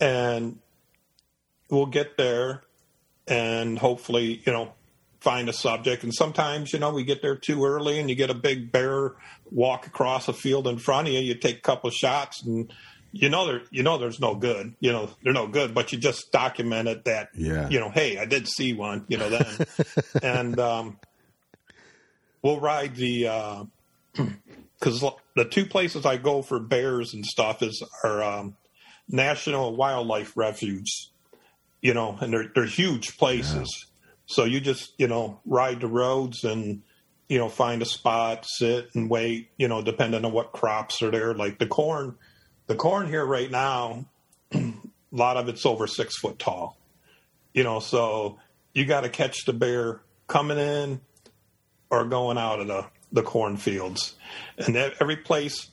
and 0.00 0.58
we'll 1.70 1.86
get 1.86 2.16
there 2.16 2.64
and 3.30 3.78
hopefully, 3.78 4.42
you 4.44 4.52
know, 4.52 4.72
find 5.20 5.48
a 5.48 5.52
subject. 5.52 6.02
And 6.02 6.12
sometimes, 6.12 6.72
you 6.72 6.78
know, 6.78 6.92
we 6.92 7.04
get 7.04 7.22
there 7.22 7.36
too 7.36 7.64
early 7.64 8.00
and 8.00 8.10
you 8.10 8.16
get 8.16 8.28
a 8.28 8.34
big 8.34 8.72
bear 8.72 9.12
walk 9.50 9.86
across 9.86 10.28
a 10.28 10.32
field 10.32 10.66
in 10.66 10.78
front 10.78 11.08
of 11.08 11.14
you. 11.14 11.20
You 11.20 11.34
take 11.34 11.58
a 11.58 11.62
couple 11.62 11.90
shots 11.90 12.42
and 12.42 12.72
you 13.12 13.28
know 13.28 13.44
there 13.44 13.62
you 13.72 13.82
know 13.82 13.98
there's 13.98 14.20
no 14.20 14.34
good. 14.34 14.74
You 14.80 14.92
know 14.92 15.10
they're 15.22 15.32
no 15.32 15.46
good, 15.46 15.74
but 15.74 15.92
you 15.92 15.98
just 15.98 16.30
documented 16.30 17.04
that. 17.04 17.30
Yeah. 17.34 17.68
You 17.68 17.80
know, 17.80 17.90
hey, 17.90 18.18
I 18.18 18.24
did 18.24 18.46
see 18.46 18.72
one. 18.72 19.04
You 19.08 19.18
know 19.18 19.30
then, 19.30 19.66
and 20.22 20.60
um, 20.60 20.98
we'll 22.42 22.60
ride 22.60 22.94
the 22.94 23.26
uh 23.26 23.64
because 24.78 25.04
the 25.34 25.44
two 25.44 25.66
places 25.66 26.06
I 26.06 26.16
go 26.16 26.40
for 26.40 26.58
bears 26.60 27.12
and 27.12 27.24
stuff 27.24 27.62
is 27.62 27.82
our 28.04 28.22
um, 28.22 28.56
National 29.08 29.76
Wildlife 29.76 30.36
Refuge. 30.36 31.10
You 31.82 31.94
know, 31.94 32.16
and 32.20 32.32
they're 32.32 32.50
they're 32.54 32.66
huge 32.66 33.16
places. 33.16 33.86
So 34.26 34.44
you 34.44 34.60
just 34.60 34.92
you 34.98 35.08
know 35.08 35.40
ride 35.44 35.80
the 35.80 35.88
roads 35.88 36.44
and 36.44 36.82
you 37.28 37.38
know 37.38 37.48
find 37.48 37.82
a 37.82 37.86
spot, 37.86 38.46
sit 38.46 38.94
and 38.94 39.10
wait. 39.10 39.50
You 39.56 39.68
know, 39.68 39.82
depending 39.82 40.24
on 40.24 40.32
what 40.32 40.52
crops 40.52 41.02
are 41.02 41.10
there. 41.10 41.34
Like 41.34 41.58
the 41.58 41.66
corn, 41.66 42.16
the 42.66 42.74
corn 42.74 43.08
here 43.08 43.24
right 43.24 43.50
now, 43.50 44.04
a 44.52 44.72
lot 45.10 45.36
of 45.36 45.48
it's 45.48 45.66
over 45.66 45.86
six 45.86 46.18
foot 46.18 46.38
tall. 46.38 46.78
You 47.54 47.64
know, 47.64 47.80
so 47.80 48.38
you 48.74 48.84
got 48.84 49.00
to 49.00 49.08
catch 49.08 49.44
the 49.44 49.52
bear 49.52 50.00
coming 50.28 50.58
in 50.58 51.00
or 51.90 52.04
going 52.04 52.38
out 52.38 52.60
of 52.60 52.68
the 52.68 52.86
the 53.12 53.22
cornfields, 53.22 54.14
and 54.58 54.76
every 54.76 55.16
place 55.16 55.70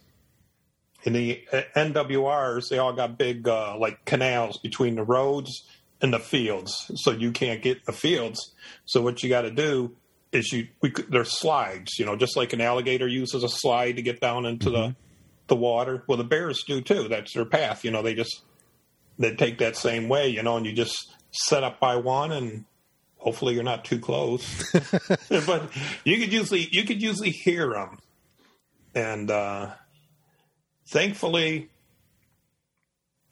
in 1.04 1.14
the 1.14 1.44
NWRs 1.76 2.70
they 2.70 2.80
all 2.80 2.94
got 2.94 3.18
big 3.18 3.48
uh, 3.48 3.78
like 3.78 4.04
canals 4.06 4.58
between 4.58 4.96
the 4.96 5.04
roads 5.04 5.64
in 6.02 6.12
the 6.12 6.20
fields, 6.20 6.92
so 6.96 7.12
you 7.12 7.32
can't 7.32 7.62
get 7.62 7.78
in 7.78 7.84
the 7.86 7.94
fields. 7.94 8.54
So 8.86 9.02
what 9.02 9.24
you 9.24 9.30
got 9.30 9.42
to 9.42 9.52
do 9.52 9.96
is 10.32 10.52
you 10.52 10.68
we 10.82 10.94
there's 11.10 11.38
slides, 11.40 11.98
you 11.98 12.06
know, 12.06 12.16
just 12.16 12.36
like 12.36 12.54
an 12.54 12.62
alligator 12.62 13.08
uses 13.08 13.44
a 13.44 13.50
slide 13.50 13.96
to 13.96 14.02
get 14.02 14.20
down 14.20 14.46
into 14.46 14.70
mm-hmm. 14.70 14.90
the 14.90 14.96
the 15.48 15.56
water. 15.56 16.04
Well, 16.08 16.18
the 16.18 16.24
bears 16.24 16.64
do 16.64 16.82
too. 16.82 17.08
That's 17.08 17.34
their 17.34 17.46
path. 17.46 17.84
You 17.84 17.92
know, 17.92 18.02
they 18.02 18.14
just 18.14 18.44
they 19.18 19.36
take 19.36 19.60
that 19.60 19.76
same 19.76 20.10
way. 20.10 20.30
You 20.30 20.44
know, 20.44 20.58
and 20.58 20.66
you 20.66 20.74
just 20.74 21.14
set 21.32 21.64
up 21.64 21.80
by 21.80 21.96
one, 21.96 22.32
and 22.32 22.66
hopefully 23.18 23.56
you're 23.56 23.64
not 23.64 23.86
too 23.86 24.00
close. 24.00 24.72
but 25.30 25.72
you 26.04 26.18
could 26.18 26.32
usually 26.32 26.68
you 26.72 26.84
could 26.84 27.02
usually 27.02 27.32
hear 27.32 27.70
them, 27.70 27.98
and 28.94 29.32
uh, 29.32 29.72
thankfully, 30.88 31.70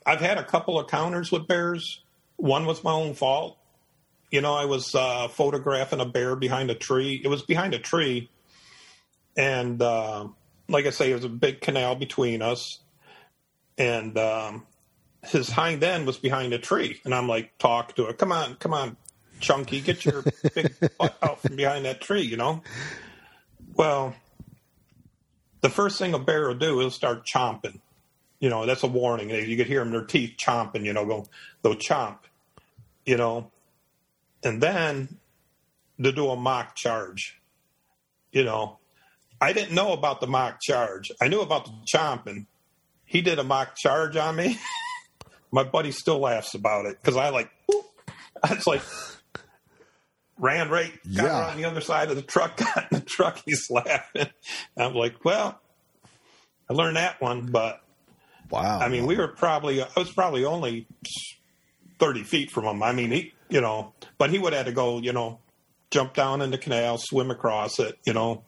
I've 0.06 0.22
had 0.22 0.38
a 0.38 0.44
couple 0.44 0.80
of 0.80 0.86
encounters 0.86 1.32
with 1.32 1.48
bears 1.48 2.02
one 2.38 2.66
was 2.66 2.84
my 2.84 2.92
own 2.92 3.14
fault. 3.14 3.58
You 4.32 4.42
know, 4.42 4.54
I 4.54 4.66
was 4.66 4.94
uh, 4.96 5.28
photographing 5.28 6.02
a 6.02 6.06
bear 6.06 6.36
behind 6.36 6.70
a 6.70 6.76
tree. 6.76 7.22
It 7.24 7.28
was 7.28 7.42
behind 7.44 7.74
a 7.74 7.80
tree, 7.80 8.30
and 9.38 9.82
uh, 9.82 10.28
like 10.68 10.86
I 10.86 10.90
say, 10.90 11.12
it 11.12 11.16
was 11.16 11.24
a 11.24 11.30
big 11.30 11.62
canal 11.62 11.96
between 11.96 12.42
us, 12.42 12.80
and 13.78 14.18
um, 14.18 14.66
his 15.24 15.50
hind 15.50 15.84
end 15.84 16.06
was 16.06 16.18
behind 16.18 16.54
a 16.54 16.60
tree. 16.60 17.00
And 17.06 17.14
I'm 17.14 17.28
like, 17.28 17.58
talk 17.60 17.96
to 17.96 18.08
it. 18.08 18.18
Come 18.18 18.32
on, 18.32 18.56
come 18.56 18.74
on, 18.74 18.98
Chunky, 19.40 19.80
get 19.80 20.04
your 20.04 20.24
big 20.54 20.74
butt 21.00 21.18
out 21.22 21.42
from 21.42 21.56
behind 21.56 21.86
that 21.86 22.02
tree. 22.02 22.24
You 22.24 22.38
know. 22.38 22.64
Well, 23.76 24.16
the 25.62 25.70
first 25.70 26.00
thing 26.00 26.14
a 26.14 26.20
bear 26.20 26.48
will 26.48 26.56
do 26.56 26.82
is 26.82 26.94
start 26.94 27.26
chomping 27.26 27.80
you 28.40 28.50
know, 28.50 28.66
that's 28.66 28.84
a 28.84 28.88
warning. 28.88 29.30
You 29.30 29.58
could 29.58 29.68
hear 29.68 29.80
them, 29.80 29.92
their 29.92 30.04
teeth 30.04 30.36
chomping, 30.38 30.84
you 30.84 30.94
know, 30.94 31.06
go, 31.06 31.26
they'll 31.62 31.76
chomp, 31.76 32.18
you 33.06 33.18
know, 33.18 33.52
and 34.44 34.62
then 34.62 35.18
to 36.02 36.12
do 36.12 36.30
a 36.30 36.36
mock 36.36 36.76
charge, 36.76 37.40
you 38.32 38.44
know. 38.44 38.80
I 39.42 39.54
didn't 39.54 39.76
know 39.76 39.92
about 39.92 40.22
the 40.22 40.28
mock 40.28 40.62
charge. 40.62 41.12
I 41.22 41.28
knew 41.28 41.42
about 41.42 41.66
the 41.66 41.72
chomping. 41.86 42.46
He 43.04 43.22
did 43.22 43.38
a 43.38 43.44
mock 43.44 43.76
charge 43.76 44.16
on 44.16 44.36
me. 44.36 44.58
My 45.52 45.64
buddy 45.64 45.92
still 45.92 46.20
laughs 46.20 46.54
about 46.54 46.86
it 46.86 46.98
because 47.02 47.18
I 47.18 47.30
like, 47.30 47.50
whoop. 47.68 47.86
I 48.44 48.54
was 48.54 48.66
like, 48.66 48.82
ran 50.38 50.70
right, 50.70 50.92
got 51.16 51.26
yeah. 51.26 51.48
on 51.48 51.58
the 51.58 51.66
other 51.66 51.82
side 51.82 52.10
of 52.10 52.16
the 52.16 52.22
truck, 52.22 52.58
got 52.76 52.92
in 52.92 53.00
the 53.00 53.06
truck. 53.06 53.42
He's 53.46 53.70
laughing. 53.70 54.28
I'm 54.78 54.94
like, 54.94 55.24
well, 55.24 55.60
I 56.70 56.74
learned 56.74 56.98
that 56.98 57.22
one, 57.22 57.48
but 57.48 57.82
Wow. 58.50 58.80
I 58.80 58.90
mean, 58.90 59.06
we 59.06 59.18
were 59.18 59.28
probably, 59.28 59.82
I 59.82 59.88
was 59.98 60.12
probably 60.12 60.46
only 60.46 60.88
30 62.00 62.24
feet 62.24 62.52
from 62.52 62.66
him. 62.66 62.84
I 62.84 62.94
mean, 62.94 63.12
he, 63.12 63.34
you 63.50 63.62
know, 63.62 63.94
but 64.18 64.30
he 64.30 64.40
would 64.40 64.54
have 64.54 64.66
to 64.66 64.72
go, 64.72 65.00
you 65.00 65.14
know, 65.14 65.40
jump 65.92 66.14
down 66.14 66.42
in 66.42 66.52
the 66.52 66.58
canal, 66.58 66.98
swim 66.98 67.32
across 67.32 67.80
it, 67.80 67.98
you 68.06 68.14
know, 68.14 68.44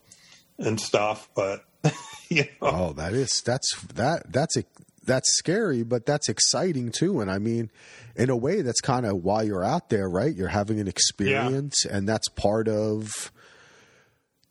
and 0.58 0.80
stuff. 0.80 1.30
But, 1.36 1.64
you 2.30 2.44
know. 2.62 2.70
Oh, 2.70 2.94
that 2.94 3.14
is, 3.14 3.42
that's, 3.46 3.82
that, 3.94 4.32
that's, 4.32 4.58
a, 4.58 4.64
that's 5.06 5.38
scary, 5.38 5.84
but 5.84 6.06
that's 6.06 6.30
exciting 6.30 6.92
too. 6.92 7.22
And 7.22 7.32
I 7.32 7.38
mean, 7.38 7.72
in 8.16 8.30
a 8.30 8.36
way, 8.36 8.62
that's 8.62 8.82
kind 8.82 9.06
of 9.06 9.24
why 9.24 9.44
you're 9.44 9.64
out 9.64 9.90
there, 9.90 10.10
right? 10.10 10.34
You're 10.34 10.50
having 10.50 10.80
an 10.80 10.88
experience, 10.88 11.86
yeah. 11.86 11.96
and 11.96 12.10
that's 12.10 12.28
part 12.30 12.68
of, 12.68 13.32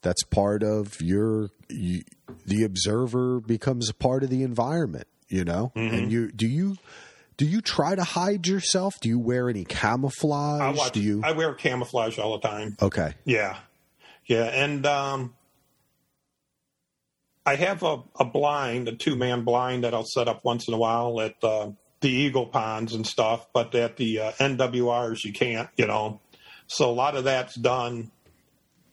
that's 0.01 0.23
part 0.23 0.63
of 0.63 1.01
your, 1.01 1.51
you, 1.69 2.03
the 2.47 2.65
observer 2.65 3.41
becomes 3.41 3.91
a 3.91 3.95
part 3.95 4.23
of 4.23 4.31
the 4.31 4.43
environment 4.43 5.09
you 5.29 5.45
know? 5.45 5.73
Mm-hmm. 5.75 5.95
And 5.95 6.13
you 6.13 6.33
do 6.33 6.47
you 6.47 6.77
do 7.37 7.47
you 7.47 7.61
try 7.61 7.95
to 7.95 8.05
hide 8.05 8.47
yourself? 8.47 8.95
Do 9.01 9.09
you 9.09 9.19
wear 9.19 9.49
any 9.49 9.65
camouflage? 9.65 10.61
I 10.61 10.71
watch, 10.71 10.93
do 10.93 11.03
you 11.03 11.23
I 11.25 11.33
wear 11.33 11.55
camouflage 11.55 12.19
all 12.19 12.39
the 12.39 12.49
time. 12.49 12.77
Okay. 12.81 13.15
Yeah. 13.25 13.59
Yeah, 14.27 14.45
and 14.45 14.85
um 14.87 15.35
I 17.45 17.55
have 17.55 17.85
a, 17.85 18.03
a 18.19 18.25
blind, 18.25 18.89
a 18.89 18.97
two 18.97 19.15
man 19.15 19.45
blind 19.45 19.85
that 19.85 19.95
I'll 19.95 20.05
set 20.05 20.27
up 20.27 20.45
once 20.45 20.67
in 20.67 20.75
a 20.75 20.79
while 20.79 21.21
at 21.21 21.37
uh, 21.45 21.71
the 22.01 22.11
Eagle 22.11 22.47
ponds 22.47 22.93
and 22.93 23.07
stuff, 23.07 23.47
but 23.53 23.73
at 23.77 23.97
the 23.97 24.19
uh, 24.19 24.33
NWRs 24.33 25.25
you 25.25 25.33
can't, 25.33 25.69
you 25.77 25.87
know. 25.87 26.21
So 26.67 26.91
a 26.91 26.93
lot 26.93 27.17
of 27.17 27.23
that's 27.23 27.55
done, 27.55 28.11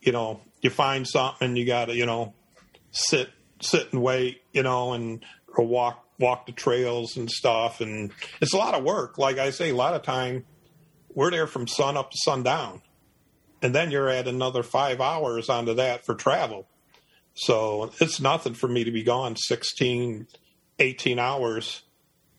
you 0.02 0.12
know, 0.12 0.42
you 0.62 0.70
find 0.70 1.08
something, 1.08 1.56
you 1.56 1.66
got 1.66 1.86
to, 1.86 1.96
you 1.96 2.06
know, 2.06 2.36
sit 2.92 3.30
sit 3.60 3.92
and 3.92 4.04
wait, 4.04 4.42
you 4.52 4.62
know, 4.62 4.94
and 4.94 5.26
or 5.58 5.66
walk 5.66 6.06
walk 6.24 6.46
the 6.46 6.54
trails 6.54 7.18
and 7.18 7.30
stuff. 7.30 7.82
And 7.82 8.12
it's 8.42 8.54
a 8.54 8.58
lot 8.58 8.74
of 8.74 8.84
work. 8.84 9.18
Like 9.18 9.38
I 9.38 9.50
say, 9.50 9.70
a 9.70 9.76
lot 9.76 9.94
of 9.94 10.02
time 10.02 10.46
we're 11.14 11.30
there 11.30 11.48
from 11.48 11.68
sun 11.68 11.98
up 11.98 12.12
to 12.12 12.18
sundown. 12.24 12.82
And 13.62 13.76
then 13.76 13.92
you're 13.92 14.10
at 14.10 14.28
another 14.28 14.64
five 14.64 15.00
hours 15.00 15.50
onto 15.50 15.76
that 15.76 16.06
for 16.06 16.16
travel. 16.16 16.68
So 17.36 17.92
it's 18.00 18.20
nothing 18.20 18.54
for 18.54 18.68
me 18.68 18.84
to 18.84 18.92
be 18.92 19.04
gone 19.04 19.36
16, 19.36 20.28
18 20.80 21.20
hours, 21.20 21.84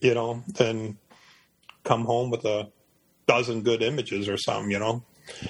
you 0.00 0.14
know, 0.14 0.42
then 0.46 0.98
come 1.82 2.04
home 2.04 2.30
with 2.30 2.44
a 2.44 2.70
dozen 3.26 3.62
good 3.62 3.82
images 3.82 4.28
or 4.28 4.36
something, 4.36 4.70
you 4.70 4.78
know. 4.78 5.04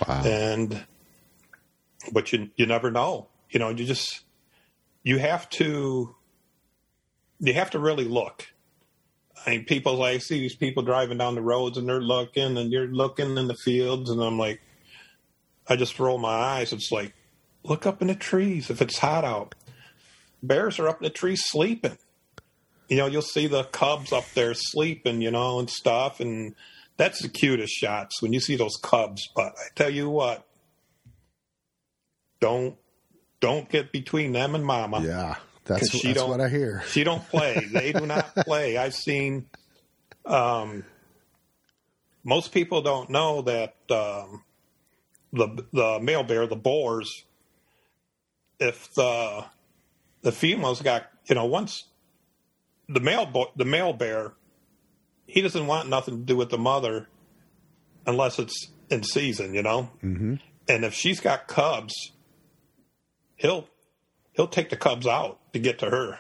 Wow. 0.07 0.22
And 0.24 0.85
but 2.12 2.32
you 2.32 2.51
you 2.57 2.66
never 2.66 2.91
know. 2.91 3.28
You 3.51 3.59
know, 3.61 3.70
you 3.70 3.85
just 3.85 4.20
you 5.03 5.18
have 5.18 5.49
to 5.51 6.14
you 7.41 7.55
have 7.55 7.70
to 7.70 7.78
really 7.78 8.05
look. 8.05 8.47
I 9.47 9.51
mean, 9.51 9.64
people 9.64 10.03
I 10.03 10.18
see 10.18 10.41
these 10.41 10.57
people 10.57 10.82
driving 10.82 11.18
down 11.18 11.35
the 11.35 11.43
roads 11.43 11.76
and 11.76 11.89
they're 11.89 12.01
looking 12.01 12.57
and 12.57 12.72
you're 12.72 12.87
looking 12.87 13.37
in 13.37 13.47
the 13.47 13.55
fields 13.55 14.11
and 14.11 14.22
I'm 14.22 14.39
like, 14.39 14.61
I 15.68 15.76
just 15.76 15.99
roll 15.99 16.18
my 16.18 16.28
eyes. 16.28 16.72
It's 16.72 16.91
like, 16.91 17.14
look 17.62 17.87
up 17.87 18.01
in 18.01 18.09
the 18.09 18.14
trees 18.14 18.70
if 18.70 18.80
it's 18.80 18.99
hot 18.99 19.24
out. 19.24 19.55
Bears 20.43 20.78
are 20.78 20.89
up 20.89 21.01
in 21.01 21.05
the 21.05 21.11
trees 21.11 21.43
sleeping. 21.45 21.99
You 22.89 22.99
know, 22.99 23.07
you'll 23.07 23.22
see 23.22 23.47
the 23.47 23.64
cubs 23.64 24.12
up 24.12 24.24
there 24.35 24.55
sleeping, 24.55 25.22
you 25.22 25.30
know, 25.30 25.59
and 25.59 25.70
stuff. 25.70 26.20
And 26.20 26.55
that's 26.97 27.22
the 27.22 27.28
cutest 27.28 27.72
shots 27.72 28.20
when 28.22 28.32
you 28.32 28.41
see 28.41 28.57
those 28.57 28.78
cubs. 28.82 29.26
But 29.35 29.55
I 29.59 29.68
tell 29.74 29.91
you 29.91 30.11
what, 30.11 30.47
don't 32.41 32.76
don't 33.41 33.68
get 33.68 33.93
between 33.93 34.32
them 34.32 34.55
and 34.55 34.64
mama. 34.64 35.03
Yeah. 35.03 35.37
That's, 35.65 35.91
she 35.91 36.12
that's 36.12 36.23
what 36.23 36.41
I 36.41 36.49
hear. 36.49 36.83
She 36.89 37.05
don't 37.05 37.27
play. 37.31 37.67
they 37.73 37.93
do 37.93 38.07
not 38.07 38.35
play. 38.35 38.77
I've 38.77 38.95
seen. 38.95 39.47
Um, 40.27 40.85
most 42.23 42.53
people 42.53 42.83
don't 42.83 43.11
know 43.11 43.43
that 43.43 43.75
um, 43.91 44.45
the 45.33 45.65
the 45.73 46.01
male 46.01 46.23
bear, 46.23 46.47
the 46.47 46.57
boars, 46.57 47.25
if 48.59 48.93
the 48.95 49.45
the 50.23 50.33
females 50.33 50.81
got 50.83 51.07
you 51.27 51.35
know 51.35 51.45
once 51.47 51.85
the 52.89 53.01
male 53.01 53.27
bo- 53.27 53.53
the 53.57 53.65
male 53.65 53.93
bear, 53.93 54.33
he 55.27 55.41
doesn't 55.41 55.67
want 55.67 55.89
nothing 55.89 56.19
to 56.19 56.25
do 56.25 56.37
with 56.37 56.51
the 56.51 56.59
mother 56.59 57.09
unless 58.07 58.39
it's 58.39 58.69
in 58.91 59.03
season, 59.03 59.55
you 59.55 59.62
know. 59.62 59.91
Mm-hmm. 60.03 60.35
And 60.69 60.85
if 60.85 60.95
she's 60.95 61.21
got 61.21 61.47
cubs, 61.47 61.95
he'll 63.37 63.69
he'll 64.33 64.49
take 64.49 64.71
the 64.71 64.77
cubs 64.77 65.07
out 65.07 65.41
to 65.55 65.59
get 65.59 65.79
to 65.79 65.91
her. 65.91 66.19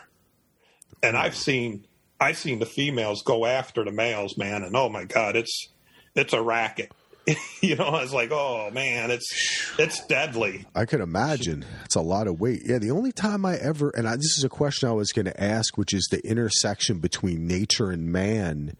And 1.02 1.16
I've 1.16 1.36
seen 1.36 1.86
I've 2.20 2.38
seen 2.38 2.58
the 2.58 2.66
females 2.66 3.22
go 3.22 3.44
after 3.44 3.84
the 3.84 3.92
males, 3.92 4.38
man, 4.38 4.62
and 4.62 4.74
oh 4.74 4.88
my 4.88 5.04
god, 5.04 5.36
it's 5.36 5.68
it's 6.14 6.32
a 6.32 6.40
racket. 6.40 6.92
you 7.62 7.74
know, 7.76 7.96
it's 7.96 8.12
like, 8.12 8.30
oh 8.30 8.70
man, 8.70 9.10
it's 9.10 9.74
it's 9.78 10.06
deadly. 10.06 10.66
I 10.74 10.86
could 10.86 11.00
imagine. 11.00 11.64
It's 11.84 11.94
a 11.94 12.00
lot 12.00 12.26
of 12.26 12.40
weight. 12.40 12.62
Yeah, 12.64 12.78
the 12.78 12.90
only 12.90 13.12
time 13.12 13.44
I 13.44 13.56
ever 13.56 13.90
and 13.90 14.08
I, 14.08 14.16
this 14.16 14.38
is 14.38 14.44
a 14.44 14.48
question 14.48 14.88
I 14.88 14.92
was 14.92 15.12
going 15.12 15.26
to 15.26 15.42
ask, 15.42 15.76
which 15.76 15.92
is 15.92 16.08
the 16.10 16.26
intersection 16.26 16.98
between 16.98 17.46
nature 17.46 17.90
and 17.90 18.10
man, 18.10 18.76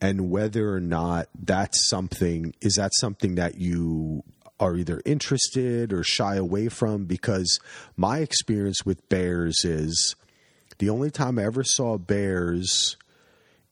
and 0.00 0.30
whether 0.30 0.72
or 0.72 0.80
not 0.80 1.28
that's 1.34 1.88
something 1.88 2.54
is 2.60 2.74
that 2.74 2.92
something 2.94 3.36
that 3.36 3.56
you 3.56 4.22
are 4.60 4.76
either 4.76 5.00
interested 5.04 5.92
or 5.92 6.02
shy 6.02 6.36
away 6.36 6.68
from 6.68 7.04
because 7.04 7.60
my 7.96 8.18
experience 8.18 8.84
with 8.84 9.08
bears 9.08 9.64
is 9.64 10.16
the 10.78 10.90
only 10.90 11.10
time 11.10 11.38
I 11.38 11.44
ever 11.44 11.64
saw 11.64 11.98
bears 11.98 12.96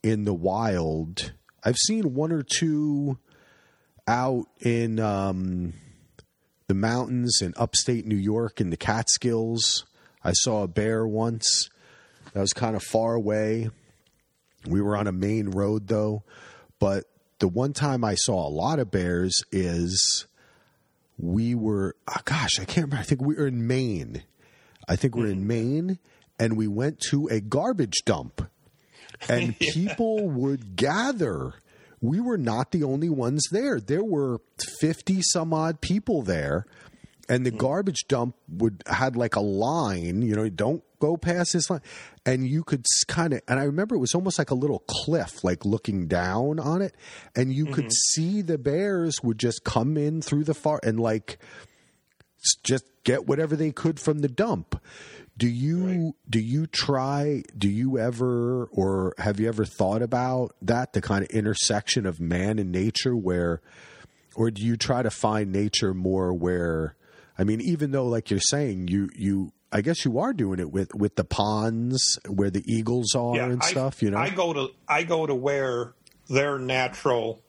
in 0.03 0.25
the 0.25 0.35
wild 0.35 1.33
I've 1.67 1.77
seen 1.77 2.15
one 2.15 2.31
or 2.31 2.45
two 2.45 3.19
out 4.07 4.45
in 4.61 5.01
um, 5.01 5.73
the 6.69 6.75
mountains 6.75 7.41
in 7.43 7.55
upstate 7.57 8.07
New 8.07 8.15
York 8.15 8.61
in 8.61 8.71
the 8.71 8.77
Catskills. 8.77 9.85
I 10.23 10.31
saw 10.31 10.63
a 10.63 10.69
bear 10.69 11.05
once 11.05 11.69
that 12.33 12.41
was 12.41 12.53
kind 12.53 12.77
of 12.77 12.85
far 12.85 13.15
away. 13.15 13.71
We 14.65 14.81
were 14.81 14.97
on 14.97 15.09
a 15.09 15.13
main 15.13 15.49
road 15.49 15.89
though, 15.89 16.23
but 16.79 17.07
the 17.41 17.49
one 17.49 17.73
time 17.73 18.05
I 18.05 18.15
saw 18.15 18.47
a 18.47 18.49
lot 18.49 18.79
of 18.79 18.93
bears 18.93 19.43
is 19.51 20.29
we 21.19 21.55
were 21.55 21.97
oh 22.09 22.21
gosh, 22.25 22.59
I 22.61 22.65
can't 22.65 22.87
remember. 22.87 22.97
I 22.99 23.03
think 23.03 23.23
we 23.23 23.35
were 23.35 23.47
in 23.47 23.67
Maine. 23.67 24.23
I 24.89 24.97
think 24.97 25.15
we're 25.17 25.27
in 25.27 25.39
mm-hmm. 25.39 25.49
Maine 25.49 25.99
and 26.39 26.57
we 26.57 26.67
went 26.67 27.01
to 27.11 27.27
a 27.29 27.41
garbage 27.41 28.05
dump 28.05 28.49
and 29.29 29.59
people 29.59 30.29
would 30.29 30.77
gather. 30.77 31.55
We 32.01 32.21
were 32.21 32.39
not 32.39 32.71
the 32.73 32.85
only 32.85 33.09
ones 33.09 33.43
there. 33.51 33.81
There 33.81 34.05
were 34.05 34.41
50 34.81 35.23
some 35.23 35.53
odd 35.53 35.81
people 35.81 36.23
there 36.23 36.67
and 37.29 37.45
the 37.45 37.51
hmm. 37.51 37.57
garbage 37.57 38.07
dump 38.09 38.37
would 38.49 38.83
had 38.87 39.17
like 39.17 39.37
a 39.37 39.41
line, 39.41 40.23
you 40.23 40.37
know, 40.37 40.49
don't 40.49 40.83
go 40.99 41.17
past 41.17 41.53
this 41.53 41.71
line. 41.71 41.83
And 42.25 42.47
you 42.47 42.65
could 42.65 42.85
kind 43.09 43.33
of, 43.33 43.41
and 43.49 43.59
I 43.61 43.65
remember 43.65 43.95
it 43.95 44.01
was 44.01 44.15
almost 44.15 44.39
like 44.39 44.51
a 44.51 44.55
little 44.55 44.81
cliff, 44.89 45.45
like 45.45 45.65
looking 45.65 46.07
down 46.07 46.59
on 46.59 46.83
it. 46.83 46.95
And 47.35 47.53
you 47.53 47.65
mm-hmm. 47.65 47.75
could 47.75 47.93
see 47.93 48.43
the 48.43 48.59
bears 48.59 49.23
would 49.23 49.39
just 49.39 49.65
come 49.65 49.97
in 49.97 50.23
through 50.23 50.45
the 50.45 50.55
far 50.55 50.81
and 50.83 50.99
like 50.99 51.39
just 52.63 52.85
get 53.05 53.27
whatever 53.27 53.57
they 53.57 53.73
could 53.73 53.99
from 53.99 54.19
the 54.21 54.29
dump. 54.29 54.81
Do 55.39 55.49
you 55.49 55.87
right. 55.87 56.15
do 56.29 56.41
you 56.41 56.67
try 56.67 57.43
do 57.57 57.69
you 57.69 57.99
ever 57.99 58.65
or 58.73 59.15
have 59.19 59.39
you 59.39 59.49
ever 59.49 59.65
thought 59.65 60.01
about 60.01 60.57
that 60.63 60.95
the 60.95 61.03
kind 61.03 61.23
of 61.23 61.31
intersection 61.31 62.07
of 62.07 62.21
man 62.21 62.59
and 62.59 62.73
nature 62.73 63.15
where 63.15 63.61
or 64.35 64.51
do 64.51 64.63
you 64.63 64.77
try 64.77 65.03
to 65.03 65.11
find 65.11 65.53
nature 65.53 65.93
more 65.93 66.33
where 66.33 66.97
I 67.39 67.45
mean 67.45 67.61
even 67.61 67.91
though 67.91 68.07
like 68.07 68.31
you're 68.31 68.41
saying 68.41 68.89
you 68.89 69.11
you 69.15 69.53
I 69.73 69.81
guess 69.81 70.05
you 70.05 70.19
are 70.19 70.33
doing 70.33 70.61
it 70.61 70.71
with 70.71 70.95
with 70.95 71.17
the 71.17 71.25
ponds 71.25 72.19
where 72.29 72.51
the 72.51 72.63
eagles 72.67 73.15
are 73.15 73.37
yeah, 73.37 73.47
and 73.47 73.63
I, 73.63 73.67
stuff, 73.67 74.03
you 74.03 74.11
know. 74.11 74.19
I 74.19 74.31
go 74.31 74.53
to 74.53 74.69
I 74.89 75.03
go 75.03 75.27
to 75.27 75.35
where 75.35 75.95
their 76.29 76.59
natural 76.59 77.43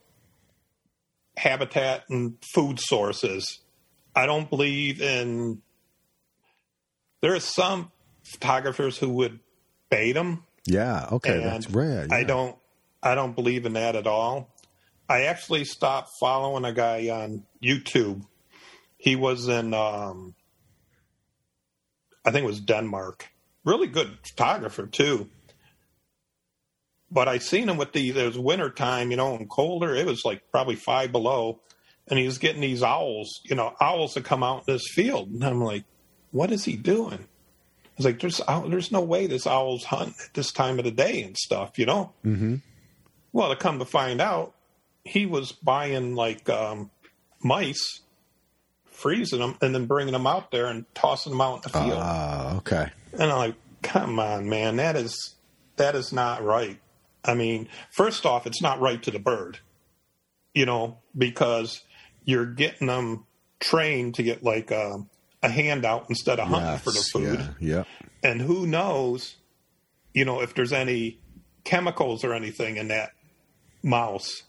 habitat 1.37 2.03
and 2.09 2.37
food 2.53 2.79
sources. 2.79 3.59
I 4.15 4.25
don't 4.25 4.49
believe 4.49 5.01
in 5.01 5.61
there 7.21 7.33
are 7.33 7.39
some 7.39 7.91
photographers 8.23 8.97
who 8.97 9.09
would 9.09 9.39
bait 9.89 10.13
them. 10.13 10.43
Yeah, 10.65 11.07
okay, 11.13 11.39
that's 11.39 11.69
rare. 11.69 12.07
Yeah. 12.09 12.15
I 12.15 12.23
don't, 12.23 12.57
I 13.01 13.15
don't 13.15 13.35
believe 13.35 13.65
in 13.65 13.73
that 13.73 13.95
at 13.95 14.05
all. 14.05 14.53
I 15.09 15.23
actually 15.23 15.63
stopped 15.63 16.11
following 16.19 16.65
a 16.65 16.73
guy 16.73 17.07
on 17.09 17.45
YouTube. 17.63 18.23
He 18.97 19.15
was 19.15 19.47
in, 19.47 19.73
um, 19.73 20.35
I 22.27 22.31
think 22.31 22.43
it 22.43 22.47
was 22.47 22.59
Denmark. 22.59 23.29
Really 23.63 23.87
good 23.87 24.17
photographer 24.21 24.85
too. 24.85 25.29
But 27.09 27.29
I 27.29 27.37
seen 27.37 27.69
him 27.69 27.77
with 27.77 27.93
the 27.93 28.09
it 28.09 28.25
was 28.25 28.37
winter 28.37 28.69
time, 28.69 29.11
you 29.11 29.17
know, 29.17 29.33
and 29.33 29.49
colder. 29.49 29.95
It 29.95 30.05
was 30.05 30.25
like 30.25 30.41
probably 30.51 30.75
five 30.75 31.13
below, 31.13 31.61
and 32.09 32.19
he 32.19 32.25
was 32.25 32.37
getting 32.37 32.59
these 32.59 32.83
owls, 32.83 33.39
you 33.45 33.55
know, 33.55 33.73
owls 33.79 34.13
that 34.15 34.25
come 34.25 34.43
out 34.43 34.65
in 34.67 34.73
this 34.73 34.89
field, 34.91 35.29
and 35.29 35.41
I'm 35.41 35.63
like, 35.63 35.85
what 36.31 36.51
is 36.51 36.65
he 36.65 36.75
doing? 36.75 37.19
I 37.19 37.93
was 37.95 38.05
like, 38.05 38.19
there's 38.19 38.41
there's 38.67 38.91
no 38.91 39.01
way 39.01 39.27
this 39.27 39.47
owl's 39.47 39.85
hunting 39.85 40.15
at 40.25 40.33
this 40.33 40.51
time 40.51 40.79
of 40.79 40.85
the 40.85 40.91
day 40.91 41.23
and 41.23 41.37
stuff, 41.37 41.79
you 41.79 41.85
know. 41.85 42.13
Mm-hmm. 42.25 42.55
Well, 43.31 43.49
to 43.49 43.55
come 43.55 43.79
to 43.79 43.85
find 43.85 44.19
out, 44.19 44.53
he 45.05 45.25
was 45.25 45.53
buying 45.53 46.13
like 46.15 46.49
um, 46.49 46.91
mice, 47.41 48.01
freezing 48.97 49.39
them, 49.39 49.57
and 49.61 49.73
then 49.73 49.85
bringing 49.85 50.13
them 50.13 50.27
out 50.27 50.51
there 50.51 50.65
and 50.65 50.85
tossing 50.93 51.31
them 51.31 51.41
out 51.41 51.55
in 51.55 51.61
the 51.63 51.69
field. 51.69 51.99
Ah, 52.01 52.53
uh, 52.53 52.57
okay. 52.57 52.89
And 53.13 53.31
I'm 53.31 53.37
like, 53.37 53.55
come 53.81 54.19
on, 54.19 54.49
man, 54.49 54.77
that 54.77 54.95
is 54.95 55.35
that 55.77 55.95
is 55.95 56.11
not 56.11 56.43
right. 56.43 56.79
I 57.23 57.33
mean, 57.33 57.67
first 57.91 58.25
off, 58.25 58.47
it's 58.47 58.61
not 58.61 58.79
right 58.79 59.01
to 59.03 59.11
the 59.11 59.19
bird, 59.19 59.59
you 60.53 60.65
know, 60.65 60.99
because 61.17 61.81
you're 62.25 62.45
getting 62.45 62.87
them 62.87 63.25
trained 63.59 64.15
to 64.15 64.23
get 64.23 64.43
like. 64.43 64.71
Um, 64.71 65.09
a 65.43 65.49
handout 65.49 66.05
instead 66.09 66.39
of 66.39 66.47
hunting 66.47 66.71
yes, 66.71 66.83
for 66.83 66.91
the 66.91 66.99
food. 66.99 67.55
Yeah, 67.59 67.83
yeah. 68.23 68.29
And 68.29 68.41
who 68.41 68.65
knows, 68.65 69.35
you 70.13 70.25
know, 70.25 70.41
if 70.41 70.55
there's 70.55 70.73
any 70.73 71.19
chemicals 71.63 72.23
or 72.23 72.33
anything 72.33 72.77
in 72.77 72.87
that 72.87 73.11
mouse, 73.83 74.43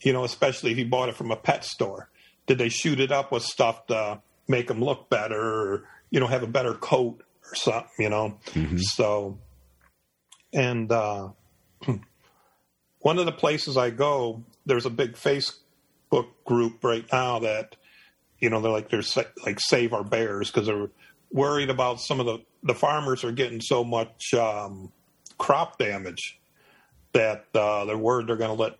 you 0.00 0.12
know, 0.12 0.24
especially 0.24 0.72
if 0.72 0.78
you 0.78 0.86
bought 0.86 1.08
it 1.08 1.14
from 1.14 1.30
a 1.30 1.36
pet 1.36 1.64
store. 1.64 2.08
Did 2.46 2.58
they 2.58 2.68
shoot 2.68 3.00
it 3.00 3.12
up 3.12 3.32
with 3.32 3.42
stuff 3.42 3.86
to 3.86 4.20
make 4.48 4.68
them 4.68 4.82
look 4.82 5.10
better 5.10 5.40
or, 5.40 5.88
you 6.10 6.20
know, 6.20 6.26
have 6.26 6.42
a 6.42 6.48
better 6.48 6.74
coat 6.74 7.22
or 7.50 7.54
something, 7.54 7.90
you 7.98 8.08
know? 8.08 8.38
Mm-hmm. 8.46 8.78
So, 8.78 9.38
and 10.52 10.90
uh, 10.90 11.30
one 13.00 13.18
of 13.18 13.26
the 13.26 13.32
places 13.32 13.76
I 13.76 13.90
go, 13.90 14.44
there's 14.64 14.86
a 14.86 14.90
big 14.90 15.14
Facebook 15.14 16.28
group 16.44 16.82
right 16.84 17.04
now 17.12 17.40
that 17.40 17.76
you 18.38 18.50
know, 18.50 18.60
they're 18.60 18.72
like 18.72 18.90
they're 18.90 19.02
like 19.44 19.60
save 19.60 19.92
our 19.92 20.04
bears 20.04 20.50
because 20.50 20.66
they're 20.66 20.90
worried 21.32 21.70
about 21.70 22.00
some 22.00 22.20
of 22.20 22.26
the 22.26 22.38
the 22.62 22.74
farmers 22.74 23.24
are 23.24 23.32
getting 23.32 23.60
so 23.60 23.84
much 23.84 24.34
um, 24.34 24.92
crop 25.38 25.78
damage 25.78 26.38
that 27.12 27.46
uh, 27.54 27.84
they're 27.84 27.96
worried 27.96 28.26
they're 28.26 28.36
going 28.36 28.54
to 28.54 28.62
let 28.62 28.78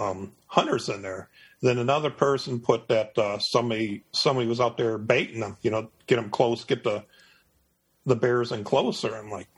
um, 0.00 0.32
hunters 0.46 0.88
in 0.88 1.02
there. 1.02 1.28
Then 1.62 1.78
another 1.78 2.10
person 2.10 2.60
put 2.60 2.88
that 2.88 3.16
uh, 3.16 3.38
somebody 3.38 4.04
somebody 4.12 4.48
was 4.48 4.60
out 4.60 4.76
there 4.76 4.98
baiting 4.98 5.40
them, 5.40 5.56
you 5.62 5.70
know, 5.70 5.90
get 6.06 6.16
them 6.16 6.28
close, 6.28 6.64
get 6.64 6.82
the 6.82 7.04
the 8.04 8.16
bears 8.16 8.50
in 8.50 8.64
closer. 8.64 9.14
I'm 9.14 9.30
like, 9.30 9.48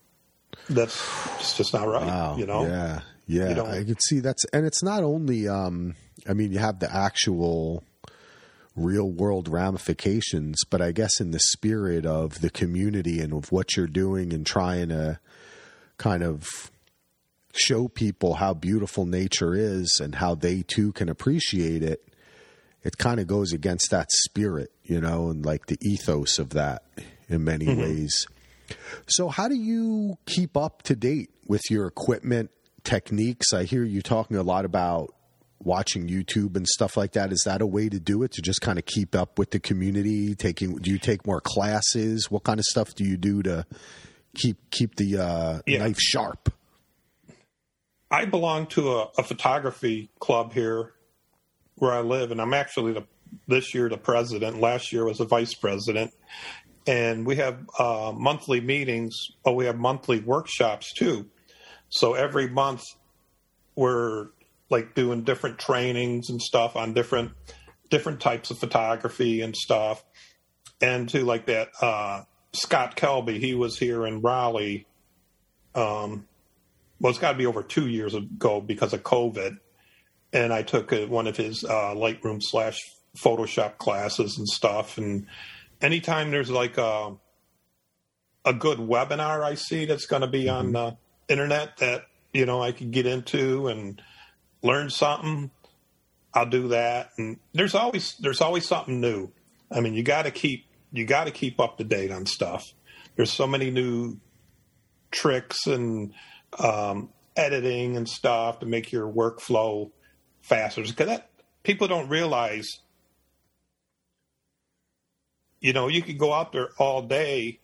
that's 0.69 0.95
it's 1.41 1.57
just 1.57 1.73
not 1.73 1.89
right, 1.89 2.07
wow. 2.07 2.37
you 2.37 2.47
know. 2.47 2.67
Yeah, 2.67 3.01
yeah, 3.27 3.63
I 3.63 3.85
can 3.85 3.99
see 3.99 4.21
that's, 4.21 4.45
and 4.53 4.67
it's 4.67 4.83
not 4.83 5.03
only. 5.03 5.49
Um, 5.49 5.95
I 6.29 6.35
mean, 6.35 6.53
you 6.53 6.59
have 6.59 6.79
the 6.79 6.95
actual 6.95 7.83
real 8.77 9.11
world 9.11 9.49
ramifications, 9.49 10.59
but 10.69 10.83
I 10.83 10.93
guess 10.93 11.21
in 11.21 11.31
the 11.31 11.41
spirit 11.41 12.05
of 12.05 12.41
the 12.41 12.51
community 12.51 13.21
and 13.21 13.33
of 13.33 13.53
what 13.53 13.77
you're 13.77 13.87
doing 13.87 14.33
and 14.33 14.45
trying 14.45 14.89
to 14.89 15.19
kind 15.97 16.23
of 16.23 16.71
show 17.57 17.89
people 17.89 18.35
how 18.35 18.55
beautiful 18.55 19.07
nature 19.07 19.55
is 19.55 20.01
and 20.03 20.17
how 20.17 20.35
they 20.35 20.63
too 20.63 20.93
can 20.93 21.09
appreciate 21.09 21.83
it, 21.83 22.09
it 22.83 22.99
kind 22.99 23.21
of 23.21 23.27
goes 23.27 23.53
against 23.53 23.91
that 23.91 24.11
spirit, 24.13 24.71
you 24.85 25.01
know, 25.01 25.31
and 25.31 25.45
like 25.45 25.67
the 25.67 25.79
ethos 25.83 26.39
of 26.39 26.51
that 26.51 26.83
in 27.29 27.45
many 27.45 27.67
mm-hmm. 27.67 27.81
ways. 27.81 28.27
So, 29.07 29.29
how 29.29 29.49
do 29.49 29.55
you 29.55 30.19
keep 30.27 30.57
up 30.57 30.83
to 30.83 30.97
date 30.97 31.31
with 31.47 31.63
your 31.71 31.87
equipment 31.87 32.51
techniques? 32.83 33.53
I 33.53 33.65
hear 33.65 33.85
you 33.85 34.03
talking 34.03 34.37
a 34.37 34.43
lot 34.43 34.65
about 34.65 35.15
watching 35.63 36.09
YouTube 36.09 36.57
and 36.57 36.67
stuff 36.67 36.97
like 36.97 37.13
that. 37.13 37.33
Is 37.33 37.43
that 37.47 37.63
a 37.63 37.67
way 37.67 37.89
to 37.89 37.99
do 37.99 38.23
it 38.23 38.33
to 38.33 38.43
just 38.43 38.61
kind 38.61 38.79
of 38.79 38.85
keep 38.85 39.15
up 39.15 39.39
with 39.39 39.51
the 39.51 39.61
community? 39.61 40.35
Taking 40.35 40.77
do 40.77 40.91
you 40.91 40.99
take 40.99 41.27
more 41.27 41.41
classes? 41.41 42.31
What 42.31 42.45
kind 42.45 42.59
of 42.59 42.65
stuff 42.65 42.95
do 42.95 43.05
you 43.05 43.17
do 43.17 43.43
to 43.43 43.67
keep 44.35 44.71
keep 44.71 44.97
the 44.97 45.19
uh, 45.19 45.61
yeah. 45.67 45.79
knife 45.79 45.99
sharp? 45.99 46.53
I 48.11 48.25
belong 48.27 48.67
to 48.69 48.93
a, 48.93 49.11
a, 49.19 49.23
photography 49.23 50.11
club 50.21 50.53
here 50.53 50.93
where 51.77 51.93
I 51.93 52.01
live, 52.01 52.31
and 52.31 52.41
I'm 52.41 52.55
actually 52.55 52.93
the 52.93 53.05
this 53.49 53.75
year 53.75 53.89
the 53.89 53.97
president. 53.99 54.61
Last 54.61 54.93
year 54.93 55.05
was 55.05 55.21
a 55.21 55.25
vice 55.25 55.55
president, 55.55 56.13
and 56.87 57.27
we 57.27 57.37
have 57.37 57.59
uh, 57.79 58.13
monthly 58.15 58.61
meetings. 58.61 59.17
Oh, 59.45 59.53
we 59.53 59.67
have 59.67 59.77
monthly 59.77 60.21
workshops 60.21 60.93
too. 60.93 61.27
So 61.89 62.15
every 62.15 62.49
month 62.49 62.85
we're 63.75 64.29
like 64.71 64.95
doing 64.95 65.25
different 65.25 65.59
trainings 65.59 66.31
and 66.31 66.41
stuff 66.41 66.77
on 66.77 66.95
different 66.95 67.33
different 67.91 68.21
types 68.21 68.51
of 68.51 68.59
photography 68.59 69.41
and 69.41 69.55
stuff 69.55 70.05
and 70.81 71.09
to 71.09 71.25
like 71.25 71.47
that 71.47 71.69
uh, 71.81 72.23
Scott 72.53 72.97
Kelby. 72.97 73.39
He 73.39 73.55
was 73.55 73.79
here 73.79 74.07
in 74.07 74.21
Raleigh. 74.21 74.87
Um, 75.75 76.27
well, 77.01 77.11
it's 77.11 77.19
got 77.19 77.33
to 77.33 77.39
be 77.39 77.47
over 77.47 77.63
two 77.63 77.89
years 77.89 78.15
ago 78.15 78.61
because 78.61 78.93
of 78.93 79.03
COVID. 79.03 79.59
And 80.33 80.53
I 80.53 80.63
took 80.63 80.93
a, 80.93 81.07
one 81.07 81.27
of 81.27 81.37
his 81.37 81.65
uh, 81.65 81.95
Lightroom 81.95 82.39
slash 82.41 82.81
Photoshop 83.17 83.79
classes 83.79 84.39
and 84.39 84.49
stuff. 84.49 84.99
And 84.99 85.27
anytime 85.81 86.31
there's 86.31 86.51
like 86.51 86.79
a, 86.79 87.15
a 88.45 88.53
good 88.53 88.79
webinar 88.79 89.43
I 89.43 89.55
see 89.55 89.85
that's 89.85 90.07
going 90.07 90.23
to 90.23 90.29
be 90.29 90.45
mm-hmm. 90.45 90.57
on 90.57 90.73
the 90.73 90.97
internet 91.29 91.79
that 91.79 92.07
you 92.33 92.47
know 92.47 92.63
I 92.63 92.73
can 92.73 92.91
get 92.91 93.07
into 93.07 93.69
and 93.69 94.01
learn 94.63 94.91
something, 94.91 95.51
I'll 96.33 96.47
do 96.47 96.69
that. 96.69 97.11
And 97.17 97.39
there's 97.53 97.75
always 97.75 98.17
there's 98.21 98.41
always 98.41 98.67
something 98.67 99.01
new. 99.01 99.31
I 99.71 99.81
mean, 99.81 99.95
you 99.95 100.03
got 100.03 100.23
to 100.23 100.31
keep 100.31 100.67
you 100.93 101.05
got 101.07 101.25
to 101.25 101.31
keep 101.31 101.61
up 101.61 101.79
to 101.79 101.85
date 101.85 102.11
on 102.11 102.27
stuff. 102.27 102.73
There's 103.17 103.33
so 103.33 103.47
many 103.47 103.71
new 103.71 104.19
tricks 105.11 105.67
and 105.67 106.13
um, 106.59 107.11
editing 107.37 107.97
and 107.97 108.09
stuff 108.09 108.61
to 108.61 108.67
make 108.67 108.93
your 108.93 109.11
workflow 109.11 109.91
faster. 110.43 110.83
Because 110.83 111.07
that 111.07 111.31
people 111.63 111.89
don't 111.89 112.09
realize, 112.09 112.81
you 115.61 115.73
know, 115.73 115.89
you 115.89 116.03
could 116.03 116.19
go 116.19 116.33
out 116.33 116.53
there 116.53 116.69
all 116.79 117.03
day 117.03 117.61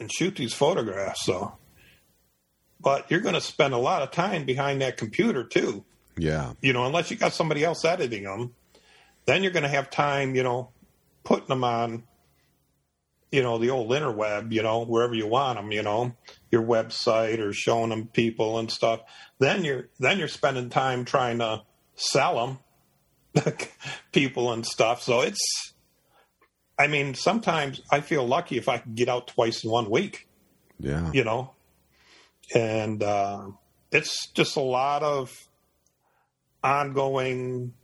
and 0.00 0.12
shoot 0.12 0.36
these 0.36 0.54
photographs. 0.54 1.24
So, 1.24 1.56
but 2.80 3.10
you're 3.10 3.20
going 3.20 3.34
to 3.34 3.40
spend 3.40 3.74
a 3.74 3.78
lot 3.78 4.02
of 4.02 4.10
time 4.10 4.44
behind 4.44 4.80
that 4.82 4.96
computer 4.96 5.44
too. 5.44 5.84
Yeah. 6.16 6.52
You 6.60 6.72
know, 6.72 6.84
unless 6.86 7.10
you 7.10 7.16
got 7.16 7.32
somebody 7.32 7.64
else 7.64 7.84
editing 7.84 8.24
them, 8.24 8.54
then 9.26 9.42
you're 9.42 9.52
going 9.52 9.62
to 9.62 9.68
have 9.68 9.90
time, 9.90 10.34
you 10.34 10.42
know, 10.42 10.70
putting 11.24 11.48
them 11.48 11.64
on, 11.64 12.04
you 13.30 13.42
know, 13.42 13.58
the 13.58 13.70
old 13.70 13.90
interweb, 13.90 14.52
you 14.52 14.62
know, 14.62 14.84
wherever 14.84 15.14
you 15.14 15.26
want 15.26 15.58
them, 15.58 15.70
you 15.72 15.82
know, 15.82 16.14
your 16.50 16.62
website 16.62 17.38
or 17.38 17.52
showing 17.52 17.90
them 17.90 18.06
people 18.06 18.58
and 18.58 18.70
stuff. 18.70 19.00
Then 19.38 19.64
you're 19.64 19.88
then 19.98 20.18
you're 20.18 20.28
spending 20.28 20.70
time 20.70 21.04
trying 21.04 21.38
to 21.38 21.62
sell 21.94 22.58
them 23.34 23.54
people 24.12 24.52
and 24.52 24.66
stuff. 24.66 25.02
So 25.02 25.20
it's 25.20 25.74
I 26.78 26.86
mean, 26.86 27.14
sometimes 27.14 27.82
I 27.90 28.00
feel 28.00 28.26
lucky 28.26 28.56
if 28.56 28.68
I 28.68 28.78
can 28.78 28.94
get 28.94 29.08
out 29.08 29.26
twice 29.26 29.64
in 29.64 29.70
one 29.70 29.90
week. 29.90 30.28
Yeah. 30.78 31.10
You 31.12 31.24
know, 31.24 31.54
and 32.54 33.02
uh, 33.02 33.48
it's 33.90 34.28
just 34.28 34.56
a 34.56 34.60
lot 34.60 35.02
of 35.02 35.48
ongoing 36.62 37.74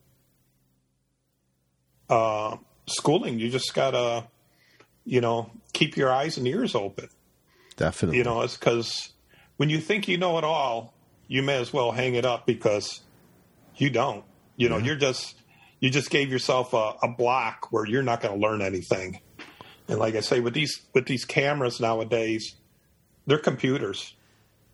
uh, 2.08 2.56
schooling. 2.86 3.40
You 3.40 3.50
just 3.50 3.74
gotta, 3.74 4.28
you 5.04 5.20
know, 5.20 5.50
keep 5.72 5.96
your 5.96 6.12
eyes 6.12 6.36
and 6.36 6.46
ears 6.46 6.74
open. 6.74 7.08
Definitely. 7.76 8.18
You 8.18 8.24
know, 8.24 8.42
it's 8.42 8.56
because 8.56 9.12
when 9.56 9.68
you 9.68 9.78
think 9.78 10.08
you 10.08 10.18
know 10.18 10.38
it 10.38 10.44
all, 10.44 10.94
you 11.26 11.42
may 11.42 11.60
as 11.60 11.72
well 11.72 11.92
hang 11.92 12.14
it 12.14 12.24
up 12.24 12.46
because 12.46 13.00
you 13.76 13.90
don't. 13.90 14.24
You 14.56 14.68
know, 14.68 14.78
yeah. 14.78 14.84
you're 14.84 14.96
just 14.96 15.36
you 15.80 15.90
just 15.90 16.10
gave 16.10 16.30
yourself 16.30 16.72
a, 16.72 16.94
a 17.02 17.08
block 17.08 17.72
where 17.72 17.84
you're 17.84 18.02
not 18.02 18.20
going 18.20 18.34
to 18.34 18.40
learn 18.40 18.62
anything. 18.62 19.20
And 19.88 19.98
like 19.98 20.14
I 20.14 20.20
say, 20.20 20.40
with 20.40 20.54
these 20.54 20.80
with 20.94 21.06
these 21.06 21.24
cameras 21.24 21.80
nowadays, 21.80 22.54
they're 23.26 23.38
computers, 23.38 24.14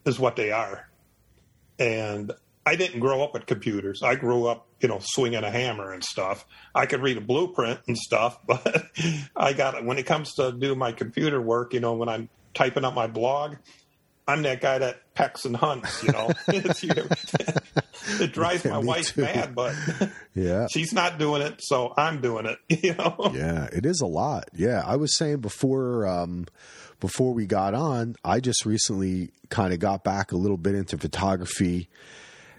is 0.04 0.20
what 0.20 0.36
they 0.36 0.52
are. 0.52 0.88
And 1.78 2.32
I 2.70 2.76
didn't 2.76 3.00
grow 3.00 3.20
up 3.24 3.34
with 3.34 3.46
computers. 3.46 4.00
I 4.00 4.14
grew 4.14 4.46
up, 4.46 4.68
you 4.78 4.88
know, 4.88 5.00
swinging 5.02 5.42
a 5.42 5.50
hammer 5.50 5.92
and 5.92 6.04
stuff. 6.04 6.46
I 6.72 6.86
could 6.86 7.00
read 7.00 7.16
a 7.16 7.20
blueprint 7.20 7.80
and 7.88 7.98
stuff, 7.98 8.38
but 8.46 8.86
I 9.34 9.54
got 9.54 9.74
it 9.74 9.84
when 9.84 9.98
it 9.98 10.06
comes 10.06 10.34
to 10.34 10.52
do 10.52 10.76
my 10.76 10.92
computer 10.92 11.42
work. 11.42 11.74
You 11.74 11.80
know, 11.80 11.94
when 11.94 12.08
I'm 12.08 12.28
typing 12.54 12.84
up 12.84 12.94
my 12.94 13.08
blog, 13.08 13.56
I'm 14.28 14.42
that 14.42 14.60
guy 14.60 14.78
that 14.78 15.12
pecks 15.14 15.44
and 15.44 15.56
hunts, 15.56 16.00
you 16.04 16.12
know. 16.12 16.30
it 16.48 18.32
drives 18.32 18.64
yeah, 18.64 18.70
my 18.70 18.78
wife 18.78 19.14
too. 19.14 19.22
mad, 19.22 19.56
but 19.56 19.74
yeah, 20.36 20.68
she's 20.70 20.92
not 20.92 21.18
doing 21.18 21.42
it, 21.42 21.60
so 21.64 21.92
I'm 21.96 22.20
doing 22.20 22.46
it, 22.46 22.58
you 22.84 22.94
know. 22.94 23.32
Yeah, 23.34 23.64
it 23.72 23.84
is 23.84 24.00
a 24.00 24.06
lot. 24.06 24.48
Yeah, 24.54 24.84
I 24.86 24.94
was 24.94 25.16
saying 25.16 25.38
before 25.38 26.06
um, 26.06 26.46
before 27.00 27.34
we 27.34 27.46
got 27.46 27.74
on, 27.74 28.14
I 28.24 28.38
just 28.38 28.64
recently 28.64 29.32
kind 29.48 29.72
of 29.72 29.80
got 29.80 30.04
back 30.04 30.30
a 30.30 30.36
little 30.36 30.56
bit 30.56 30.76
into 30.76 30.96
photography. 30.98 31.88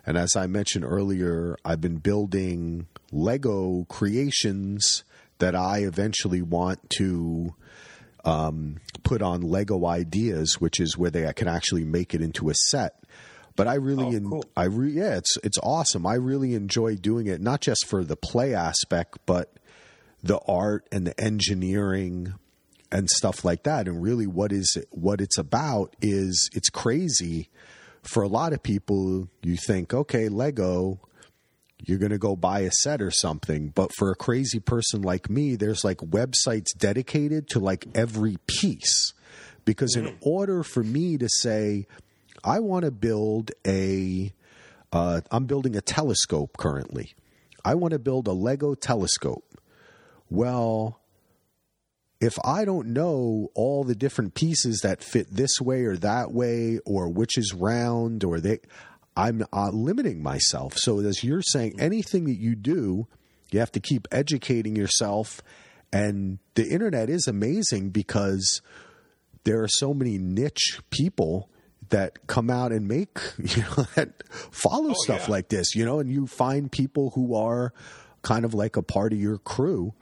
And 0.06 0.18
as 0.18 0.36
I 0.36 0.48
mentioned 0.48 0.86
earlier, 0.86 1.58
I've 1.64 1.82
been 1.82 1.98
building 1.98 2.88
Lego 3.12 3.86
creations 3.90 5.04
that 5.40 5.56
I 5.56 5.80
eventually 5.80 6.42
want 6.42 6.90
to 6.98 7.54
um, 8.24 8.78
put 9.04 9.22
on 9.22 9.42
Lego 9.42 9.86
Ideas, 9.86 10.60
which 10.60 10.80
is 10.80 10.98
where 10.98 11.12
they 11.12 11.32
can 11.34 11.48
actually 11.48 11.86
make 11.86 12.14
it 12.14 12.22
into 12.22 12.50
a 12.50 12.54
set. 12.54 12.96
But 13.56 13.68
I 13.68 13.76
really, 13.76 14.16
oh, 14.16 14.30
cool. 14.30 14.46
I 14.56 14.66
re- 14.66 14.92
yeah, 14.92 15.18
it's 15.18 15.38
it's 15.44 15.58
awesome. 15.62 16.06
I 16.08 16.16
really 16.16 16.54
enjoy 16.56 16.96
doing 16.96 17.28
it, 17.28 17.42
not 17.42 17.62
just 17.62 17.86
for 17.86 18.04
the 18.04 18.16
play 18.16 18.54
aspect, 18.54 19.20
but 19.26 19.54
the 20.24 20.40
art 20.48 20.88
and 20.92 21.06
the 21.06 21.20
engineering 21.20 22.36
and 22.92 23.10
stuff 23.10 23.44
like 23.44 23.64
that. 23.64 23.88
And 23.88 24.02
really, 24.02 24.28
what 24.28 24.52
is 24.52 24.78
it, 24.78 24.88
what 24.92 25.20
it's 25.20 25.38
about 25.38 25.96
is 26.02 26.50
it's 26.54 26.70
crazy 26.70 27.50
for 28.04 28.24
a 28.24 28.28
lot 28.28 28.54
of 28.54 28.64
people. 28.64 29.28
You 29.44 29.58
think, 29.58 29.94
okay, 29.94 30.30
Lego, 30.30 31.00
you're 31.84 31.98
going 31.98 32.12
to 32.12 32.18
go 32.18 32.36
buy 32.36 32.62
a 32.62 32.72
set 32.72 33.02
or 33.02 33.12
something. 33.12 33.70
But 33.70 33.94
for 33.96 34.12
a 34.12 34.16
crazy 34.16 34.60
person 34.60 35.02
like 35.02 35.30
me, 35.30 35.56
there's 35.56 35.84
like 35.84 35.98
websites 35.98 36.78
dedicated 36.78 37.48
to 37.50 37.60
like 37.60 37.88
every 37.96 38.38
piece. 38.48 39.14
Because 39.66 39.96
in 39.96 40.06
mm. 40.06 40.18
order 40.22 40.64
for 40.64 40.84
me 40.84 41.18
to 41.18 41.28
say, 41.30 41.86
I 42.44 42.60
want 42.60 42.86
to 42.86 42.92
build 42.92 43.52
a, 43.66 44.34
am 44.94 45.22
uh, 45.30 45.40
building 45.40 45.76
a 45.76 45.82
telescope 45.82 46.58
currently. 46.58 47.14
I 47.64 47.76
want 47.76 47.92
to 47.92 48.00
build 48.00 48.28
a 48.28 48.34
Lego 48.34 48.74
telescope. 48.74 49.46
Well, 50.30 51.01
if 52.22 52.38
I 52.46 52.66
don't 52.66 52.90
know 52.90 53.50
all 53.56 53.84
the 53.84 53.96
different 53.96 54.36
pieces 54.36 54.82
that 54.84 55.04
fit 55.04 55.28
this 55.32 55.60
way 55.60 55.84
or 55.86 55.98
that 55.98 56.32
way, 56.32 56.80
or 56.86 57.10
which 57.10 57.36
is 57.36 57.52
round, 57.54 58.24
or 58.24 58.40
they, 58.40 58.60
I'm 59.18 59.44
uh, 59.52 59.72
limiting 59.72 60.22
myself. 60.22 60.76
So, 60.78 61.00
as 61.00 61.24
you're 61.24 61.42
saying, 61.42 61.80
anything 61.80 62.26
that 62.26 62.38
you 62.38 62.56
do, 62.56 63.08
you 63.52 63.60
have 63.60 63.72
to 63.72 63.80
keep 63.80 64.08
educating 64.12 64.76
yourself. 64.76 65.42
And 65.92 66.38
the 66.54 66.70
internet 66.70 67.10
is 67.10 67.28
amazing 67.28 67.90
because 67.90 68.62
there 69.44 69.62
are 69.62 69.68
so 69.68 69.94
many 69.94 70.18
niche 70.18 70.80
people 70.92 71.50
that 71.90 72.28
come 72.28 72.50
out 72.50 72.72
and 72.72 72.88
make, 72.88 73.18
you 73.38 73.64
know, 73.64 73.86
that 73.96 74.24
follow 74.52 74.92
oh, 74.92 75.04
stuff 75.04 75.28
yeah. 75.28 75.32
like 75.32 75.50
this, 75.50 75.76
you 75.76 75.84
know, 75.84 76.00
and 76.00 76.10
you 76.10 76.28
find 76.28 76.72
people 76.72 77.10
who 77.16 77.36
are 77.36 77.74
kind 78.22 78.46
of 78.46 78.54
like 78.54 78.78
a 78.78 78.84
part 78.84 79.12
of 79.12 79.20
your 79.20 79.40
crew 79.40 79.94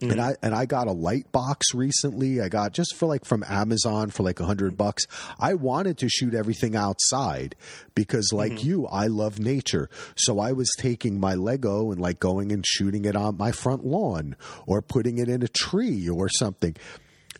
Mm-hmm. 0.00 0.12
And 0.12 0.20
I 0.20 0.36
and 0.42 0.54
I 0.54 0.66
got 0.66 0.86
a 0.86 0.92
light 0.92 1.30
box 1.32 1.74
recently. 1.74 2.40
I 2.40 2.48
got 2.48 2.72
just 2.72 2.94
for 2.94 3.06
like 3.06 3.24
from 3.24 3.44
Amazon 3.48 4.10
for 4.10 4.22
like 4.22 4.38
a 4.38 4.44
hundred 4.44 4.76
bucks. 4.76 5.06
I 5.40 5.54
wanted 5.54 5.98
to 5.98 6.08
shoot 6.08 6.34
everything 6.34 6.76
outside 6.76 7.56
because 7.94 8.30
like 8.32 8.52
mm-hmm. 8.52 8.68
you, 8.68 8.86
I 8.86 9.08
love 9.08 9.40
nature. 9.40 9.90
So 10.16 10.38
I 10.38 10.52
was 10.52 10.70
taking 10.78 11.18
my 11.18 11.34
Lego 11.34 11.90
and 11.90 12.00
like 12.00 12.20
going 12.20 12.52
and 12.52 12.64
shooting 12.66 13.04
it 13.04 13.16
on 13.16 13.36
my 13.36 13.50
front 13.50 13.84
lawn 13.84 14.36
or 14.66 14.82
putting 14.82 15.18
it 15.18 15.28
in 15.28 15.42
a 15.42 15.48
tree 15.48 16.08
or 16.08 16.28
something. 16.28 16.76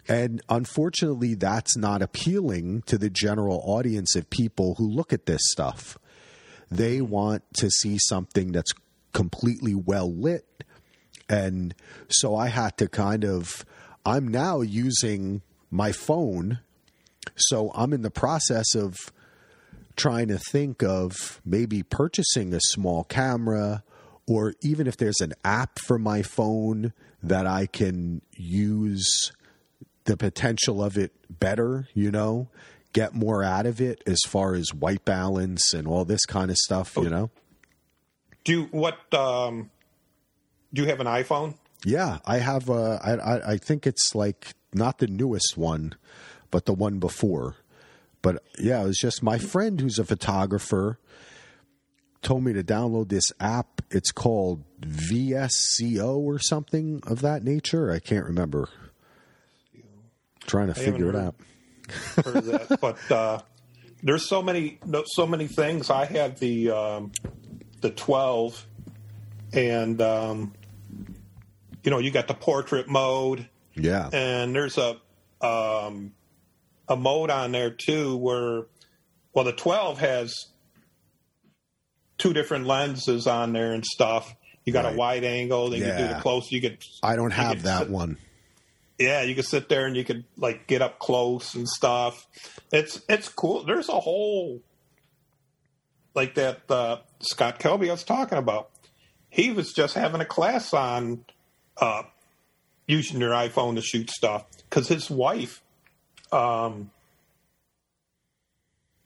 And 0.08 0.42
unfortunately, 0.48 1.34
that's 1.34 1.76
not 1.76 2.00
appealing 2.00 2.82
to 2.86 2.96
the 2.96 3.10
general 3.10 3.62
audience 3.64 4.16
of 4.16 4.30
people 4.30 4.74
who 4.78 4.88
look 4.88 5.12
at 5.12 5.26
this 5.26 5.42
stuff. 5.44 5.98
They 6.70 7.00
want 7.02 7.42
to 7.58 7.70
see 7.70 7.98
something 7.98 8.52
that's 8.52 8.72
completely 9.12 9.74
well 9.74 10.12
lit 10.12 10.64
and 11.28 11.74
so 12.08 12.34
I 12.34 12.48
had 12.48 12.76
to 12.78 12.88
kind 12.88 13.24
of, 13.24 13.64
I'm 14.04 14.28
now 14.28 14.60
using 14.60 15.42
my 15.70 15.92
phone. 15.92 16.60
So 17.36 17.70
I'm 17.74 17.92
in 17.92 18.02
the 18.02 18.10
process 18.10 18.74
of 18.74 18.96
trying 19.96 20.28
to 20.28 20.38
think 20.38 20.82
of 20.82 21.40
maybe 21.44 21.82
purchasing 21.82 22.54
a 22.54 22.60
small 22.60 23.04
camera 23.04 23.82
or 24.26 24.54
even 24.60 24.86
if 24.86 24.96
there's 24.96 25.20
an 25.20 25.32
app 25.44 25.78
for 25.80 25.98
my 25.98 26.22
phone 26.22 26.92
that 27.22 27.46
I 27.46 27.66
can 27.66 28.22
use 28.32 29.32
the 30.04 30.16
potential 30.16 30.82
of 30.82 30.96
it 30.96 31.12
better, 31.28 31.88
you 31.94 32.10
know, 32.10 32.48
get 32.92 33.14
more 33.14 33.42
out 33.42 33.66
of 33.66 33.80
it 33.80 34.02
as 34.06 34.18
far 34.26 34.54
as 34.54 34.72
white 34.72 35.04
balance 35.04 35.74
and 35.74 35.88
all 35.88 36.04
this 36.04 36.24
kind 36.26 36.50
of 36.50 36.56
stuff, 36.56 36.96
you 36.96 37.10
know. 37.10 37.30
Do 38.44 38.64
what 38.70 39.12
um 39.12 39.70
do 40.72 40.82
you 40.82 40.88
have 40.88 41.00
an 41.00 41.06
iPhone? 41.06 41.54
Yeah, 41.84 42.18
I 42.26 42.38
have. 42.38 42.68
A, 42.68 43.00
I, 43.04 43.52
I 43.52 43.56
think 43.56 43.86
it's 43.86 44.14
like 44.14 44.54
not 44.74 44.98
the 44.98 45.06
newest 45.06 45.56
one, 45.56 45.94
but 46.50 46.66
the 46.66 46.74
one 46.74 46.98
before. 46.98 47.56
But 48.20 48.42
yeah, 48.58 48.82
it 48.82 48.86
was 48.86 48.98
just 48.98 49.22
my 49.22 49.38
friend 49.38 49.80
who's 49.80 49.98
a 49.98 50.04
photographer 50.04 50.98
told 52.20 52.42
me 52.42 52.52
to 52.52 52.64
download 52.64 53.08
this 53.10 53.30
app. 53.38 53.80
It's 53.90 54.10
called 54.10 54.64
VSCO 54.80 56.16
or 56.16 56.38
something 56.40 57.00
of 57.06 57.20
that 57.20 57.44
nature. 57.44 57.92
I 57.92 58.00
can't 58.00 58.24
remember. 58.26 58.68
Trying 60.46 60.72
to 60.72 60.80
I 60.80 60.84
figure 60.84 61.10
it 61.10 61.14
heard- 61.14 61.24
out. 61.24 61.34
heard 62.24 62.44
that. 62.44 62.78
but 62.80 63.12
uh, 63.12 63.38
there's 64.02 64.26
so 64.26 64.42
many 64.42 64.78
so 65.06 65.26
many 65.26 65.46
things. 65.46 65.90
I 65.90 66.06
have 66.06 66.40
the 66.40 66.70
um, 66.70 67.12
the 67.80 67.90
12, 67.90 68.66
and 69.52 70.00
um, 70.02 70.54
you 71.88 71.90
know 71.90 72.00
you 72.00 72.10
got 72.10 72.28
the 72.28 72.34
portrait 72.34 72.86
mode, 72.86 73.48
Yeah. 73.74 74.10
and 74.12 74.54
there's 74.54 74.76
a 74.76 74.98
um, 75.40 76.12
a 76.86 76.96
mode 76.96 77.30
on 77.30 77.50
there 77.50 77.70
too 77.70 78.14
where 78.18 78.66
well 79.32 79.46
the 79.46 79.54
12 79.54 79.98
has 80.00 80.34
two 82.18 82.34
different 82.34 82.66
lenses 82.66 83.26
on 83.26 83.54
there 83.54 83.72
and 83.72 83.86
stuff. 83.86 84.34
You 84.66 84.74
got 84.74 84.84
Right. 84.84 84.92
a 84.92 84.96
wide 84.98 85.24
angle, 85.24 85.70
then 85.70 85.80
you 85.80 85.86
do 85.86 86.12
the 86.14 86.20
close. 86.20 86.52
You 86.52 86.60
could 86.60 86.76
I 87.02 87.16
don't 87.16 87.30
have 87.30 87.62
that 87.62 87.84
sit- 87.84 87.90
one. 87.90 88.18
yeah, 88.98 89.22
you 89.22 89.34
could 89.34 89.46
sit 89.46 89.70
there 89.70 89.86
and 89.86 89.96
you 89.96 90.04
could 90.04 90.26
like 90.36 90.66
get 90.66 90.82
up 90.82 90.98
close 90.98 91.54
and 91.54 91.66
stuff. 91.66 92.26
It's 92.70 93.00
it's 93.08 93.30
cool. 93.30 93.62
There's 93.64 93.88
a 93.88 93.98
whole 93.98 94.60
like 96.14 96.34
that 96.34 96.70
uh, 96.70 96.98
Scott 97.20 97.58
Kelby 97.58 97.88
I 97.88 97.92
was 97.92 98.04
talking 98.04 98.36
about. 98.36 98.68
He 99.30 99.50
was 99.52 99.72
just 99.72 99.94
having 99.94 100.20
a 100.20 100.26
class 100.26 100.74
on 100.74 101.24
uh, 101.80 102.02
using 102.86 103.20
your 103.20 103.30
iPhone 103.32 103.74
to 103.76 103.82
shoot 103.82 104.10
stuff 104.10 104.44
because 104.68 104.88
his 104.88 105.10
wife, 105.10 105.60
um, 106.32 106.90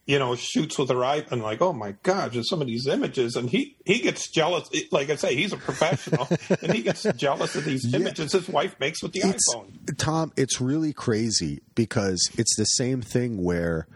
you 0.05 0.19
know, 0.19 0.35
shoots 0.35 0.79
with 0.79 0.89
her 0.89 0.97
iPhone. 0.97 1.43
Like, 1.43 1.63
oh 1.63 1.73
my 1.73 1.93
god, 2.03 2.33
there's 2.33 2.49
some 2.49 2.61
of 2.61 2.67
these 2.67 2.87
images, 2.89 3.37
and 3.37 3.49
he 3.49 3.77
he 3.87 4.01
gets 4.01 4.29
jealous. 4.31 4.69
Like 4.91 5.11
I 5.11 5.17
say, 5.17 5.37
he's 5.37 5.53
a 5.53 5.57
professional, 5.57 6.29
and 6.63 6.75
he 6.75 6.83
gets 6.83 7.05
jealous 7.17 7.55
of 7.55 7.65
these 7.65 7.85
Yeah. 7.89 8.01
images 8.01 8.33
his 8.33 8.49
wife 8.49 8.75
makes 8.81 9.03
with 9.03 9.13
the 9.13 9.21
It's 9.21 9.55
iPhone. 9.55 9.97
Tom, 9.99 10.33
it's 10.37 10.61
really 10.61 10.93
crazy 10.93 11.61
because 11.75 12.29
it's 12.37 12.57
the 12.57 12.65
same 12.65 13.01
thing 13.01 13.43
where 13.45 13.87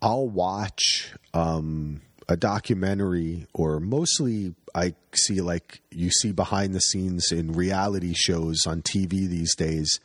I'll 0.00 0.28
watch 0.28 1.12
um, 1.34 2.02
a 2.28 2.36
documentary 2.36 3.46
or 3.52 3.80
mostly 3.80 4.54
I 4.76 4.94
see 5.14 5.40
like 5.40 5.80
you 5.90 6.10
see 6.10 6.32
behind 6.32 6.74
the 6.74 6.80
scenes 6.80 7.32
in 7.32 7.52
reality 7.52 8.12
shows 8.14 8.66
on 8.66 8.82
TV 8.82 9.26
these 9.26 9.56
days. 9.56 10.00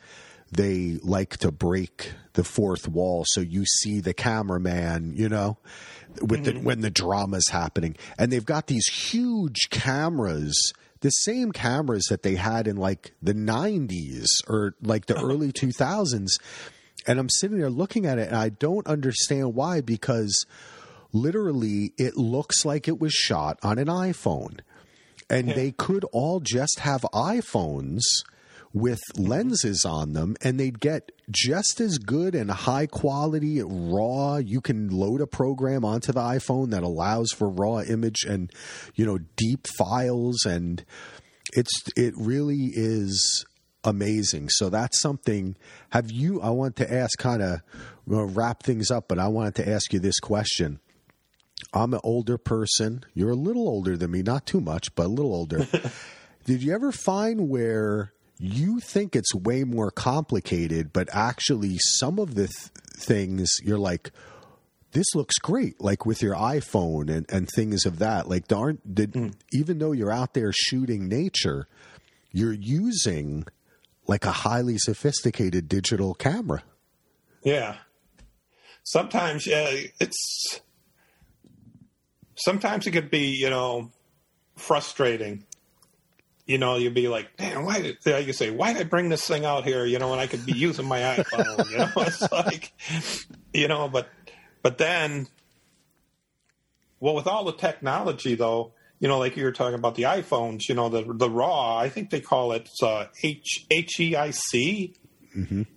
They 0.50 0.98
like 1.02 1.36
to 1.38 1.52
break 1.52 2.12
the 2.32 2.44
fourth 2.44 2.88
wall 2.88 3.24
so 3.26 3.40
you 3.40 3.64
see 3.66 4.00
the 4.00 4.14
cameraman, 4.14 5.12
you 5.14 5.28
know, 5.28 5.58
with 6.20 6.44
the, 6.44 6.52
mm-hmm. 6.52 6.64
when 6.64 6.80
the 6.80 6.90
drama's 6.90 7.48
happening. 7.50 7.96
And 8.18 8.32
they've 8.32 8.44
got 8.44 8.66
these 8.66 8.86
huge 8.86 9.68
cameras, 9.70 10.72
the 11.00 11.10
same 11.10 11.52
cameras 11.52 12.04
that 12.08 12.22
they 12.22 12.36
had 12.36 12.66
in 12.66 12.76
like 12.76 13.12
the 13.22 13.34
90s 13.34 14.26
or 14.48 14.74
like 14.82 15.06
the 15.06 15.20
early 15.20 15.52
2000s. 15.52 16.28
And 17.06 17.18
I'm 17.18 17.28
sitting 17.28 17.58
there 17.58 17.70
looking 17.70 18.06
at 18.06 18.18
it 18.18 18.28
and 18.28 18.36
I 18.36 18.48
don't 18.48 18.86
understand 18.86 19.54
why 19.54 19.80
because 19.80 20.46
literally 21.12 21.92
it 21.98 22.16
looks 22.16 22.64
like 22.64 22.88
it 22.88 23.00
was 23.00 23.12
shot 23.12 23.58
on 23.62 23.78
an 23.78 23.88
iPhone. 23.88 24.60
And 25.30 25.48
they 25.50 25.72
could 25.72 26.04
all 26.12 26.40
just 26.40 26.80
have 26.80 27.02
iPhones 27.14 28.00
with 28.74 29.00
lenses 29.16 29.84
on 29.84 30.12
them 30.14 30.34
and 30.42 30.58
they'd 30.58 30.80
get 30.80 31.12
just 31.30 31.80
as 31.80 31.98
good 31.98 32.34
and 32.34 32.50
high 32.50 32.86
quality 32.86 33.62
raw. 33.62 34.36
You 34.36 34.60
can 34.60 34.88
load 34.88 35.20
a 35.20 35.26
program 35.26 35.84
onto 35.84 36.12
the 36.12 36.20
iphone 36.20 36.70
that 36.70 36.82
allows 36.82 37.32
for 37.32 37.48
raw 37.48 37.80
image 37.80 38.24
and 38.24 38.50
you 38.94 39.04
know 39.04 39.18
deep 39.36 39.66
files 39.66 40.44
and 40.46 40.84
it's 41.54 41.82
it 41.96 42.14
really 42.16 42.70
is 42.74 43.44
amazing. 43.84 44.48
So 44.48 44.70
that's 44.70 45.00
something 45.00 45.56
have 45.90 46.10
you 46.10 46.40
i 46.40 46.50
want 46.50 46.76
to 46.76 46.92
ask 46.92 47.18
kind 47.18 47.42
of 47.42 47.60
uh, 48.10 48.24
wrap 48.26 48.62
things 48.62 48.90
up 48.90 49.06
but 49.08 49.18
i 49.18 49.28
wanted 49.28 49.54
to 49.56 49.68
ask 49.68 49.92
you 49.92 50.00
this 50.00 50.18
question 50.18 50.80
i'm 51.72 51.94
an 51.94 52.00
older 52.02 52.38
person 52.38 53.04
you're 53.14 53.30
a 53.30 53.34
little 53.34 53.68
older 53.68 53.96
than 53.96 54.10
me 54.10 54.22
not 54.22 54.46
too 54.46 54.60
much 54.60 54.94
but 54.94 55.06
a 55.06 55.08
little 55.08 55.34
older 55.34 55.66
did 56.44 56.62
you 56.62 56.74
ever 56.74 56.92
find 56.92 57.48
where 57.48 58.12
you 58.42 58.80
think 58.80 59.14
it's 59.14 59.32
way 59.32 59.62
more 59.62 59.92
complicated, 59.92 60.92
but 60.92 61.08
actually 61.12 61.78
some 61.78 62.18
of 62.18 62.34
the 62.34 62.48
th- 62.48 62.70
things 62.96 63.48
you're 63.62 63.78
like, 63.78 64.10
this 64.90 65.06
looks 65.14 65.38
great, 65.38 65.80
like 65.80 66.04
with 66.04 66.20
your 66.20 66.34
iPhone 66.34 67.08
and, 67.08 67.24
and 67.30 67.48
things 67.48 67.86
of 67.86 68.00
that. 68.00 68.28
Like, 68.28 68.50
aren't 68.52 68.94
did, 68.94 69.14
hmm. 69.14 69.28
even 69.52 69.78
though 69.78 69.92
you're 69.92 70.10
out 70.10 70.34
there 70.34 70.52
shooting 70.52 71.08
nature, 71.08 71.68
you're 72.32 72.52
using 72.52 73.46
like 74.08 74.24
a 74.24 74.32
highly 74.32 74.76
sophisticated 74.76 75.68
digital 75.68 76.12
camera. 76.12 76.64
Yeah. 77.44 77.76
Sometimes, 78.82 79.46
yeah, 79.46 79.70
it's 80.00 80.60
sometimes 82.44 82.86
it 82.86 82.92
could 82.92 83.10
be, 83.10 83.36
you 83.36 83.50
know, 83.50 83.90
frustrating. 84.56 85.44
You 86.46 86.58
know, 86.58 86.76
you'd 86.76 86.94
be 86.94 87.08
like, 87.08 87.38
man, 87.38 87.64
why 87.64 87.80
did 87.80 87.98
like 88.04 88.26
you 88.26 88.32
say, 88.32 88.50
why 88.50 88.72
did 88.72 88.82
I 88.82 88.84
bring 88.84 89.08
this 89.08 89.26
thing 89.26 89.44
out 89.44 89.64
here? 89.64 89.84
You 89.86 89.98
know, 89.98 90.10
when 90.10 90.18
I 90.18 90.26
could 90.26 90.44
be 90.44 90.52
using 90.52 90.86
my 90.86 91.00
iPhone. 91.00 91.70
You 91.70 91.78
know, 91.78 91.90
it's 91.98 92.32
like, 92.32 92.72
you 93.54 93.68
know, 93.68 93.88
but 93.88 94.08
but 94.62 94.78
then, 94.78 95.28
well, 97.00 97.14
with 97.14 97.26
all 97.26 97.44
the 97.44 97.52
technology 97.52 98.34
though, 98.34 98.72
you 98.98 99.08
know, 99.08 99.18
like 99.18 99.36
you 99.36 99.44
were 99.44 99.52
talking 99.52 99.74
about 99.74 99.94
the 99.94 100.04
iPhones, 100.04 100.68
you 100.68 100.74
know, 100.74 100.88
the 100.88 101.02
the 101.14 101.30
RAW, 101.30 101.76
I 101.76 101.88
think 101.88 102.10
they 102.10 102.20
call 102.20 102.52
it 102.52 102.68
uh, 102.82 103.06
H 103.22 103.66
H 103.70 104.00
E 104.00 104.16
I 104.16 104.30
C, 104.30 104.94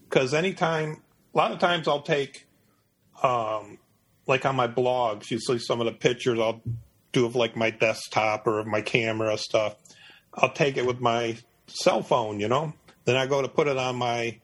because 0.09 0.34
anytime, 0.34 1.01
a 1.34 1.38
lot 1.38 1.51
of 1.51 1.59
times 1.59 1.88
I'll 1.88 2.01
take, 2.01 2.47
um, 3.24 3.80
like 4.28 4.45
on 4.45 4.55
my 4.55 4.67
blogs, 4.67 5.30
you 5.32 5.39
see 5.39 5.57
some 5.59 5.80
of 5.80 5.86
the 5.86 5.91
pictures 5.91 6.39
I'll 6.39 6.61
do 7.11 7.26
of 7.26 7.36
like 7.36 7.55
my 7.55 7.69
desktop 7.69 8.47
or 8.47 8.59
of 8.59 8.67
my 8.67 8.82
camera 8.82 9.38
stuff. 9.38 9.76
I'll 10.34 10.51
take 10.51 10.78
it 10.78 10.86
with 10.86 10.99
my 10.99 11.38
cell 11.67 12.01
phone, 12.03 12.39
you 12.39 12.47
know. 12.47 12.73
Then 13.05 13.15
I 13.15 13.28
go 13.28 13.41
to 13.41 13.47
put 13.47 13.67
it 13.67 13.78
on 13.78 13.95
my 13.97 14.39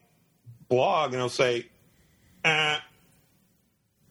blog, 0.70 1.14
and 1.14 1.22
I'll 1.22 1.30
say, 1.30 1.68
ah, 2.46 2.82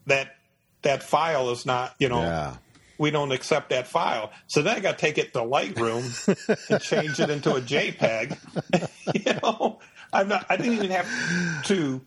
"That 0.07 0.37
that 0.83 1.03
file 1.03 1.51
is 1.51 1.65
not, 1.67 1.95
you 1.99 2.09
know, 2.09 2.21
Yeah. 2.23 2.57
we 2.99 3.11
don't 3.11 3.33
accept 3.33 3.71
that 3.71 3.87
file." 3.87 4.33
So 4.49 4.61
then 4.63 4.77
I 4.77 4.81
got 4.81 4.99
to 4.99 5.05
take 5.07 5.19
it 5.19 5.33
to 5.35 5.39
Lightroom 5.41 6.05
and 6.69 6.83
change 6.83 7.21
it 7.21 7.31
into 7.31 7.55
a 7.55 7.61
JPEG. 7.73 8.37
you 9.27 9.35
know, 9.43 9.79
I'm 10.13 10.29
not. 10.29 10.47
I 10.51 10.57
didn't 10.57 10.75
even 10.75 10.91
have 10.91 11.07
to 11.67 12.01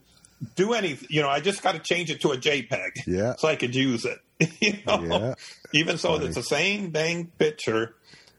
do 0.56 0.72
anything. 0.74 1.08
You 1.10 1.22
know, 1.22 1.28
I 1.28 1.40
just 1.40 1.62
got 1.62 1.72
to 1.72 1.78
change 1.80 2.10
it 2.10 2.20
to 2.22 2.30
a 2.32 2.36
JPEG, 2.36 3.06
Yeah. 3.06 3.34
so 3.36 3.48
I 3.48 3.56
could 3.56 3.74
use 3.74 4.04
it. 4.04 4.18
you 4.60 4.78
know, 4.86 5.02
Yeah. 5.04 5.34
even 5.72 5.96
so, 5.98 6.14
Funny. 6.14 6.26
it's 6.26 6.36
the 6.36 6.42
same 6.42 6.90
dang 6.90 7.26
picture. 7.38 7.94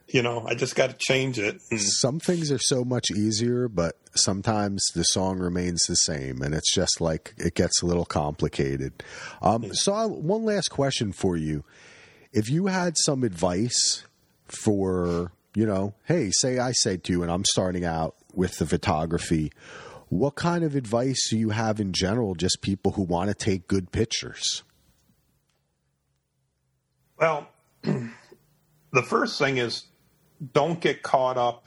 You 0.07 0.21
know, 0.21 0.45
I 0.47 0.53
just 0.53 0.75
got 0.75 0.91
to 0.91 0.95
change 0.99 1.39
it. 1.39 1.59
And, 1.71 1.81
Some 1.81 2.19
things 2.19 2.51
are 2.51 2.59
so 2.59 2.85
much 2.85 3.09
easier, 3.09 3.67
but 3.67 3.97
sometimes 4.15 4.85
the 4.93 5.03
song 5.03 5.39
remains 5.39 5.81
the 5.87 5.95
same, 5.95 6.41
and 6.43 6.53
it's 6.53 6.71
just 6.73 7.01
like 7.01 7.33
it 7.37 7.55
gets 7.55 7.81
a 7.81 7.87
little 7.87 8.05
complicated. 8.05 9.01
Um, 9.41 9.73
so, 9.73 9.93
I, 9.93 10.05
one 10.05 10.45
last 10.45 10.69
question 10.69 11.11
for 11.11 11.35
you: 11.35 11.63
If 12.33 12.49
you 12.51 12.67
had 12.67 12.97
some 12.99 13.23
advice 13.23 14.03
for, 14.47 15.31
you 15.55 15.65
know, 15.65 15.95
hey, 16.05 16.29
say 16.31 16.59
I 16.59 16.71
say 16.73 16.97
to 16.97 17.11
you, 17.11 17.23
and 17.23 17.31
I'm 17.31 17.43
starting 17.45 17.83
out 17.83 18.15
with 18.33 18.57
the 18.59 18.67
photography, 18.67 19.51
what 20.09 20.35
kind 20.35 20.63
of 20.63 20.75
advice 20.75 21.29
do 21.29 21.37
you 21.37 21.49
have 21.49 21.79
in 21.79 21.91
general? 21.93 22.35
Just 22.35 22.61
people 22.61 22.93
who 22.93 23.03
want 23.03 23.29
to 23.29 23.35
take 23.35 23.67
good 23.67 23.91
pictures. 23.91 24.63
Well, 27.19 27.47
the 27.83 29.03
first 29.03 29.39
thing 29.39 29.57
is 29.57 29.85
don't 30.53 30.79
get 30.79 31.01
caught 31.01 31.37
up 31.37 31.65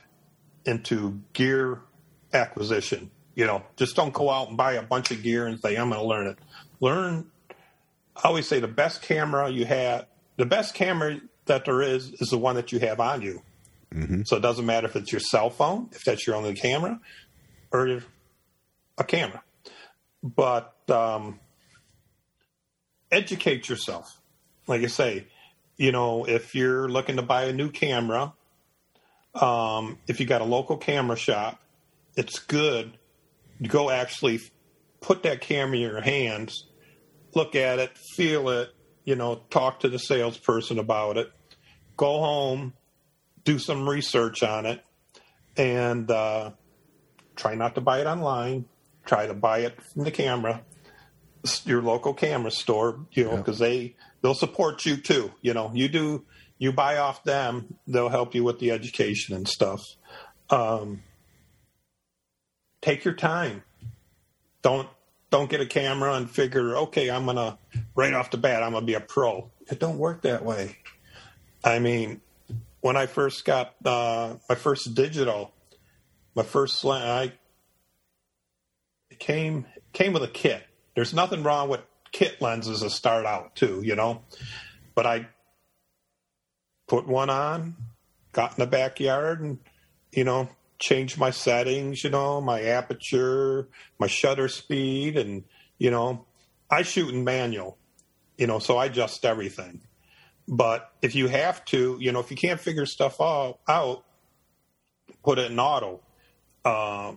into 0.64 1.20
gear 1.32 1.80
acquisition. 2.32 3.10
You 3.34 3.46
know, 3.46 3.62
just 3.76 3.96
don't 3.96 4.12
go 4.12 4.30
out 4.30 4.48
and 4.48 4.56
buy 4.56 4.74
a 4.74 4.82
bunch 4.82 5.10
of 5.10 5.22
gear 5.22 5.46
and 5.46 5.58
say, 5.60 5.76
I'm 5.76 5.90
going 5.90 6.00
to 6.00 6.06
learn 6.06 6.26
it. 6.26 6.38
Learn, 6.80 7.30
I 8.16 8.28
always 8.28 8.48
say 8.48 8.60
the 8.60 8.68
best 8.68 9.02
camera 9.02 9.48
you 9.50 9.64
have, 9.64 10.06
the 10.36 10.46
best 10.46 10.74
camera 10.74 11.20
that 11.46 11.64
there 11.64 11.82
is, 11.82 12.12
is 12.20 12.28
the 12.28 12.38
one 12.38 12.56
that 12.56 12.72
you 12.72 12.80
have 12.80 13.00
on 13.00 13.22
you. 13.22 13.42
Mm-hmm. 13.94 14.22
So 14.26 14.36
it 14.36 14.40
doesn't 14.40 14.66
matter 14.66 14.86
if 14.86 14.96
it's 14.96 15.12
your 15.12 15.20
cell 15.20 15.50
phone, 15.50 15.88
if 15.92 16.04
that's 16.04 16.26
your 16.26 16.36
only 16.36 16.54
camera, 16.54 17.00
or 17.72 18.02
a 18.98 19.04
camera. 19.04 19.42
But 20.22 20.74
um, 20.90 21.40
educate 23.10 23.68
yourself. 23.68 24.20
Like 24.66 24.82
I 24.82 24.88
say, 24.88 25.26
you 25.76 25.92
know, 25.92 26.26
if 26.26 26.54
you're 26.54 26.88
looking 26.88 27.16
to 27.16 27.22
buy 27.22 27.44
a 27.44 27.52
new 27.52 27.70
camera, 27.70 28.34
um, 29.34 29.98
if 30.08 30.20
you 30.20 30.26
got 30.26 30.40
a 30.40 30.44
local 30.44 30.76
camera 30.76 31.16
shop, 31.16 31.60
it's 32.16 32.40
good 32.40 32.98
to 33.62 33.68
go 33.68 33.90
actually 33.90 34.40
put 35.00 35.22
that 35.22 35.40
camera 35.40 35.76
in 35.76 35.82
your 35.82 36.00
hands, 36.00 36.66
look 37.34 37.54
at 37.54 37.78
it, 37.78 37.96
feel 37.96 38.48
it, 38.48 38.70
you 39.04 39.14
know, 39.14 39.36
talk 39.50 39.80
to 39.80 39.88
the 39.88 39.98
salesperson 39.98 40.78
about 40.78 41.16
it, 41.16 41.30
go 41.96 42.18
home, 42.18 42.74
do 43.44 43.58
some 43.58 43.88
research 43.88 44.42
on 44.42 44.66
it, 44.66 44.84
and 45.56 46.10
uh, 46.10 46.50
try 47.36 47.54
not 47.54 47.76
to 47.76 47.80
buy 47.80 48.00
it 48.00 48.06
online. 48.06 48.64
Try 49.08 49.26
to 49.26 49.34
buy 49.34 49.60
it 49.60 49.80
from 49.82 50.04
the 50.04 50.10
camera, 50.10 50.62
your 51.64 51.82
local 51.82 52.14
camera 52.14 52.50
store, 52.50 53.06
you 53.12 53.24
know, 53.24 53.36
because 53.36 53.60
yeah. 53.60 53.68
they 53.68 53.96
they'll 54.22 54.34
support 54.34 54.84
you 54.84 54.96
too. 54.96 55.32
You 55.40 55.54
know, 55.54 55.72
you 55.74 55.88
do 55.88 56.24
you 56.58 56.72
buy 56.72 56.98
off 56.98 57.24
them, 57.24 57.78
they'll 57.86 58.08
help 58.08 58.34
you 58.34 58.44
with 58.44 58.58
the 58.58 58.72
education 58.72 59.34
and 59.34 59.48
stuff. 59.48 59.82
Um, 60.50 61.02
take 62.82 63.04
your 63.04 63.14
time. 63.14 63.62
Don't 64.62 64.88
don't 65.30 65.50
get 65.50 65.60
a 65.60 65.66
camera 65.66 66.14
and 66.14 66.30
figure, 66.30 66.76
okay, 66.76 67.10
I'm 67.10 67.26
gonna 67.26 67.58
right 67.94 68.12
off 68.12 68.30
the 68.30 68.38
bat, 68.38 68.62
I'm 68.62 68.72
gonna 68.72 68.86
be 68.86 68.94
a 68.94 69.00
pro. 69.00 69.50
It 69.70 69.78
don't 69.78 69.98
work 69.98 70.22
that 70.22 70.44
way. 70.44 70.76
I 71.64 71.78
mean, 71.78 72.20
when 72.80 72.96
I 72.96 73.06
first 73.06 73.44
got 73.44 73.74
uh, 73.84 74.36
my 74.48 74.54
first 74.54 74.94
digital, 74.94 75.52
my 76.34 76.42
first 76.42 76.84
I 76.84 77.32
came 79.18 79.66
came 79.92 80.12
with 80.12 80.22
a 80.22 80.28
kit. 80.28 80.62
There's 80.94 81.14
nothing 81.14 81.42
wrong 81.42 81.68
with 81.68 81.80
kit 82.12 82.40
lenses 82.40 82.80
to 82.80 82.90
start 82.90 83.26
out 83.26 83.54
too, 83.54 83.82
you 83.84 83.94
know. 83.94 84.22
But 84.94 85.06
I 85.06 85.28
put 86.86 87.06
one 87.06 87.30
on, 87.30 87.76
got 88.32 88.52
in 88.52 88.56
the 88.58 88.66
backyard, 88.66 89.40
and 89.40 89.58
you 90.12 90.24
know 90.24 90.48
changed 90.78 91.18
my 91.18 91.30
settings. 91.30 92.04
You 92.04 92.10
know, 92.10 92.40
my 92.40 92.62
aperture, 92.62 93.68
my 93.98 94.06
shutter 94.06 94.48
speed, 94.48 95.16
and 95.16 95.44
you 95.78 95.90
know, 95.90 96.26
I 96.70 96.82
shoot 96.82 97.12
in 97.12 97.24
manual. 97.24 97.78
You 98.36 98.46
know, 98.46 98.58
so 98.58 98.76
I 98.76 98.86
adjust 98.86 99.24
everything. 99.24 99.80
But 100.46 100.90
if 101.02 101.14
you 101.14 101.28
have 101.28 101.64
to, 101.66 101.98
you 102.00 102.12
know, 102.12 102.20
if 102.20 102.30
you 102.30 102.36
can't 102.36 102.60
figure 102.60 102.86
stuff 102.86 103.20
all, 103.20 103.60
out, 103.68 104.04
put 105.22 105.38
it 105.38 105.50
in 105.50 105.58
auto. 105.58 106.00
Uh, 106.64 107.14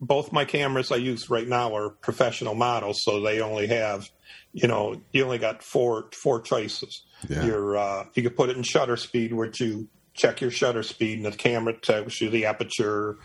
both 0.00 0.32
my 0.32 0.44
cameras 0.44 0.90
I 0.90 0.96
use 0.96 1.28
right 1.28 1.46
now 1.46 1.74
are 1.76 1.90
professional 1.90 2.54
models, 2.54 3.02
so 3.02 3.20
they 3.20 3.40
only 3.40 3.66
have, 3.68 4.08
you 4.52 4.68
know, 4.68 5.00
you 5.12 5.24
only 5.24 5.38
got 5.38 5.62
four 5.62 6.08
four 6.12 6.40
choices. 6.40 7.04
Yeah. 7.28 7.44
Your 7.44 7.76
uh, 7.76 8.04
you 8.14 8.22
can 8.22 8.32
put 8.32 8.50
it 8.50 8.56
in 8.56 8.62
shutter 8.62 8.96
speed, 8.96 9.32
which 9.32 9.60
you 9.60 9.88
check 10.14 10.40
your 10.40 10.50
shutter 10.50 10.82
speed, 10.82 11.18
and 11.18 11.26
the 11.26 11.36
camera 11.36 11.78
tells 11.78 12.20
you 12.20 12.30
the 12.30 12.46
aperture 12.46 13.18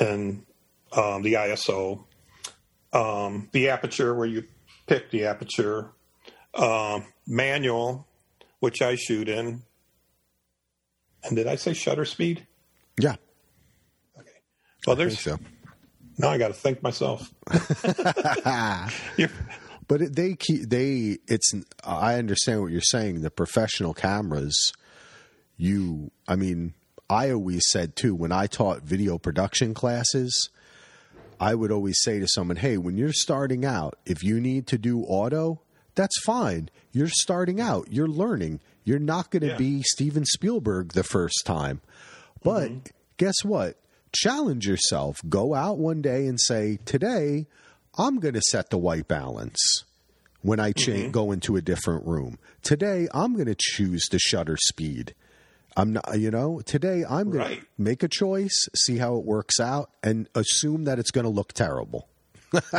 and 0.00 0.44
um, 0.92 1.22
the 1.22 1.34
ISO. 1.34 2.04
Um, 2.92 3.50
the 3.52 3.68
aperture 3.68 4.14
where 4.14 4.26
you 4.26 4.44
pick 4.86 5.10
the 5.10 5.26
aperture. 5.26 5.92
Uh, 6.54 7.00
manual 7.26 8.08
which 8.60 8.82
I 8.82 8.96
shoot 8.96 9.28
in. 9.28 9.62
And 11.22 11.36
did 11.36 11.46
I 11.46 11.56
say 11.56 11.72
shutter 11.72 12.04
speed? 12.04 12.46
Yeah. 12.98 13.16
Okay. 14.18 14.28
Well, 14.86 14.96
there's. 14.96 15.20
so. 15.20 15.38
Now 16.18 16.28
I 16.30 16.38
got 16.38 16.48
to 16.48 16.54
thank 16.54 16.82
myself. 16.82 17.32
but 19.88 20.02
it, 20.02 20.16
they 20.16 20.34
keep 20.34 20.68
they. 20.68 21.18
It's. 21.28 21.54
I 21.84 22.14
understand 22.16 22.60
what 22.60 22.72
you're 22.72 22.80
saying. 22.80 23.22
The 23.22 23.30
professional 23.30 23.94
cameras. 23.94 24.72
You. 25.56 26.10
I 26.26 26.36
mean, 26.36 26.74
I 27.08 27.30
always 27.30 27.62
said 27.70 27.96
too 27.96 28.14
when 28.14 28.32
I 28.32 28.46
taught 28.46 28.82
video 28.82 29.18
production 29.18 29.74
classes. 29.74 30.50
I 31.40 31.54
would 31.54 31.70
always 31.70 32.00
say 32.02 32.18
to 32.18 32.26
someone, 32.26 32.56
"Hey, 32.56 32.78
when 32.78 32.96
you're 32.96 33.12
starting 33.12 33.64
out, 33.64 33.96
if 34.04 34.24
you 34.24 34.40
need 34.40 34.66
to 34.68 34.78
do 34.78 35.02
auto, 35.04 35.60
that's 35.94 36.20
fine. 36.22 36.68
You're 36.92 37.08
starting 37.08 37.60
out, 37.60 37.88
you're 37.90 38.08
learning. 38.08 38.60
You're 38.84 38.98
not 38.98 39.30
going 39.30 39.42
to 39.42 39.48
yeah. 39.48 39.56
be 39.56 39.82
Steven 39.82 40.24
Spielberg 40.24 40.92
the 40.92 41.02
first 41.02 41.42
time. 41.44 41.80
But 42.42 42.70
mm-hmm. 42.70 42.78
guess 43.16 43.44
what? 43.44 43.76
Challenge 44.12 44.66
yourself. 44.66 45.20
Go 45.28 45.54
out 45.54 45.78
one 45.78 46.02
day 46.02 46.26
and 46.26 46.40
say, 46.40 46.78
Today, 46.84 47.46
I'm 47.96 48.18
going 48.18 48.34
to 48.34 48.42
set 48.50 48.70
the 48.70 48.78
white 48.78 49.08
balance 49.08 49.84
when 50.42 50.60
I 50.60 50.72
cha- 50.72 50.92
mm-hmm. 50.92 51.10
go 51.10 51.32
into 51.32 51.56
a 51.56 51.62
different 51.62 52.06
room. 52.06 52.38
Today, 52.62 53.08
I'm 53.12 53.34
going 53.34 53.46
to 53.46 53.56
choose 53.58 54.06
the 54.10 54.18
shutter 54.18 54.56
speed. 54.56 55.14
I'm 55.76 55.92
not, 55.92 56.18
you 56.18 56.30
know, 56.30 56.60
today 56.64 57.04
I'm 57.08 57.30
going 57.30 57.44
right. 57.44 57.60
to 57.60 57.66
make 57.76 58.02
a 58.02 58.08
choice, 58.08 58.68
see 58.74 58.98
how 58.98 59.16
it 59.16 59.24
works 59.24 59.60
out, 59.60 59.90
and 60.02 60.28
assume 60.34 60.84
that 60.84 60.98
it's 60.98 61.12
going 61.12 61.24
to 61.24 61.30
look 61.30 61.52
terrible 61.52 62.08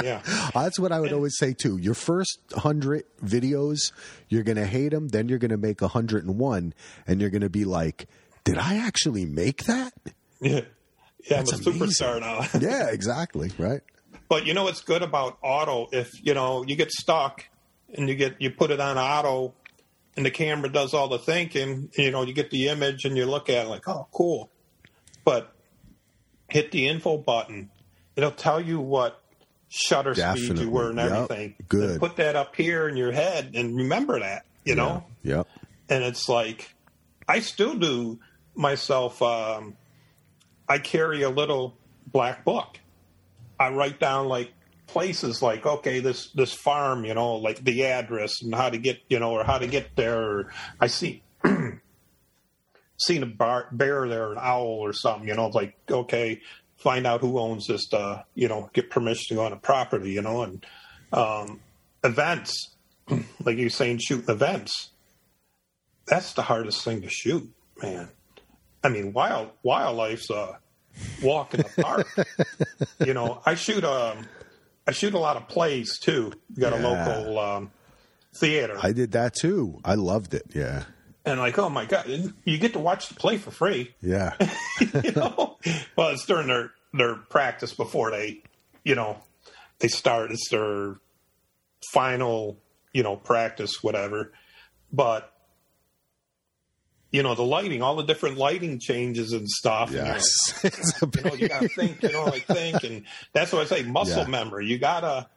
yeah. 0.04 0.22
That's 0.54 0.80
what 0.80 0.92
I 0.92 1.00
would 1.00 1.14
always 1.14 1.38
say 1.38 1.54
too. 1.54 1.78
Your 1.78 1.94
first 1.94 2.40
100 2.52 3.04
videos, 3.24 3.92
you're 4.28 4.44
going 4.44 4.58
to 4.58 4.66
hate 4.66 4.90
them, 4.90 5.10
then 5.10 5.30
you're 5.30 5.40
going 5.40 5.52
to 5.52 5.58
make 5.58 5.82
101 5.82 6.74
and 7.08 7.22
you're 7.22 7.30
going 7.30 7.42
to 7.42 7.50
be 7.50 7.66
like, 7.66 8.08
"Did 8.44 8.58
I 8.58 8.78
actually 8.78 9.26
make 9.26 9.66
that?" 9.66 9.94
Yeah. 10.42 10.62
Yeah, 11.30 11.38
That's 11.38 11.54
I'm 11.54 11.60
a 11.60 11.70
amazing. 11.76 11.88
superstar 12.06 12.20
now. 12.22 12.60
yeah, 12.60 12.90
exactly, 12.90 13.52
right? 13.58 13.82
But 14.30 14.46
you 14.46 14.54
know 14.54 14.64
what's 14.64 14.82
good 14.82 15.02
about 15.02 15.38
auto 15.42 15.88
if, 15.92 16.12
you 16.26 16.34
know, 16.34 16.64
you 16.66 16.76
get 16.76 16.92
stuck 16.92 17.46
and 17.94 18.08
you 18.08 18.16
get 18.16 18.42
you 18.42 18.52
put 18.52 18.72
it 18.72 18.80
on 18.80 18.98
auto 18.98 19.54
and 20.16 20.26
the 20.26 20.32
camera 20.32 20.70
does 20.70 20.94
all 20.94 21.08
the 21.08 21.18
thinking, 21.20 21.90
you 21.98 22.12
know, 22.12 22.24
you 22.24 22.34
get 22.34 22.52
the 22.52 22.68
image 22.68 23.06
and 23.06 23.18
you 23.18 23.26
look 23.26 23.50
at 23.50 23.66
it 23.66 23.70
like, 23.70 23.88
"Oh, 23.88 24.08
cool." 24.12 24.50
But 25.26 25.54
hit 26.50 26.72
the 26.72 26.88
info 26.88 27.18
button. 27.18 27.70
It'll 28.16 28.32
tell 28.32 28.60
you 28.62 28.80
what 28.80 29.22
shutter 29.70 30.14
Definitely. 30.14 30.56
speed 30.58 30.60
you 30.66 30.70
were 30.72 30.90
and 30.90 31.00
everything. 31.00 31.56
Good. 31.68 31.92
And 31.92 32.00
put 32.00 32.16
that 32.18 32.36
up 32.36 32.56
here 32.56 32.88
in 32.90 32.98
your 32.98 33.12
head 33.12 33.52
and 33.54 33.76
remember 33.78 34.20
that, 34.20 34.46
you 34.66 34.76
know? 34.76 35.04
Yeah. 35.24 35.38
Yep. 35.38 35.48
And 35.90 36.04
it's 36.04 36.28
like, 36.28 36.74
I 37.28 37.40
still 37.40 37.76
do 37.76 38.20
myself, 38.56 39.22
um, 39.22 39.76
I 40.70 40.78
carry 40.78 41.24
a 41.24 41.30
little 41.30 41.76
black 42.06 42.46
book. 42.46 42.80
I 43.60 43.72
write 43.72 44.00
down 44.00 44.28
like 44.28 44.54
places 44.88 45.42
like, 45.42 45.66
okay, 45.66 46.00
this, 46.00 46.30
this 46.32 46.54
farm, 46.54 47.06
you 47.06 47.14
know, 47.14 47.36
like 47.36 47.64
the 47.64 47.86
address 47.86 48.42
and 48.42 48.54
how 48.54 48.70
to 48.70 48.78
get, 48.78 49.00
you 49.10 49.20
know, 49.20 49.32
or 49.32 49.44
how 49.44 49.58
to 49.58 49.68
get 49.68 49.96
there. 49.96 50.22
Or 50.22 50.54
I 50.80 50.88
see, 50.88 51.24
seen 52.98 53.24
a 53.24 53.26
bar, 53.26 53.68
bear 53.72 54.08
there, 54.08 54.32
an 54.32 54.38
owl 54.40 54.80
or 54.80 54.94
something, 54.94 55.28
you 55.28 55.36
know, 55.36 55.48
like, 55.48 55.76
okay, 55.90 56.42
find 56.78 57.06
out 57.06 57.22
who 57.22 57.40
owns 57.40 57.68
this, 57.68 57.92
uh, 57.94 58.24
you 58.36 58.48
know, 58.48 58.70
get 58.74 58.90
permission 58.90 59.30
to 59.30 59.36
go 59.36 59.46
on 59.46 59.54
a 59.54 59.58
property, 59.58 60.12
you 60.12 60.22
know, 60.22 60.44
and 60.44 60.66
um, 61.12 61.60
events, 62.04 62.76
like 63.44 63.58
you're 63.58 63.70
saying, 63.70 64.00
shooting 64.00 64.30
events. 64.30 64.92
That's 66.08 66.34
the 66.34 66.42
hardest 66.42 66.84
thing 66.84 67.02
to 67.02 67.10
shoot, 67.10 67.52
man. 67.82 68.10
I 68.84 68.90
mean, 68.90 69.14
wild 69.14 69.52
wildlife's 69.64 70.30
a 70.30 70.60
walk 71.22 71.54
in 71.54 71.62
the 71.62 71.82
park. 71.82 72.08
you 73.06 73.14
know, 73.14 73.42
I 73.46 73.56
shoot 73.56 73.84
um, 73.84 74.26
I 74.88 74.92
shoot 74.92 75.14
a 75.14 75.20
lot 75.20 75.38
of 75.38 75.48
plays 75.48 76.00
too. 76.00 76.34
We 76.56 76.62
got 76.62 76.74
yeah. 76.74 76.80
a 76.80 76.84
local 76.88 77.40
um, 77.40 77.72
theater. 78.36 78.78
I 78.82 78.92
did 78.92 79.12
that 79.12 79.36
too. 79.36 79.80
I 79.84 79.96
loved 79.96 80.34
it. 80.34 80.46
Yeah 80.54 80.84
and 81.26 81.40
like, 81.40 81.58
oh 81.60 81.70
my 81.70 81.86
god, 81.86 82.08
you 82.44 82.58
get 82.58 82.74
to 82.74 82.80
watch 82.80 83.10
the 83.10 83.16
play 83.16 83.38
for 83.38 83.52
free. 83.52 83.94
Yeah, 84.02 84.34
you 85.04 85.12
know. 85.12 85.58
Well, 85.96 86.10
it's 86.10 86.26
during 86.26 86.48
their 86.48 86.72
their 86.94 87.16
practice 87.16 87.74
before 87.74 88.12
they, 88.12 88.42
you 88.84 88.96
know, 88.96 89.18
they 89.80 89.88
start. 89.88 90.32
It's 90.32 90.50
their 90.50 90.96
final, 91.92 92.58
you 92.94 93.04
know, 93.04 93.16
practice, 93.16 93.84
whatever. 93.84 94.32
But 94.92 95.32
you 97.12 97.24
know, 97.24 97.36
the 97.36 97.44
lighting, 97.44 97.82
all 97.82 97.96
the 97.96 98.04
different 98.04 98.38
lighting 98.38 98.80
changes 98.80 99.34
and 99.34 99.48
stuff. 99.48 99.92
Yes, 99.92 100.26
and 101.02 101.16
you, 101.16 101.24
know, 101.24 101.36
you 101.36 101.50
gotta 101.50 101.70
think, 101.70 102.02
you 102.04 102.12
know, 102.12 102.26
like 102.26 102.46
think, 102.46 102.84
and 102.84 103.04
that's 103.34 103.52
what 103.52 103.62
I 103.62 103.66
say, 103.66 103.84
muscle 103.84 104.24
yeah. 104.24 104.30
memory. 104.30 104.68
You 104.68 104.78
gotta. 104.78 105.28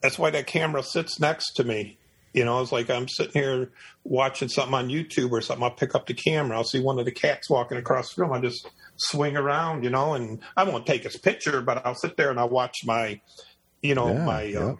That's 0.00 0.18
why 0.18 0.30
that 0.30 0.46
camera 0.46 0.84
sits 0.84 1.18
next 1.18 1.54
to 1.54 1.64
me 1.64 1.98
you 2.32 2.44
know, 2.44 2.60
it's 2.60 2.72
like 2.72 2.90
I'm 2.90 3.08
sitting 3.08 3.32
here 3.32 3.72
watching 4.04 4.48
something 4.48 4.74
on 4.74 4.88
YouTube 4.88 5.30
or 5.30 5.40
something. 5.40 5.64
I'll 5.64 5.70
pick 5.70 5.94
up 5.94 6.06
the 6.06 6.14
camera. 6.14 6.56
I'll 6.56 6.64
see 6.64 6.80
one 6.80 6.98
of 6.98 7.04
the 7.04 7.12
cats 7.12 7.48
walking 7.48 7.78
across 7.78 8.14
the 8.14 8.22
room. 8.22 8.32
I 8.32 8.40
just 8.40 8.68
swing 8.96 9.36
around, 9.36 9.84
you 9.84 9.90
know, 9.90 10.14
and 10.14 10.40
I 10.56 10.64
won't 10.64 10.86
take 10.86 11.04
his 11.04 11.16
picture, 11.16 11.60
but 11.62 11.84
I'll 11.86 11.94
sit 11.94 12.16
there 12.16 12.30
and 12.30 12.38
I'll 12.38 12.48
watch 12.48 12.76
my, 12.84 13.20
you 13.82 13.94
know, 13.94 14.12
yeah, 14.12 14.24
my. 14.24 14.54
Uh, 14.54 14.76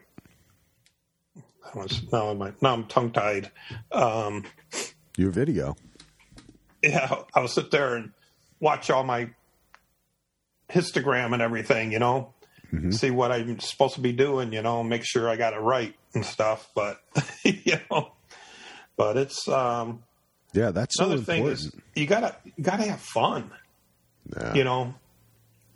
I 1.75 1.79
was, 1.79 2.03
now, 2.13 2.33
my, 2.35 2.53
now 2.61 2.75
I'm 2.75 2.87
tongue 2.87 3.13
tied. 3.13 3.51
Um, 3.93 4.45
Your 5.17 5.31
video. 5.31 5.77
Yeah, 6.83 7.13
I'll 7.35 7.49
sit 7.49 7.73
there 7.73 7.97
and 7.97 8.13
watch 8.61 8.89
all 8.89 9.03
my 9.03 9.31
histogram 10.71 11.33
and 11.33 11.43
everything, 11.43 11.91
you 11.91 11.99
know, 11.99 12.35
mm-hmm. 12.73 12.91
see 12.93 13.11
what 13.11 13.33
I'm 13.33 13.59
supposed 13.59 13.95
to 13.95 14.01
be 14.01 14.13
doing, 14.13 14.53
you 14.53 14.63
know, 14.63 14.85
make 14.85 15.05
sure 15.05 15.29
I 15.29 15.37
got 15.37 15.55
it 15.55 15.59
right 15.59 15.95
and 16.15 16.25
stuff. 16.25 16.71
But 16.75 17.01
you 17.43 17.79
know, 17.91 18.13
but 18.97 19.17
it's 19.17 19.49
um, 19.49 20.05
yeah, 20.53 20.71
that's 20.71 20.99
another 20.99 21.19
so 21.19 21.25
thing 21.25 21.47
is 21.47 21.73
you 21.95 22.07
gotta 22.07 22.37
you 22.45 22.63
gotta 22.63 22.85
have 22.85 23.01
fun. 23.01 23.51
Yeah. 24.37 24.55
You 24.55 24.65
know, 24.65 24.95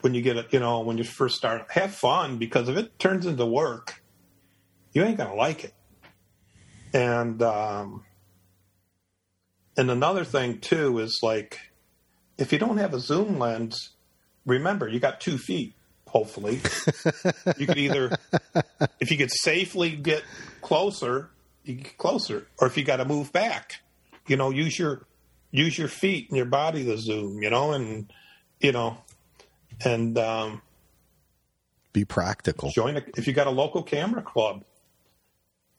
when 0.02 0.14
you 0.14 0.22
get 0.22 0.36
it, 0.36 0.52
you 0.52 0.60
know, 0.60 0.80
when 0.80 0.98
you 0.98 1.04
first 1.04 1.36
start, 1.36 1.70
have 1.70 1.94
fun 1.94 2.38
because 2.38 2.68
if 2.68 2.76
it 2.76 2.98
turns 2.98 3.26
into 3.26 3.46
work, 3.46 4.02
you 4.92 5.02
ain't 5.02 5.16
gonna 5.16 5.34
like 5.34 5.64
it. 5.64 5.74
And 6.92 7.42
um, 7.42 8.04
and 9.76 9.90
another 9.90 10.24
thing 10.24 10.58
too 10.58 10.98
is 10.98 11.20
like 11.22 11.58
if 12.38 12.52
you 12.52 12.58
don't 12.58 12.78
have 12.78 12.94
a 12.94 13.00
zoom 13.00 13.38
lens, 13.38 13.90
remember 14.46 14.88
you 14.88 15.00
got 15.00 15.20
two 15.20 15.38
feet 15.38 15.74
hopefully. 16.12 16.60
you 17.56 17.66
could 17.66 17.78
either, 17.78 18.16
if 19.00 19.10
you 19.10 19.16
could 19.16 19.30
safely 19.30 19.96
get 19.96 20.22
closer, 20.60 21.30
you 21.64 21.76
get 21.76 21.96
closer, 21.96 22.46
or 22.58 22.66
if 22.66 22.76
you 22.76 22.84
got 22.84 22.96
to 22.96 23.04
move 23.04 23.32
back, 23.32 23.80
you 24.28 24.36
know, 24.36 24.50
use 24.50 24.78
your 24.78 25.06
use 25.50 25.76
your 25.76 25.88
feet 25.88 26.28
and 26.28 26.36
your 26.36 26.46
body 26.46 26.84
to 26.84 26.98
zoom, 26.98 27.42
you 27.42 27.50
know, 27.50 27.72
and 27.72 28.12
you 28.60 28.72
know, 28.72 28.98
and 29.84 30.18
um, 30.18 30.60
be 31.92 32.04
practical. 32.04 32.70
Join 32.70 32.98
a, 32.98 33.02
if 33.16 33.26
you 33.26 33.32
got 33.32 33.46
a 33.46 33.50
local 33.50 33.82
camera 33.82 34.22
club, 34.22 34.64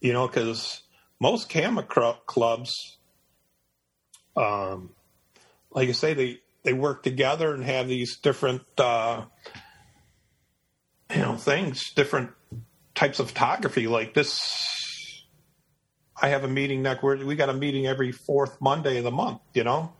you 0.01 0.13
know, 0.13 0.27
because 0.27 0.81
most 1.19 1.47
camera 1.47 1.83
clubs, 2.25 2.97
um, 4.35 4.91
like 5.71 5.89
I 5.89 5.93
say, 5.93 6.13
they 6.13 6.39
they 6.63 6.73
work 6.73 7.03
together 7.03 7.53
and 7.53 7.63
have 7.63 7.87
these 7.87 8.17
different 8.17 8.63
uh, 8.77 9.25
you 11.13 11.21
know 11.21 11.35
things, 11.35 11.91
different 11.93 12.31
types 12.95 13.19
of 13.19 13.29
photography. 13.29 13.87
Like 13.87 14.13
this, 14.13 15.25
I 16.19 16.29
have 16.29 16.43
a 16.43 16.47
meeting 16.47 16.81
next. 16.81 17.03
We 17.03 17.35
got 17.35 17.49
a 17.49 17.53
meeting 17.53 17.85
every 17.85 18.11
fourth 18.11 18.59
Monday 18.61 18.97
of 18.97 19.03
the 19.03 19.11
month. 19.11 19.41
You 19.53 19.63
know, 19.63 19.93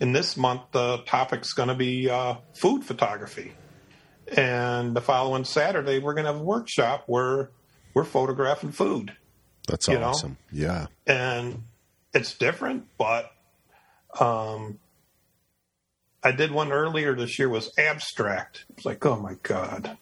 in 0.00 0.12
this 0.12 0.36
month 0.36 0.62
the 0.72 0.98
topic's 1.06 1.52
going 1.52 1.68
to 1.68 1.74
be 1.74 2.08
uh, 2.10 2.36
food 2.54 2.84
photography, 2.84 3.52
and 4.36 4.94
the 4.94 5.00
following 5.00 5.44
Saturday 5.44 5.98
we're 5.98 6.14
going 6.14 6.26
to 6.26 6.32
have 6.32 6.40
a 6.40 6.44
workshop 6.44 7.04
where 7.06 7.50
we're 7.94 8.04
photographing 8.04 8.72
food. 8.72 9.16
That's 9.68 9.88
awesome. 9.88 10.36
Know? 10.52 10.64
Yeah, 10.64 10.86
and 11.06 11.64
it's 12.12 12.36
different, 12.36 12.86
but 12.98 13.32
um, 14.20 14.78
I 16.22 16.32
did 16.32 16.52
one 16.52 16.70
earlier 16.72 17.14
this 17.14 17.38
year 17.38 17.48
was 17.48 17.72
abstract. 17.78 18.64
It's 18.70 18.84
like, 18.84 19.04
oh 19.04 19.18
my 19.18 19.34
god. 19.42 19.96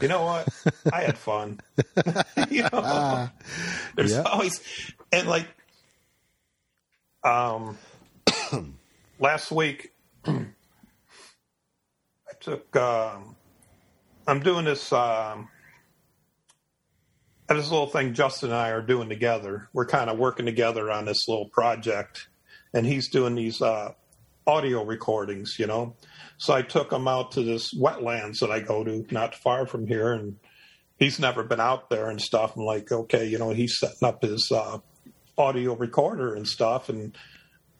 You 0.00 0.08
know 0.08 0.24
what? 0.24 0.48
I 0.92 1.02
had 1.02 1.18
fun. 1.18 1.60
you 2.50 2.62
know, 2.72 3.28
there's 3.96 4.12
yep. 4.12 4.26
always 4.26 4.60
and 5.12 5.28
like 5.28 5.46
um 7.22 7.78
last 9.18 9.50
week 9.50 9.92
I 10.24 10.46
took 12.40 12.74
um 12.76 13.36
I'm 14.26 14.40
doing 14.40 14.64
this 14.64 14.92
um 14.92 15.48
this 17.48 17.70
little 17.70 17.88
thing 17.88 18.14
Justin 18.14 18.50
and 18.50 18.58
I 18.58 18.70
are 18.70 18.82
doing 18.82 19.08
together. 19.08 19.68
We're 19.72 19.86
kind 19.86 20.08
of 20.08 20.18
working 20.18 20.46
together 20.46 20.90
on 20.90 21.04
this 21.04 21.26
little 21.28 21.48
project 21.48 22.28
and 22.72 22.86
he's 22.86 23.08
doing 23.08 23.34
these 23.34 23.60
uh 23.60 23.92
audio 24.46 24.84
recordings, 24.84 25.56
you 25.58 25.66
know. 25.66 25.96
So 26.38 26.54
I 26.54 26.62
took 26.62 26.92
him 26.92 27.06
out 27.06 27.32
to 27.32 27.42
this 27.42 27.74
wetlands 27.74 28.40
that 28.40 28.50
I 28.50 28.60
go 28.60 28.82
to 28.84 29.06
not 29.10 29.34
far 29.34 29.66
from 29.66 29.86
here, 29.86 30.12
and 30.12 30.36
he's 30.98 31.18
never 31.18 31.42
been 31.42 31.60
out 31.60 31.90
there 31.90 32.08
and 32.08 32.20
stuff. 32.20 32.56
I'm 32.56 32.64
like, 32.64 32.90
okay, 32.90 33.26
you 33.26 33.38
know, 33.38 33.50
he's 33.50 33.78
setting 33.78 34.08
up 34.08 34.22
his 34.22 34.50
uh, 34.50 34.78
audio 35.36 35.74
recorder 35.74 36.34
and 36.34 36.46
stuff, 36.46 36.88
and 36.88 37.16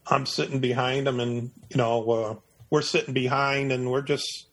I'm 0.06 0.26
sitting 0.26 0.60
behind 0.60 1.08
him, 1.08 1.20
and 1.20 1.50
you 1.70 1.76
know, 1.76 2.10
uh, 2.10 2.34
we're 2.70 2.82
sitting 2.82 3.14
behind, 3.14 3.72
and 3.72 3.90
we're 3.90 4.02
just 4.02 4.46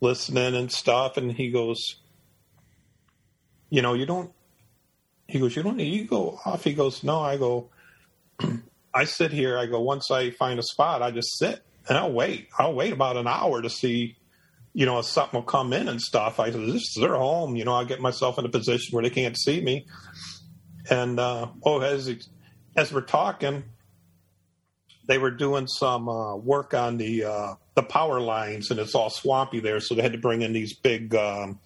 listening 0.00 0.54
and 0.54 0.70
stuff. 0.70 1.16
And 1.16 1.32
he 1.32 1.50
goes, 1.50 1.96
you 3.70 3.82
know, 3.82 3.94
you 3.94 4.06
don't. 4.06 4.32
He 5.28 5.40
goes, 5.40 5.56
you 5.56 5.62
don't 5.62 5.76
need 5.76 5.92
you 5.92 6.04
go 6.04 6.38
off. 6.44 6.62
He 6.62 6.74
goes, 6.74 7.02
no. 7.02 7.20
I 7.20 7.36
go. 7.36 7.70
I 8.96 9.04
sit 9.04 9.30
here. 9.30 9.58
I 9.58 9.66
go 9.66 9.80
once 9.82 10.10
I 10.10 10.30
find 10.30 10.58
a 10.58 10.62
spot, 10.62 11.02
I 11.02 11.10
just 11.10 11.38
sit 11.38 11.62
and 11.86 11.98
I'll 11.98 12.12
wait. 12.12 12.48
I'll 12.58 12.72
wait 12.72 12.94
about 12.94 13.18
an 13.18 13.26
hour 13.26 13.60
to 13.60 13.68
see, 13.68 14.16
you 14.72 14.86
know, 14.86 14.98
if 14.98 15.04
something 15.04 15.38
will 15.38 15.46
come 15.46 15.74
in 15.74 15.86
and 15.86 16.00
stuff. 16.00 16.40
I 16.40 16.50
said, 16.50 16.62
"This 16.62 16.82
is 16.82 16.96
their 16.98 17.14
home." 17.16 17.56
You 17.56 17.66
know, 17.66 17.74
I 17.74 17.84
get 17.84 18.00
myself 18.00 18.38
in 18.38 18.46
a 18.46 18.48
position 18.48 18.94
where 18.94 19.02
they 19.02 19.10
can't 19.10 19.36
see 19.36 19.60
me. 19.60 19.86
And 20.88 21.20
uh, 21.20 21.48
oh, 21.62 21.80
as 21.80 22.10
as 22.74 22.90
we're 22.90 23.02
talking, 23.02 23.64
they 25.06 25.18
were 25.18 25.30
doing 25.30 25.66
some 25.66 26.08
uh, 26.08 26.36
work 26.36 26.72
on 26.72 26.96
the 26.96 27.24
uh, 27.24 27.54
the 27.74 27.82
power 27.82 28.18
lines, 28.18 28.70
and 28.70 28.80
it's 28.80 28.94
all 28.94 29.10
swampy 29.10 29.60
there, 29.60 29.80
so 29.80 29.94
they 29.94 30.00
had 30.00 30.12
to 30.12 30.18
bring 30.18 30.40
in 30.40 30.54
these 30.54 30.74
big 30.74 31.14
um, 31.14 31.60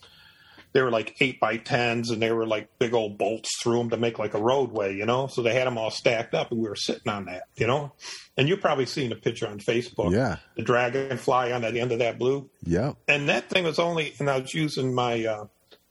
they 0.72 0.82
were 0.82 0.90
like 0.90 1.16
eight 1.20 1.40
by 1.40 1.56
tens 1.56 2.10
and 2.10 2.22
they 2.22 2.30
were 2.30 2.46
like 2.46 2.68
big 2.78 2.94
old 2.94 3.18
bolts 3.18 3.50
through 3.60 3.78
them 3.78 3.90
to 3.90 3.96
make 3.96 4.18
like 4.18 4.34
a 4.34 4.40
roadway, 4.40 4.94
you 4.94 5.04
know. 5.04 5.26
So 5.26 5.42
they 5.42 5.54
had 5.54 5.66
them 5.66 5.78
all 5.78 5.90
stacked 5.90 6.34
up, 6.34 6.50
and 6.50 6.60
we 6.60 6.68
were 6.68 6.76
sitting 6.76 7.10
on 7.10 7.24
that, 7.26 7.44
you 7.56 7.66
know. 7.66 7.92
And 8.36 8.48
you've 8.48 8.60
probably 8.60 8.86
seen 8.86 9.12
a 9.12 9.16
picture 9.16 9.48
on 9.48 9.58
Facebook, 9.58 10.12
yeah, 10.12 10.36
the 10.56 10.62
dragonfly 10.62 11.52
on 11.52 11.62
the 11.62 11.80
end 11.80 11.92
of 11.92 11.98
that 11.98 12.18
blue, 12.18 12.48
yeah. 12.62 12.92
And 13.08 13.28
that 13.28 13.50
thing 13.50 13.64
was 13.64 13.78
only, 13.78 14.14
and 14.18 14.30
I 14.30 14.38
was 14.38 14.54
using 14.54 14.94
my 14.94 15.24
uh, 15.24 15.46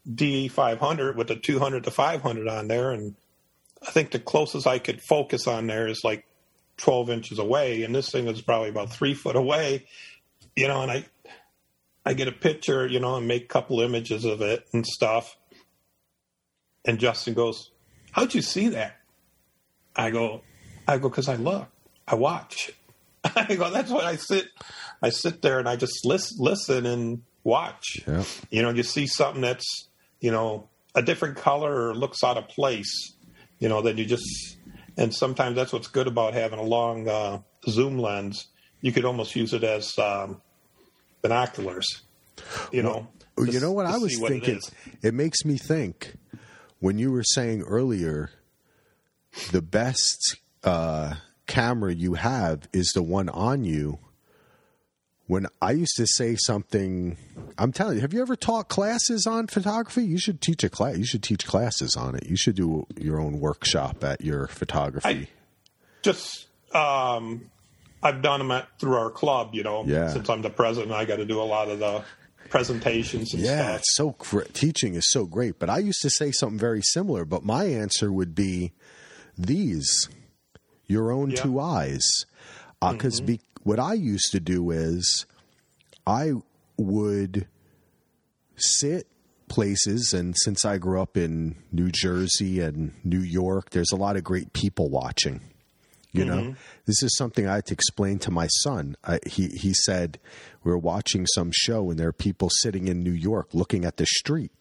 D500 0.08 1.16
with 1.16 1.28
the 1.28 1.36
200 1.36 1.84
to 1.84 1.90
500 1.90 2.48
on 2.48 2.68
there, 2.68 2.90
and 2.90 3.14
I 3.86 3.90
think 3.90 4.10
the 4.10 4.18
closest 4.18 4.66
I 4.66 4.78
could 4.78 5.02
focus 5.02 5.46
on 5.46 5.66
there 5.66 5.86
is 5.88 6.00
like 6.04 6.26
12 6.78 7.10
inches 7.10 7.38
away, 7.38 7.82
and 7.82 7.94
this 7.94 8.10
thing 8.10 8.24
was 8.24 8.40
probably 8.40 8.70
about 8.70 8.90
three 8.90 9.14
foot 9.14 9.36
away, 9.36 9.86
you 10.56 10.68
know. 10.68 10.82
And 10.82 10.90
I 10.90 11.04
I 12.04 12.14
get 12.14 12.28
a 12.28 12.32
picture, 12.32 12.86
you 12.86 13.00
know, 13.00 13.16
and 13.16 13.28
make 13.28 13.44
a 13.44 13.48
couple 13.48 13.80
images 13.80 14.24
of 14.24 14.40
it 14.40 14.66
and 14.72 14.86
stuff. 14.86 15.36
And 16.86 16.98
Justin 16.98 17.34
goes, 17.34 17.70
How'd 18.12 18.34
you 18.34 18.42
see 18.42 18.68
that? 18.68 18.96
I 19.94 20.10
go, 20.10 20.42
I 20.88 20.98
go, 20.98 21.08
because 21.08 21.28
I 21.28 21.36
look, 21.36 21.68
I 22.06 22.14
watch. 22.14 22.72
I 23.24 23.54
go, 23.54 23.70
that's 23.70 23.90
what 23.90 24.04
I 24.04 24.16
sit. 24.16 24.48
I 25.02 25.10
sit 25.10 25.42
there 25.42 25.58
and 25.58 25.68
I 25.68 25.76
just 25.76 26.04
listen, 26.04 26.38
listen 26.40 26.86
and 26.86 27.22
watch. 27.44 28.00
Yeah. 28.06 28.24
You 28.50 28.62
know, 28.62 28.70
you 28.70 28.82
see 28.82 29.06
something 29.06 29.42
that's, 29.42 29.88
you 30.20 30.30
know, 30.30 30.68
a 30.94 31.02
different 31.02 31.36
color 31.36 31.88
or 31.88 31.94
looks 31.94 32.24
out 32.24 32.36
of 32.36 32.48
place, 32.48 33.14
you 33.58 33.68
know, 33.68 33.82
then 33.82 33.96
you 33.96 34.04
just, 34.04 34.56
and 34.96 35.14
sometimes 35.14 35.56
that's 35.56 35.72
what's 35.72 35.88
good 35.88 36.06
about 36.06 36.34
having 36.34 36.58
a 36.58 36.64
long 36.64 37.08
uh, 37.08 37.40
zoom 37.68 37.98
lens. 37.98 38.48
You 38.80 38.92
could 38.92 39.04
almost 39.04 39.36
use 39.36 39.52
it 39.52 39.62
as 39.62 39.96
um, 39.98 40.40
binoculars. 41.22 42.02
You 42.72 42.82
know, 42.82 43.08
well, 43.36 43.46
you 43.46 43.60
know 43.60 43.72
what 43.72 43.86
I 43.86 43.98
was 43.98 44.18
thinking. 44.18 44.56
It, 44.56 44.72
it 45.02 45.14
makes 45.14 45.44
me 45.44 45.56
think 45.56 46.14
when 46.78 46.98
you 46.98 47.12
were 47.12 47.22
saying 47.22 47.62
earlier, 47.62 48.30
the 49.52 49.62
best 49.62 50.36
uh, 50.64 51.14
camera 51.46 51.94
you 51.94 52.14
have 52.14 52.68
is 52.72 52.92
the 52.94 53.02
one 53.02 53.28
on 53.28 53.64
you. 53.64 53.98
When 55.26 55.46
I 55.62 55.72
used 55.72 55.94
to 55.96 56.06
say 56.08 56.34
something, 56.34 57.16
I'm 57.56 57.70
telling 57.70 57.96
you, 57.96 58.00
have 58.00 58.12
you 58.12 58.20
ever 58.20 58.34
taught 58.34 58.68
classes 58.68 59.28
on 59.28 59.46
photography? 59.46 60.02
You 60.02 60.18
should 60.18 60.40
teach 60.40 60.64
a 60.64 60.68
class. 60.68 60.96
You 60.96 61.04
should 61.04 61.22
teach 61.22 61.46
classes 61.46 61.94
on 61.96 62.16
it. 62.16 62.26
You 62.26 62.36
should 62.36 62.56
do 62.56 62.84
your 62.96 63.20
own 63.20 63.38
workshop 63.38 64.02
at 64.02 64.22
your 64.22 64.48
photography. 64.48 65.08
I 65.08 65.28
just 66.02 66.48
um, 66.74 67.50
I've 68.02 68.22
done 68.22 68.40
them 68.40 68.50
at, 68.50 68.68
through 68.78 68.96
our 68.96 69.10
club, 69.10 69.50
you 69.52 69.62
know. 69.62 69.84
Yeah. 69.86 70.08
Since 70.08 70.28
I'm 70.28 70.42
the 70.42 70.50
president, 70.50 70.92
I 70.92 71.04
got 71.04 71.16
to 71.16 71.26
do 71.26 71.40
a 71.40 71.44
lot 71.44 71.68
of 71.68 71.78
the 71.78 72.04
presentations 72.48 73.34
and 73.34 73.42
yeah, 73.42 73.54
stuff. 73.54 73.66
Yeah, 73.66 73.76
it's 73.76 73.96
so 73.96 74.14
great. 74.18 74.54
Teaching 74.54 74.94
is 74.94 75.10
so 75.10 75.26
great. 75.26 75.58
But 75.58 75.70
I 75.70 75.78
used 75.78 76.00
to 76.02 76.10
say 76.10 76.32
something 76.32 76.58
very 76.58 76.82
similar, 76.82 77.24
but 77.24 77.44
my 77.44 77.64
answer 77.64 78.12
would 78.12 78.34
be 78.34 78.72
these 79.36 80.08
your 80.86 81.12
own 81.12 81.30
yeah. 81.30 81.42
two 81.42 81.60
eyes. 81.60 82.02
Because 82.80 83.20
uh, 83.20 83.24
mm-hmm. 83.24 83.34
what 83.62 83.78
I 83.78 83.94
used 83.94 84.32
to 84.32 84.40
do 84.40 84.70
is 84.70 85.26
I 86.06 86.32
would 86.76 87.46
sit 88.56 89.06
places 89.48 90.12
and 90.12 90.34
since 90.38 90.64
I 90.64 90.78
grew 90.78 91.00
up 91.00 91.16
in 91.16 91.56
New 91.72 91.90
Jersey 91.90 92.60
and 92.60 92.92
New 93.02 93.20
York 93.20 93.70
there's 93.70 93.90
a 93.90 93.96
lot 93.96 94.16
of 94.16 94.22
great 94.22 94.52
people 94.52 94.88
watching 94.88 95.40
you 96.12 96.24
mm-hmm. 96.24 96.36
know, 96.36 96.54
this 96.86 97.02
is 97.02 97.16
something 97.16 97.46
I 97.46 97.56
had 97.56 97.66
to 97.66 97.74
explain 97.74 98.18
to 98.20 98.30
my 98.30 98.48
son. 98.48 98.96
I, 99.04 99.20
he 99.26 99.48
he 99.48 99.72
said 99.72 100.18
we 100.64 100.70
were 100.70 100.78
watching 100.78 101.26
some 101.26 101.50
show 101.52 101.90
and 101.90 101.98
there 101.98 102.08
are 102.08 102.12
people 102.12 102.50
sitting 102.50 102.88
in 102.88 103.02
New 103.02 103.12
York 103.12 103.48
looking 103.52 103.84
at 103.84 103.96
the 103.96 104.06
street, 104.06 104.52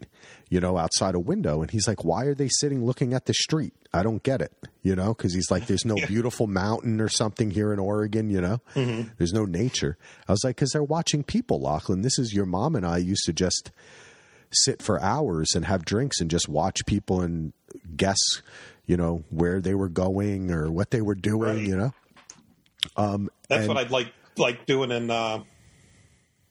you 0.49 0.59
know, 0.59 0.77
outside 0.77 1.15
a 1.15 1.19
window, 1.19 1.61
and 1.61 1.71
he's 1.71 1.87
like, 1.87 2.03
"Why 2.03 2.25
are 2.25 2.35
they 2.35 2.49
sitting 2.49 2.85
looking 2.85 3.13
at 3.13 3.25
the 3.25 3.33
street? 3.33 3.73
I 3.93 4.03
don't 4.03 4.21
get 4.21 4.41
it." 4.41 4.53
You 4.83 4.95
know, 4.95 5.13
because 5.13 5.33
he's 5.33 5.49
like, 5.49 5.65
"There's 5.65 5.85
no 5.85 5.95
yeah. 5.97 6.05
beautiful 6.05 6.45
mountain 6.47 7.01
or 7.01 7.09
something 7.09 7.49
here 7.49 7.73
in 7.73 7.79
Oregon." 7.79 8.29
You 8.29 8.41
know, 8.41 8.61
mm-hmm. 8.75 9.09
there's 9.17 9.33
no 9.33 9.45
nature. 9.45 9.97
I 10.27 10.31
was 10.31 10.43
like, 10.43 10.55
"Because 10.55 10.71
they're 10.71 10.83
watching 10.83 11.23
people, 11.23 11.61
Lachlan. 11.61 12.03
This 12.03 12.19
is 12.19 12.33
your 12.33 12.45
mom 12.45 12.75
and 12.75 12.85
I 12.85 12.97
used 12.97 13.25
to 13.25 13.33
just." 13.33 13.71
sit 14.51 14.81
for 14.81 14.99
hours 14.99 15.49
and 15.55 15.65
have 15.65 15.85
drinks 15.85 16.19
and 16.19 16.31
just 16.31 16.49
watch 16.49 16.77
people 16.87 17.21
and 17.21 17.53
guess 17.95 18.17
you 18.89 18.97
know 18.97 19.23
where 19.29 19.61
they 19.61 19.75
were 19.75 19.87
going 19.87 20.49
or 20.49 20.71
what 20.71 20.89
they 20.89 21.01
were 21.01 21.13
doing. 21.13 21.57
Right. 21.57 21.67
You 21.67 21.77
know, 21.77 21.93
um, 22.97 23.29
that's 23.47 23.59
and, 23.61 23.67
what 23.67 23.77
I'd 23.77 23.91
like 23.91 24.11
like 24.35 24.65
doing 24.65 24.89
in. 24.89 25.11
Uh, 25.11 25.43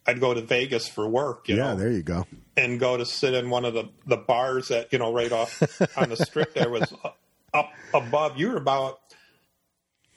I'd 0.07 0.21
go 0.21 0.33
to 0.33 0.41
Vegas 0.41 0.89
for 0.89 1.07
work. 1.07 1.49
yeah, 1.49 1.57
know, 1.57 1.77
there 1.77 1.91
you 1.91 2.03
go. 2.03 2.27
And 2.57 2.79
go 2.79 2.97
to 2.97 3.05
sit 3.05 3.35
in 3.35 3.51
one 3.51 3.65
of 3.65 3.75
the 3.75 3.91
the 4.07 4.17
bars 4.17 4.69
that 4.69 4.93
you 4.93 5.01
know 5.01 5.13
right 5.13 5.33
off 5.33 5.61
on 5.99 6.11
the 6.11 6.17
strip. 6.17 6.55
There 6.55 6.71
was 6.71 6.95
up 7.55 7.73
above. 7.93 8.39
You 8.39 8.51
were 8.51 8.57
about 8.57 9.01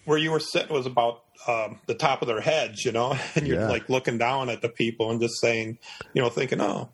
where 0.06 0.20
you 0.20 0.30
were 0.30 0.40
sitting 0.40 0.72
was 0.72 0.86
about 0.86 1.24
um, 1.48 1.80
the 1.88 1.96
top 1.96 2.22
of 2.22 2.28
their 2.28 2.42
heads, 2.42 2.86
you 2.86 2.92
know, 2.92 3.18
and 3.36 3.48
you're 3.48 3.62
yeah. 3.62 3.68
like 3.68 3.90
looking 3.90 4.20
down 4.20 4.50
at 4.52 4.62
the 4.62 4.70
people 4.70 5.10
and 5.10 5.20
just 5.20 5.42
saying, 5.42 5.80
you 6.14 6.22
know, 6.22 6.30
thinking, 6.30 6.62
oh, 6.62 6.90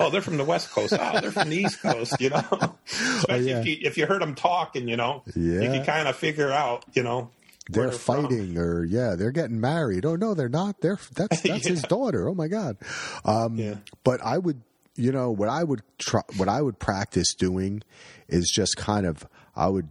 oh, 0.00 0.10
they're 0.10 0.20
from 0.20 0.36
the 0.36 0.44
West 0.44 0.70
Coast. 0.70 0.94
Oh, 0.98 1.20
they're 1.20 1.30
from 1.32 1.50
the 1.50 1.56
East 1.56 1.80
Coast. 1.82 2.14
You 2.20 2.30
know, 2.30 2.42
especially 2.86 3.50
yeah. 3.50 3.60
if, 3.60 3.66
you, 3.66 3.76
if 3.82 3.98
you 3.98 4.06
heard 4.06 4.22
them 4.22 4.34
talking, 4.34 4.88
you 4.88 4.96
know, 4.96 5.22
you 5.34 5.60
Yeah. 5.60 5.72
can 5.76 5.84
kind 5.84 6.08
of 6.08 6.16
figure 6.16 6.50
out, 6.50 6.84
you 6.94 7.02
know, 7.02 7.30
they're 7.70 7.92
from. 7.92 8.22
fighting 8.28 8.56
or 8.56 8.82
yeah 8.84 9.14
they're 9.14 9.30
getting 9.30 9.60
married 9.60 10.06
oh 10.06 10.16
no 10.16 10.32
they're 10.32 10.48
not 10.48 10.80
they're 10.80 10.98
that's 11.14 11.40
that's 11.42 11.66
his 11.66 11.82
daughter 11.82 12.26
oh 12.26 12.32
my 12.34 12.48
god 12.48 12.78
um 13.26 13.56
Yeah. 13.58 13.74
but 14.04 14.22
i 14.24 14.38
would 14.38 14.62
you 14.96 15.12
know 15.12 15.30
what 15.30 15.50
i 15.50 15.64
would 15.64 15.82
try 15.98 16.22
what 16.38 16.48
i 16.48 16.62
would 16.62 16.78
practice 16.78 17.34
doing 17.34 17.82
is 18.26 18.50
just 18.50 18.78
kind 18.78 19.04
of 19.04 19.26
i 19.54 19.68
would 19.68 19.90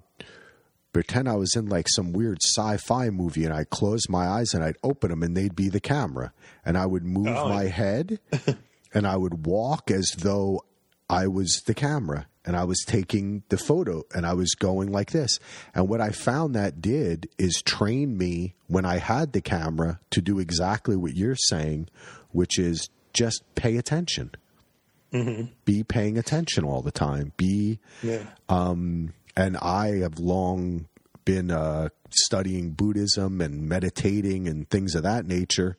pretend 0.91 1.30
i 1.30 1.36
was 1.36 1.55
in 1.55 1.68
like 1.70 1.86
some 1.88 2.14
weird 2.14 2.39
sci-fi 2.43 3.12
movie 3.12 3.45
and 3.45 3.53
i'd 3.53 3.70
close 3.70 4.10
my 4.10 4.26
eyes 4.28 4.55
and 4.55 4.64
i'd 4.64 4.78
open 4.82 5.12
them 5.12 5.22
and 5.22 5.38
they'd 5.38 5.55
be 5.55 5.70
the 5.70 5.80
camera 5.80 6.34
and 6.66 6.80
i 6.80 6.86
would 6.88 7.03
move 7.05 7.28
Oh. 7.28 7.47
my 7.47 7.66
head 7.66 8.20
and 8.98 9.06
i 9.08 9.16
would 9.16 9.45
walk 9.45 9.89
as 9.91 10.08
though 10.18 10.62
i 11.10 11.28
was 11.28 11.62
the 11.66 11.74
camera 11.74 12.26
and 12.48 12.56
I 12.56 12.64
was 12.64 12.82
taking 12.88 13.43
the 13.50 13.58
photo 13.58 14.04
and 14.16 14.26
I 14.26 14.34
was 14.34 14.56
going 14.56 14.89
like 14.89 15.12
this. 15.12 15.38
And 15.76 15.89
what 15.89 16.00
I 16.00 16.12
found 16.12 16.56
that 16.56 16.80
did 16.82 17.28
is 17.38 17.62
train 17.62 18.18
me 18.18 18.56
when 18.68 18.86
I 18.86 19.00
had 19.00 19.34
the 19.34 19.41
camera 19.41 20.00
to 20.12 20.22
do 20.22 20.39
exactly 20.39 20.95
what 20.95 21.14
you're 21.14 21.36
saying, 21.36 21.89
which 22.32 22.58
is 22.58 22.88
just 23.12 23.43
pay 23.56 23.76
attention. 23.76 24.32
Be 25.66 25.84
paying 25.84 26.18
attention 26.18 26.64
all 26.64 26.82
the 26.82 26.91
time. 26.91 27.34
Be 27.36 27.80
Yeah. 28.02 28.24
um, 28.48 29.14
and 29.36 29.58
I 29.58 29.98
have 29.98 30.18
long 30.18 30.88
been 31.26 31.52
uh, 31.52 31.89
studying 32.12 32.72
Buddhism 32.72 33.41
and 33.41 33.68
meditating 33.68 34.48
and 34.48 34.70
things 34.70 34.95
of 34.95 35.04
that 35.04 35.26
nature. 35.26 35.76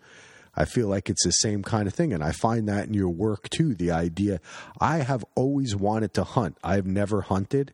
I 0.58 0.64
feel 0.64 0.88
like 0.88 1.08
it's 1.08 1.24
the 1.24 1.30
same 1.30 1.62
kind 1.62 1.86
of 1.86 1.94
thing, 1.94 2.12
and 2.12 2.22
I 2.22 2.32
find 2.32 2.68
that 2.68 2.88
in 2.88 2.94
your 2.94 3.10
work 3.10 3.48
too. 3.48 3.74
The 3.74 3.92
idea 3.92 4.40
I 4.80 4.98
have 4.98 5.24
always 5.34 5.76
wanted 5.76 6.14
to 6.14 6.24
hunt. 6.24 6.58
I've 6.64 6.86
never 6.86 7.20
hunted. 7.22 7.72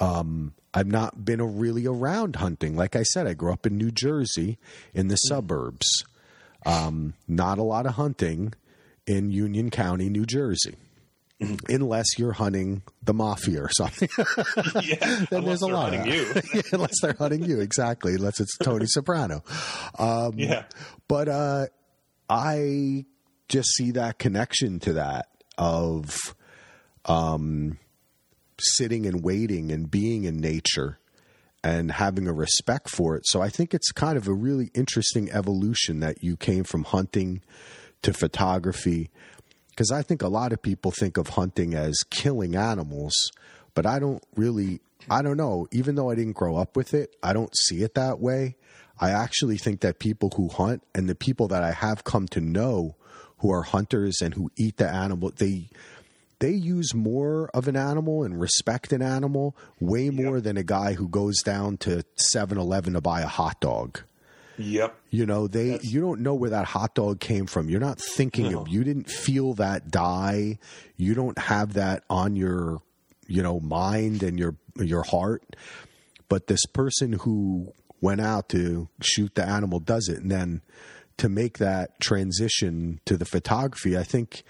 Um, 0.00 0.54
I've 0.74 0.88
not 0.88 1.24
been 1.24 1.38
a, 1.38 1.46
really 1.46 1.86
around 1.86 2.36
hunting. 2.36 2.76
Like 2.76 2.96
I 2.96 3.04
said, 3.04 3.28
I 3.28 3.34
grew 3.34 3.52
up 3.52 3.66
in 3.66 3.78
New 3.78 3.92
Jersey 3.92 4.58
in 4.92 5.08
the 5.08 5.16
suburbs. 5.16 5.86
Um, 6.66 7.14
not 7.28 7.58
a 7.58 7.62
lot 7.62 7.86
of 7.86 7.94
hunting 7.94 8.54
in 9.06 9.30
Union 9.30 9.70
County, 9.70 10.08
New 10.08 10.26
Jersey 10.26 10.74
unless 11.68 12.18
you're 12.18 12.32
hunting 12.32 12.82
the 13.02 13.14
mafia 13.14 13.62
or 13.62 13.70
something. 13.70 14.08
yeah. 14.82 15.24
then 15.30 15.44
there's 15.44 15.62
a 15.62 15.66
unless 15.66 15.66
they're 15.66 15.74
lot 15.74 15.94
hunting 15.94 16.12
you. 16.12 16.34
Yeah, 16.54 16.62
unless 16.72 17.00
they're 17.00 17.16
hunting 17.18 17.44
you, 17.44 17.60
exactly. 17.60 18.14
Unless 18.14 18.40
it's 18.40 18.56
Tony 18.58 18.86
Soprano. 18.86 19.42
Um, 19.98 20.32
yeah. 20.36 20.64
But 21.08 21.28
uh, 21.28 21.66
I 22.32 23.04
just 23.50 23.68
see 23.74 23.90
that 23.90 24.18
connection 24.18 24.78
to 24.80 24.94
that 24.94 25.26
of 25.58 26.34
um, 27.04 27.78
sitting 28.58 29.04
and 29.04 29.22
waiting 29.22 29.70
and 29.70 29.90
being 29.90 30.24
in 30.24 30.38
nature 30.38 30.98
and 31.62 31.92
having 31.92 32.26
a 32.26 32.32
respect 32.32 32.88
for 32.88 33.16
it. 33.16 33.26
So 33.26 33.42
I 33.42 33.50
think 33.50 33.74
it's 33.74 33.92
kind 33.92 34.16
of 34.16 34.28
a 34.28 34.32
really 34.32 34.70
interesting 34.74 35.30
evolution 35.30 36.00
that 36.00 36.22
you 36.22 36.38
came 36.38 36.64
from 36.64 36.84
hunting 36.84 37.42
to 38.00 38.14
photography. 38.14 39.10
Because 39.68 39.90
I 39.92 40.00
think 40.00 40.22
a 40.22 40.28
lot 40.28 40.54
of 40.54 40.62
people 40.62 40.90
think 40.90 41.18
of 41.18 41.28
hunting 41.28 41.74
as 41.74 41.98
killing 42.08 42.56
animals, 42.56 43.12
but 43.74 43.84
I 43.84 43.98
don't 43.98 44.24
really, 44.36 44.80
I 45.10 45.22
don't 45.22 45.36
know. 45.36 45.66
Even 45.72 45.94
though 45.94 46.10
I 46.10 46.14
didn't 46.14 46.32
grow 46.34 46.56
up 46.56 46.76
with 46.76 46.94
it, 46.94 47.14
I 47.22 47.32
don't 47.32 47.54
see 47.56 47.82
it 47.82 47.94
that 47.94 48.20
way. 48.20 48.56
I 49.00 49.10
actually 49.10 49.58
think 49.58 49.80
that 49.80 49.98
people 49.98 50.32
who 50.36 50.48
hunt 50.48 50.82
and 50.94 51.08
the 51.08 51.14
people 51.14 51.48
that 51.48 51.62
I 51.62 51.72
have 51.72 52.04
come 52.04 52.28
to 52.28 52.40
know 52.40 52.96
who 53.38 53.50
are 53.52 53.62
hunters 53.62 54.20
and 54.22 54.34
who 54.34 54.50
eat 54.56 54.76
the 54.76 54.88
animal, 54.88 55.32
they 55.36 55.68
they 56.38 56.52
use 56.52 56.92
more 56.94 57.50
of 57.54 57.68
an 57.68 57.76
animal 57.76 58.24
and 58.24 58.40
respect 58.40 58.92
an 58.92 59.00
animal 59.02 59.56
way 59.80 60.10
more 60.10 60.40
than 60.40 60.56
a 60.56 60.62
guy 60.64 60.94
who 60.94 61.08
goes 61.08 61.40
down 61.42 61.76
to 61.78 62.04
7-Eleven 62.34 62.94
to 62.94 63.00
buy 63.00 63.20
a 63.20 63.28
hot 63.28 63.60
dog. 63.60 64.00
Yep. 64.58 64.94
You 65.10 65.24
know, 65.24 65.46
they 65.48 65.78
you 65.82 66.00
don't 66.00 66.20
know 66.20 66.34
where 66.34 66.50
that 66.50 66.66
hot 66.66 66.94
dog 66.94 67.20
came 67.20 67.46
from. 67.46 67.68
You're 67.70 67.80
not 67.80 67.98
thinking 68.00 68.52
No. 68.52 68.60
of 68.62 68.68
you 68.68 68.84
didn't 68.84 69.08
feel 69.08 69.54
that 69.54 69.90
die. 69.90 70.58
You 70.96 71.14
don't 71.14 71.38
have 71.38 71.72
that 71.74 72.04
on 72.10 72.36
your 72.36 72.80
you 73.28 73.42
know 73.42 73.60
mind 73.60 74.22
and 74.22 74.38
your 74.38 74.56
your 74.76 75.02
heart. 75.02 75.56
But 76.28 76.46
this 76.46 76.64
person 76.66 77.12
who 77.12 77.72
went 78.00 78.20
out 78.20 78.48
to 78.50 78.88
shoot 79.02 79.34
the 79.34 79.44
animal 79.44 79.78
does 79.78 80.08
it 80.08 80.18
and 80.18 80.30
then 80.30 80.62
to 81.18 81.28
make 81.28 81.58
that 81.58 82.00
transition 82.00 83.00
to 83.04 83.16
the 83.16 83.24
photography, 83.24 83.96
I 83.96 84.02
think 84.02 84.42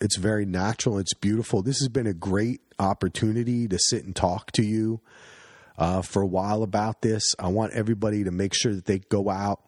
it's 0.00 0.16
very 0.16 0.44
natural. 0.44 0.98
It's 0.98 1.14
beautiful. 1.14 1.62
This 1.62 1.80
has 1.80 1.88
been 1.88 2.06
a 2.06 2.14
great 2.14 2.60
opportunity 2.78 3.66
to 3.68 3.78
sit 3.78 4.04
and 4.04 4.14
talk 4.14 4.52
to 4.52 4.62
you 4.62 5.00
uh, 5.78 6.02
for 6.02 6.22
a 6.22 6.26
while 6.26 6.62
about 6.62 7.02
this. 7.02 7.34
I 7.38 7.48
want 7.48 7.72
everybody 7.72 8.24
to 8.24 8.30
make 8.30 8.54
sure 8.54 8.74
that 8.74 8.84
they 8.84 8.98
go 8.98 9.30
out, 9.30 9.60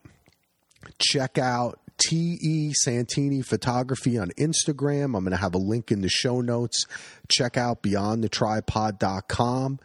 check 0.99 1.39
out 1.39 1.81
T.E. 1.99 2.73
Santini 2.75 3.43
Photography 3.43 4.19
on 4.19 4.31
Instagram. 4.39 5.17
I'm 5.17 5.25
going 5.25 5.31
to 5.31 5.37
have 5.37 5.55
a 5.55 5.59
link 5.59 5.91
in 5.91 6.01
the 6.01 6.09
show 6.09 6.41
notes. 6.41 6.87
Check 7.29 7.57
out 7.57 7.83
beyondthetripod.com. 7.83 9.81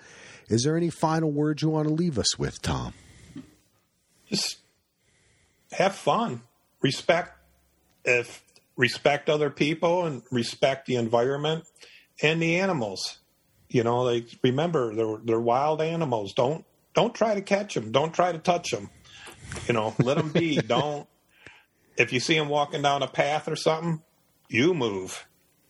Is 0.50 0.64
there 0.64 0.78
any 0.78 0.90
final 0.90 1.32
words 1.32 1.62
you 1.62 1.70
want 1.70 1.88
to 1.88 1.94
leave 1.94 2.20
us 2.20 2.38
with, 2.38 2.62
Tom? 2.62 2.94
Just 4.30 4.58
have 5.72 5.96
fun. 5.96 6.42
Respect 6.82 7.38
if 8.06 8.44
respect 8.76 9.30
other 9.30 9.50
people 9.50 10.06
and 10.06 10.22
respect 10.32 10.86
the 10.86 10.96
environment 10.96 11.66
and 12.22 12.42
the 12.42 12.60
animals. 12.60 13.20
You 13.70 13.84
know, 13.84 14.02
like 14.02 14.28
remember 14.44 14.94
they're 14.94 15.18
they're 15.24 15.40
wild 15.40 15.82
animals. 15.82 16.34
Don't 16.34 16.66
don't 16.94 17.16
try 17.16 17.36
to 17.36 17.42
catch 17.42 17.74
them. 17.74 17.92
Don't 17.92 18.14
try 18.14 18.32
to 18.32 18.38
touch 18.38 18.72
them. 18.72 18.90
You 19.68 19.74
know, 19.74 19.96
let 20.00 20.18
them 20.18 20.30
be. 20.30 20.58
don't 20.68 21.08
if 21.98 22.12
you 22.14 22.20
see 22.20 22.38
them 22.38 22.50
walking 22.50 22.82
down 22.82 23.04
a 23.04 23.08
path 23.08 23.48
or 23.48 23.56
something, 23.56 24.02
you 24.50 24.74
move. 24.74 25.26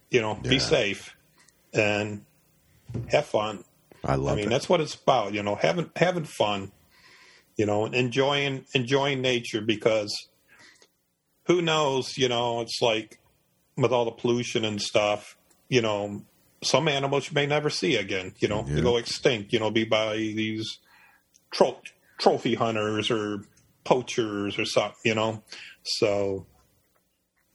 You 0.10 0.22
know, 0.22 0.40
Yeah. 0.44 0.50
be 0.50 0.60
safe 0.60 1.16
and 1.74 2.26
have 3.10 3.26
fun. 3.26 3.64
I 4.04 4.16
love 4.16 4.34
I 4.34 4.36
mean, 4.36 4.46
it. 4.46 4.50
that's 4.50 4.68
what 4.70 4.82
it's 4.82 4.96
about. 4.96 5.34
You 5.34 5.44
know, 5.44 5.56
having 5.56 5.90
having 5.96 6.26
fun. 6.26 6.72
You 7.56 7.66
know, 7.66 7.86
enjoying 7.86 8.66
enjoying 8.74 9.22
nature 9.22 9.62
because 9.62 10.28
who 11.46 11.62
knows? 11.62 12.18
You 12.18 12.30
know, 12.30 12.62
it's 12.62 12.82
like 12.82 13.20
with 13.78 13.92
all 13.92 14.06
the 14.06 14.12
pollution 14.12 14.66
and 14.66 14.82
stuff. 14.82 15.38
You 15.70 15.82
know, 15.82 16.24
some 16.64 16.88
animals 16.88 17.30
you 17.30 17.34
may 17.36 17.46
never 17.46 17.70
see 17.70 17.96
again. 17.96 18.34
You 18.40 18.48
know, 18.48 18.66
Yeah. 18.68 18.76
they 18.76 18.82
go 18.82 18.98
extinct. 18.98 19.54
You 19.54 19.60
know, 19.60 19.72
be 19.72 19.84
by 19.86 20.16
these 20.18 20.78
tro- 21.52 21.82
trophy 22.18 22.56
hunters 22.56 23.10
or 23.12 23.44
poachers 23.84 24.58
or 24.60 24.66
something. 24.66 24.98
You 25.06 25.16
know, 25.16 25.44
so 25.84 26.48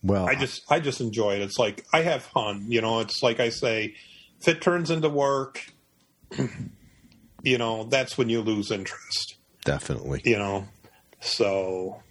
well, 0.02 0.28
I 0.28 0.34
just 0.34 0.62
I 0.70 0.80
just 0.80 1.00
enjoy 1.00 1.34
it. 1.34 1.42
It's 1.42 1.58
like 1.58 1.84
I 1.92 2.02
have 2.02 2.22
fun. 2.22 2.66
You 2.68 2.80
know, 2.80 3.00
it's 3.00 3.22
like 3.22 3.40
I 3.40 3.48
say, 3.48 3.94
if 4.40 4.48
it 4.48 4.62
turns 4.62 4.90
into 4.90 5.08
work, 5.08 5.72
you 7.42 7.58
know, 7.58 7.84
that's 7.84 8.16
when 8.16 8.28
you 8.28 8.40
lose 8.40 8.70
interest. 8.70 9.36
definitely. 9.64 10.22
You 10.24 10.38
know, 10.38 10.68
so, 11.20 12.02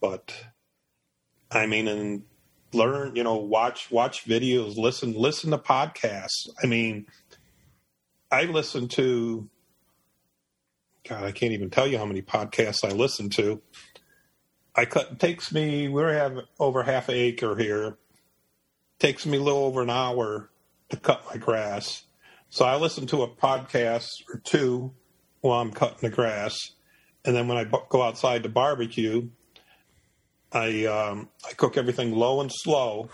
but 0.00 0.34
I 1.50 1.66
mean, 1.66 1.88
and 1.88 2.22
learn. 2.72 3.16
You 3.16 3.24
know, 3.24 3.36
watch 3.36 3.90
watch 3.90 4.24
videos, 4.24 4.76
listen 4.76 5.12
listen 5.12 5.50
to 5.50 5.58
podcasts. 5.58 6.48
I 6.62 6.66
mean, 6.66 7.06
I 8.30 8.44
listen 8.44 8.88
to. 8.88 9.48
God, 11.08 11.24
I 11.24 11.32
can't 11.32 11.52
even 11.52 11.70
tell 11.70 11.86
you 11.86 11.98
how 11.98 12.04
many 12.04 12.22
podcasts 12.22 12.84
I 12.84 12.92
listen 12.92 13.30
to. 13.30 13.60
I 14.74 14.84
cut. 14.84 15.18
Takes 15.18 15.52
me. 15.52 15.88
We 15.88 16.02
have 16.02 16.38
over 16.58 16.82
half 16.82 17.08
an 17.08 17.16
acre 17.16 17.56
here. 17.56 17.98
Takes 18.98 19.26
me 19.26 19.38
a 19.38 19.40
little 19.40 19.64
over 19.64 19.82
an 19.82 19.90
hour 19.90 20.50
to 20.90 20.96
cut 20.96 21.24
my 21.30 21.36
grass. 21.36 22.04
So 22.50 22.64
I 22.64 22.76
listen 22.76 23.06
to 23.08 23.22
a 23.22 23.28
podcast 23.28 24.08
or 24.32 24.40
two 24.42 24.92
while 25.40 25.60
I'm 25.60 25.72
cutting 25.72 25.98
the 26.00 26.10
grass, 26.10 26.56
and 27.24 27.34
then 27.34 27.48
when 27.48 27.56
I 27.56 27.64
go 27.64 28.02
outside 28.02 28.42
to 28.42 28.48
barbecue, 28.48 29.28
I 30.52 30.84
um, 30.86 31.28
I 31.48 31.52
cook 31.52 31.76
everything 31.76 32.12
low 32.12 32.40
and 32.40 32.50
slow. 32.52 33.08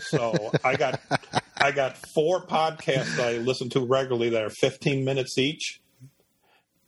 So 0.00 0.52
I 0.64 0.76
got 0.76 1.00
I 1.56 1.72
got 1.72 1.96
four 2.14 2.46
podcasts 2.46 3.18
I 3.18 3.38
listen 3.38 3.68
to 3.70 3.80
regularly 3.80 4.30
that 4.30 4.44
are 4.44 4.50
15 4.50 5.04
minutes 5.04 5.36
each, 5.38 5.80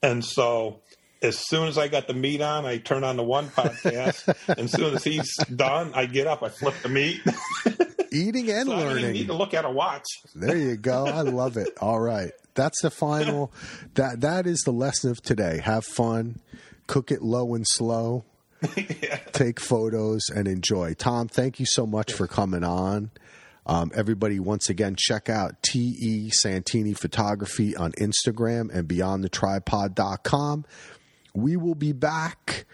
and 0.03 0.25
so 0.25 0.81
as 1.23 1.39
soon 1.39 1.69
as 1.69 1.77
I 1.79 1.89
got 1.89 2.07
the 2.07 2.15
meat 2.15 2.41
on, 2.41 2.65
I 2.65 2.79
turn 2.79 3.05
on 3.05 3.17
the 3.17 3.23
one 3.23 3.49
podcast, 3.49 4.27
and 4.49 4.61
as 4.61 4.73
soon 4.73 4.95
as 4.95 5.05
he's 5.05 5.35
done, 5.55 5.93
I 5.95 6.07
get 6.07 6.27
up, 6.27 6.43
I 6.43 6.49
flip 6.49 6.75
the 6.83 6.89
meat. 6.89 7.21
Eating 8.13 8.51
and 8.51 8.67
So 8.69 8.75
I 8.75 8.83
learning. 8.83 9.13
need 9.13 9.27
to 9.29 9.35
look 9.35 9.55
at 9.55 9.65
a 9.65 9.71
watch. 9.71 10.07
There 10.35 10.57
you 10.57 10.77
go. 10.77 11.07
I 11.07 11.21
love 11.21 11.57
it. 11.57 11.69
All 11.81 12.01
right. 12.01 12.33
That's 12.55 12.83
the 12.83 12.91
final 12.91 13.53
that 13.95 14.23
that 14.23 14.47
is 14.49 14.61
the 14.65 14.73
lesson 14.73 15.11
of 15.13 15.23
today. 15.23 15.61
Have 15.63 15.85
fun, 15.85 16.41
cook 16.89 17.13
it 17.13 17.23
low 17.23 17.55
and 17.55 17.65
slow, 17.69 18.25
take 19.33 19.61
photos 19.61 20.23
and 20.35 20.49
enjoy. 20.49 20.95
Tom, 20.95 21.29
thank 21.29 21.61
you 21.61 21.67
so 21.67 21.87
much 21.87 22.13
for 22.13 22.27
coming 22.27 22.65
on. 22.65 23.11
Um, 23.67 23.93
everybody, 23.95 24.41
once 24.41 24.69
again, 24.69 24.97
check 24.99 25.29
out 25.29 25.63
T.E. 25.63 26.31
Santini 26.33 26.95
Photography 26.95 27.77
on 27.77 27.93
Instagram 27.93 28.75
and 28.75 28.89
beyondthetripod.com. 28.89 30.65
We 31.35 31.57
will 31.57 31.75
be 31.75 31.93
back. 31.93 32.65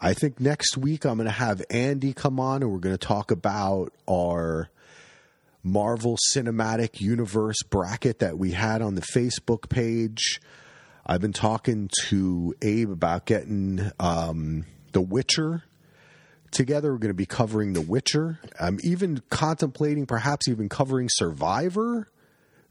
I 0.00 0.14
think 0.14 0.40
next 0.40 0.76
week 0.76 1.04
I'm 1.04 1.16
going 1.16 1.26
to 1.26 1.32
have 1.32 1.62
Andy 1.70 2.12
come 2.12 2.38
on 2.38 2.62
and 2.62 2.70
we're 2.70 2.78
going 2.78 2.96
to 2.96 3.06
talk 3.06 3.30
about 3.30 3.92
our 4.08 4.70
Marvel 5.64 6.16
Cinematic 6.32 7.00
Universe 7.00 7.62
bracket 7.68 8.20
that 8.20 8.38
we 8.38 8.52
had 8.52 8.80
on 8.80 8.94
the 8.94 9.02
Facebook 9.02 9.68
page. 9.68 10.40
I've 11.04 11.20
been 11.20 11.32
talking 11.32 11.90
to 12.06 12.54
Abe 12.62 12.90
about 12.90 13.26
getting 13.26 13.90
um, 13.98 14.66
The 14.92 15.00
Witcher 15.00 15.64
together. 16.50 16.92
We're 16.92 16.98
going 16.98 17.10
to 17.10 17.14
be 17.14 17.26
covering 17.26 17.72
The 17.72 17.80
Witcher. 17.80 18.38
I'm 18.60 18.78
even 18.84 19.22
contemplating 19.30 20.06
perhaps 20.06 20.48
even 20.48 20.68
covering 20.68 21.08
Survivor 21.10 22.08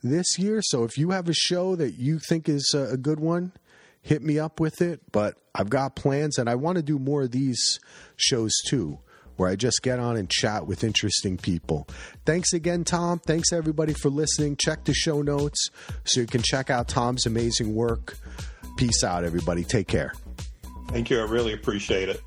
this 0.02 0.38
year. 0.40 0.62
So 0.64 0.84
if 0.84 0.98
you 0.98 1.10
have 1.12 1.28
a 1.28 1.34
show 1.34 1.76
that 1.76 1.96
you 2.00 2.20
think 2.20 2.48
is 2.48 2.74
a 2.74 2.96
good 2.96 3.20
one, 3.20 3.52
hit 4.02 4.22
me 4.22 4.40
up 4.40 4.60
with 4.60 4.82
it. 4.82 5.02
But 5.12 5.36
I've 5.54 5.70
got 5.70 5.96
plans 5.96 6.38
and 6.38 6.50
I 6.50 6.56
want 6.56 6.78
to 6.78 6.84
do 6.84 7.00
more 7.00 7.24
of 7.24 7.32
these 7.32 7.80
shows 8.16 8.54
too 8.68 9.00
where 9.38 9.50
I 9.50 9.56
just 9.56 9.82
get 9.84 10.00
on 10.00 10.18
and 10.18 10.30
chat 10.30 10.68
with 10.68 10.84
interesting 10.84 11.38
people. 11.38 11.88
Thanks 12.26 12.54
again, 12.54 12.84
Tom. 12.84 13.20
Thanks 13.20 13.54
everybody 13.54 13.94
for 13.94 14.10
listening. 14.10 14.58
Check 14.58 14.84
the 14.84 14.94
show 14.94 15.22
notes 15.22 15.70
so 16.04 16.22
you 16.22 16.28
can 16.28 16.42
check 16.42 16.70
out 16.70 16.88
Tom's 16.88 17.26
amazing 17.26 17.74
work. 17.74 18.18
Peace 18.78 19.04
out, 19.04 19.24
everybody. 19.24 19.64
Take 19.64 19.88
care. 19.88 20.14
Thank 20.90 21.10
you. 21.10 21.20
I 21.20 21.24
really 21.24 21.54
appreciate 21.54 22.10
it. 22.10 22.22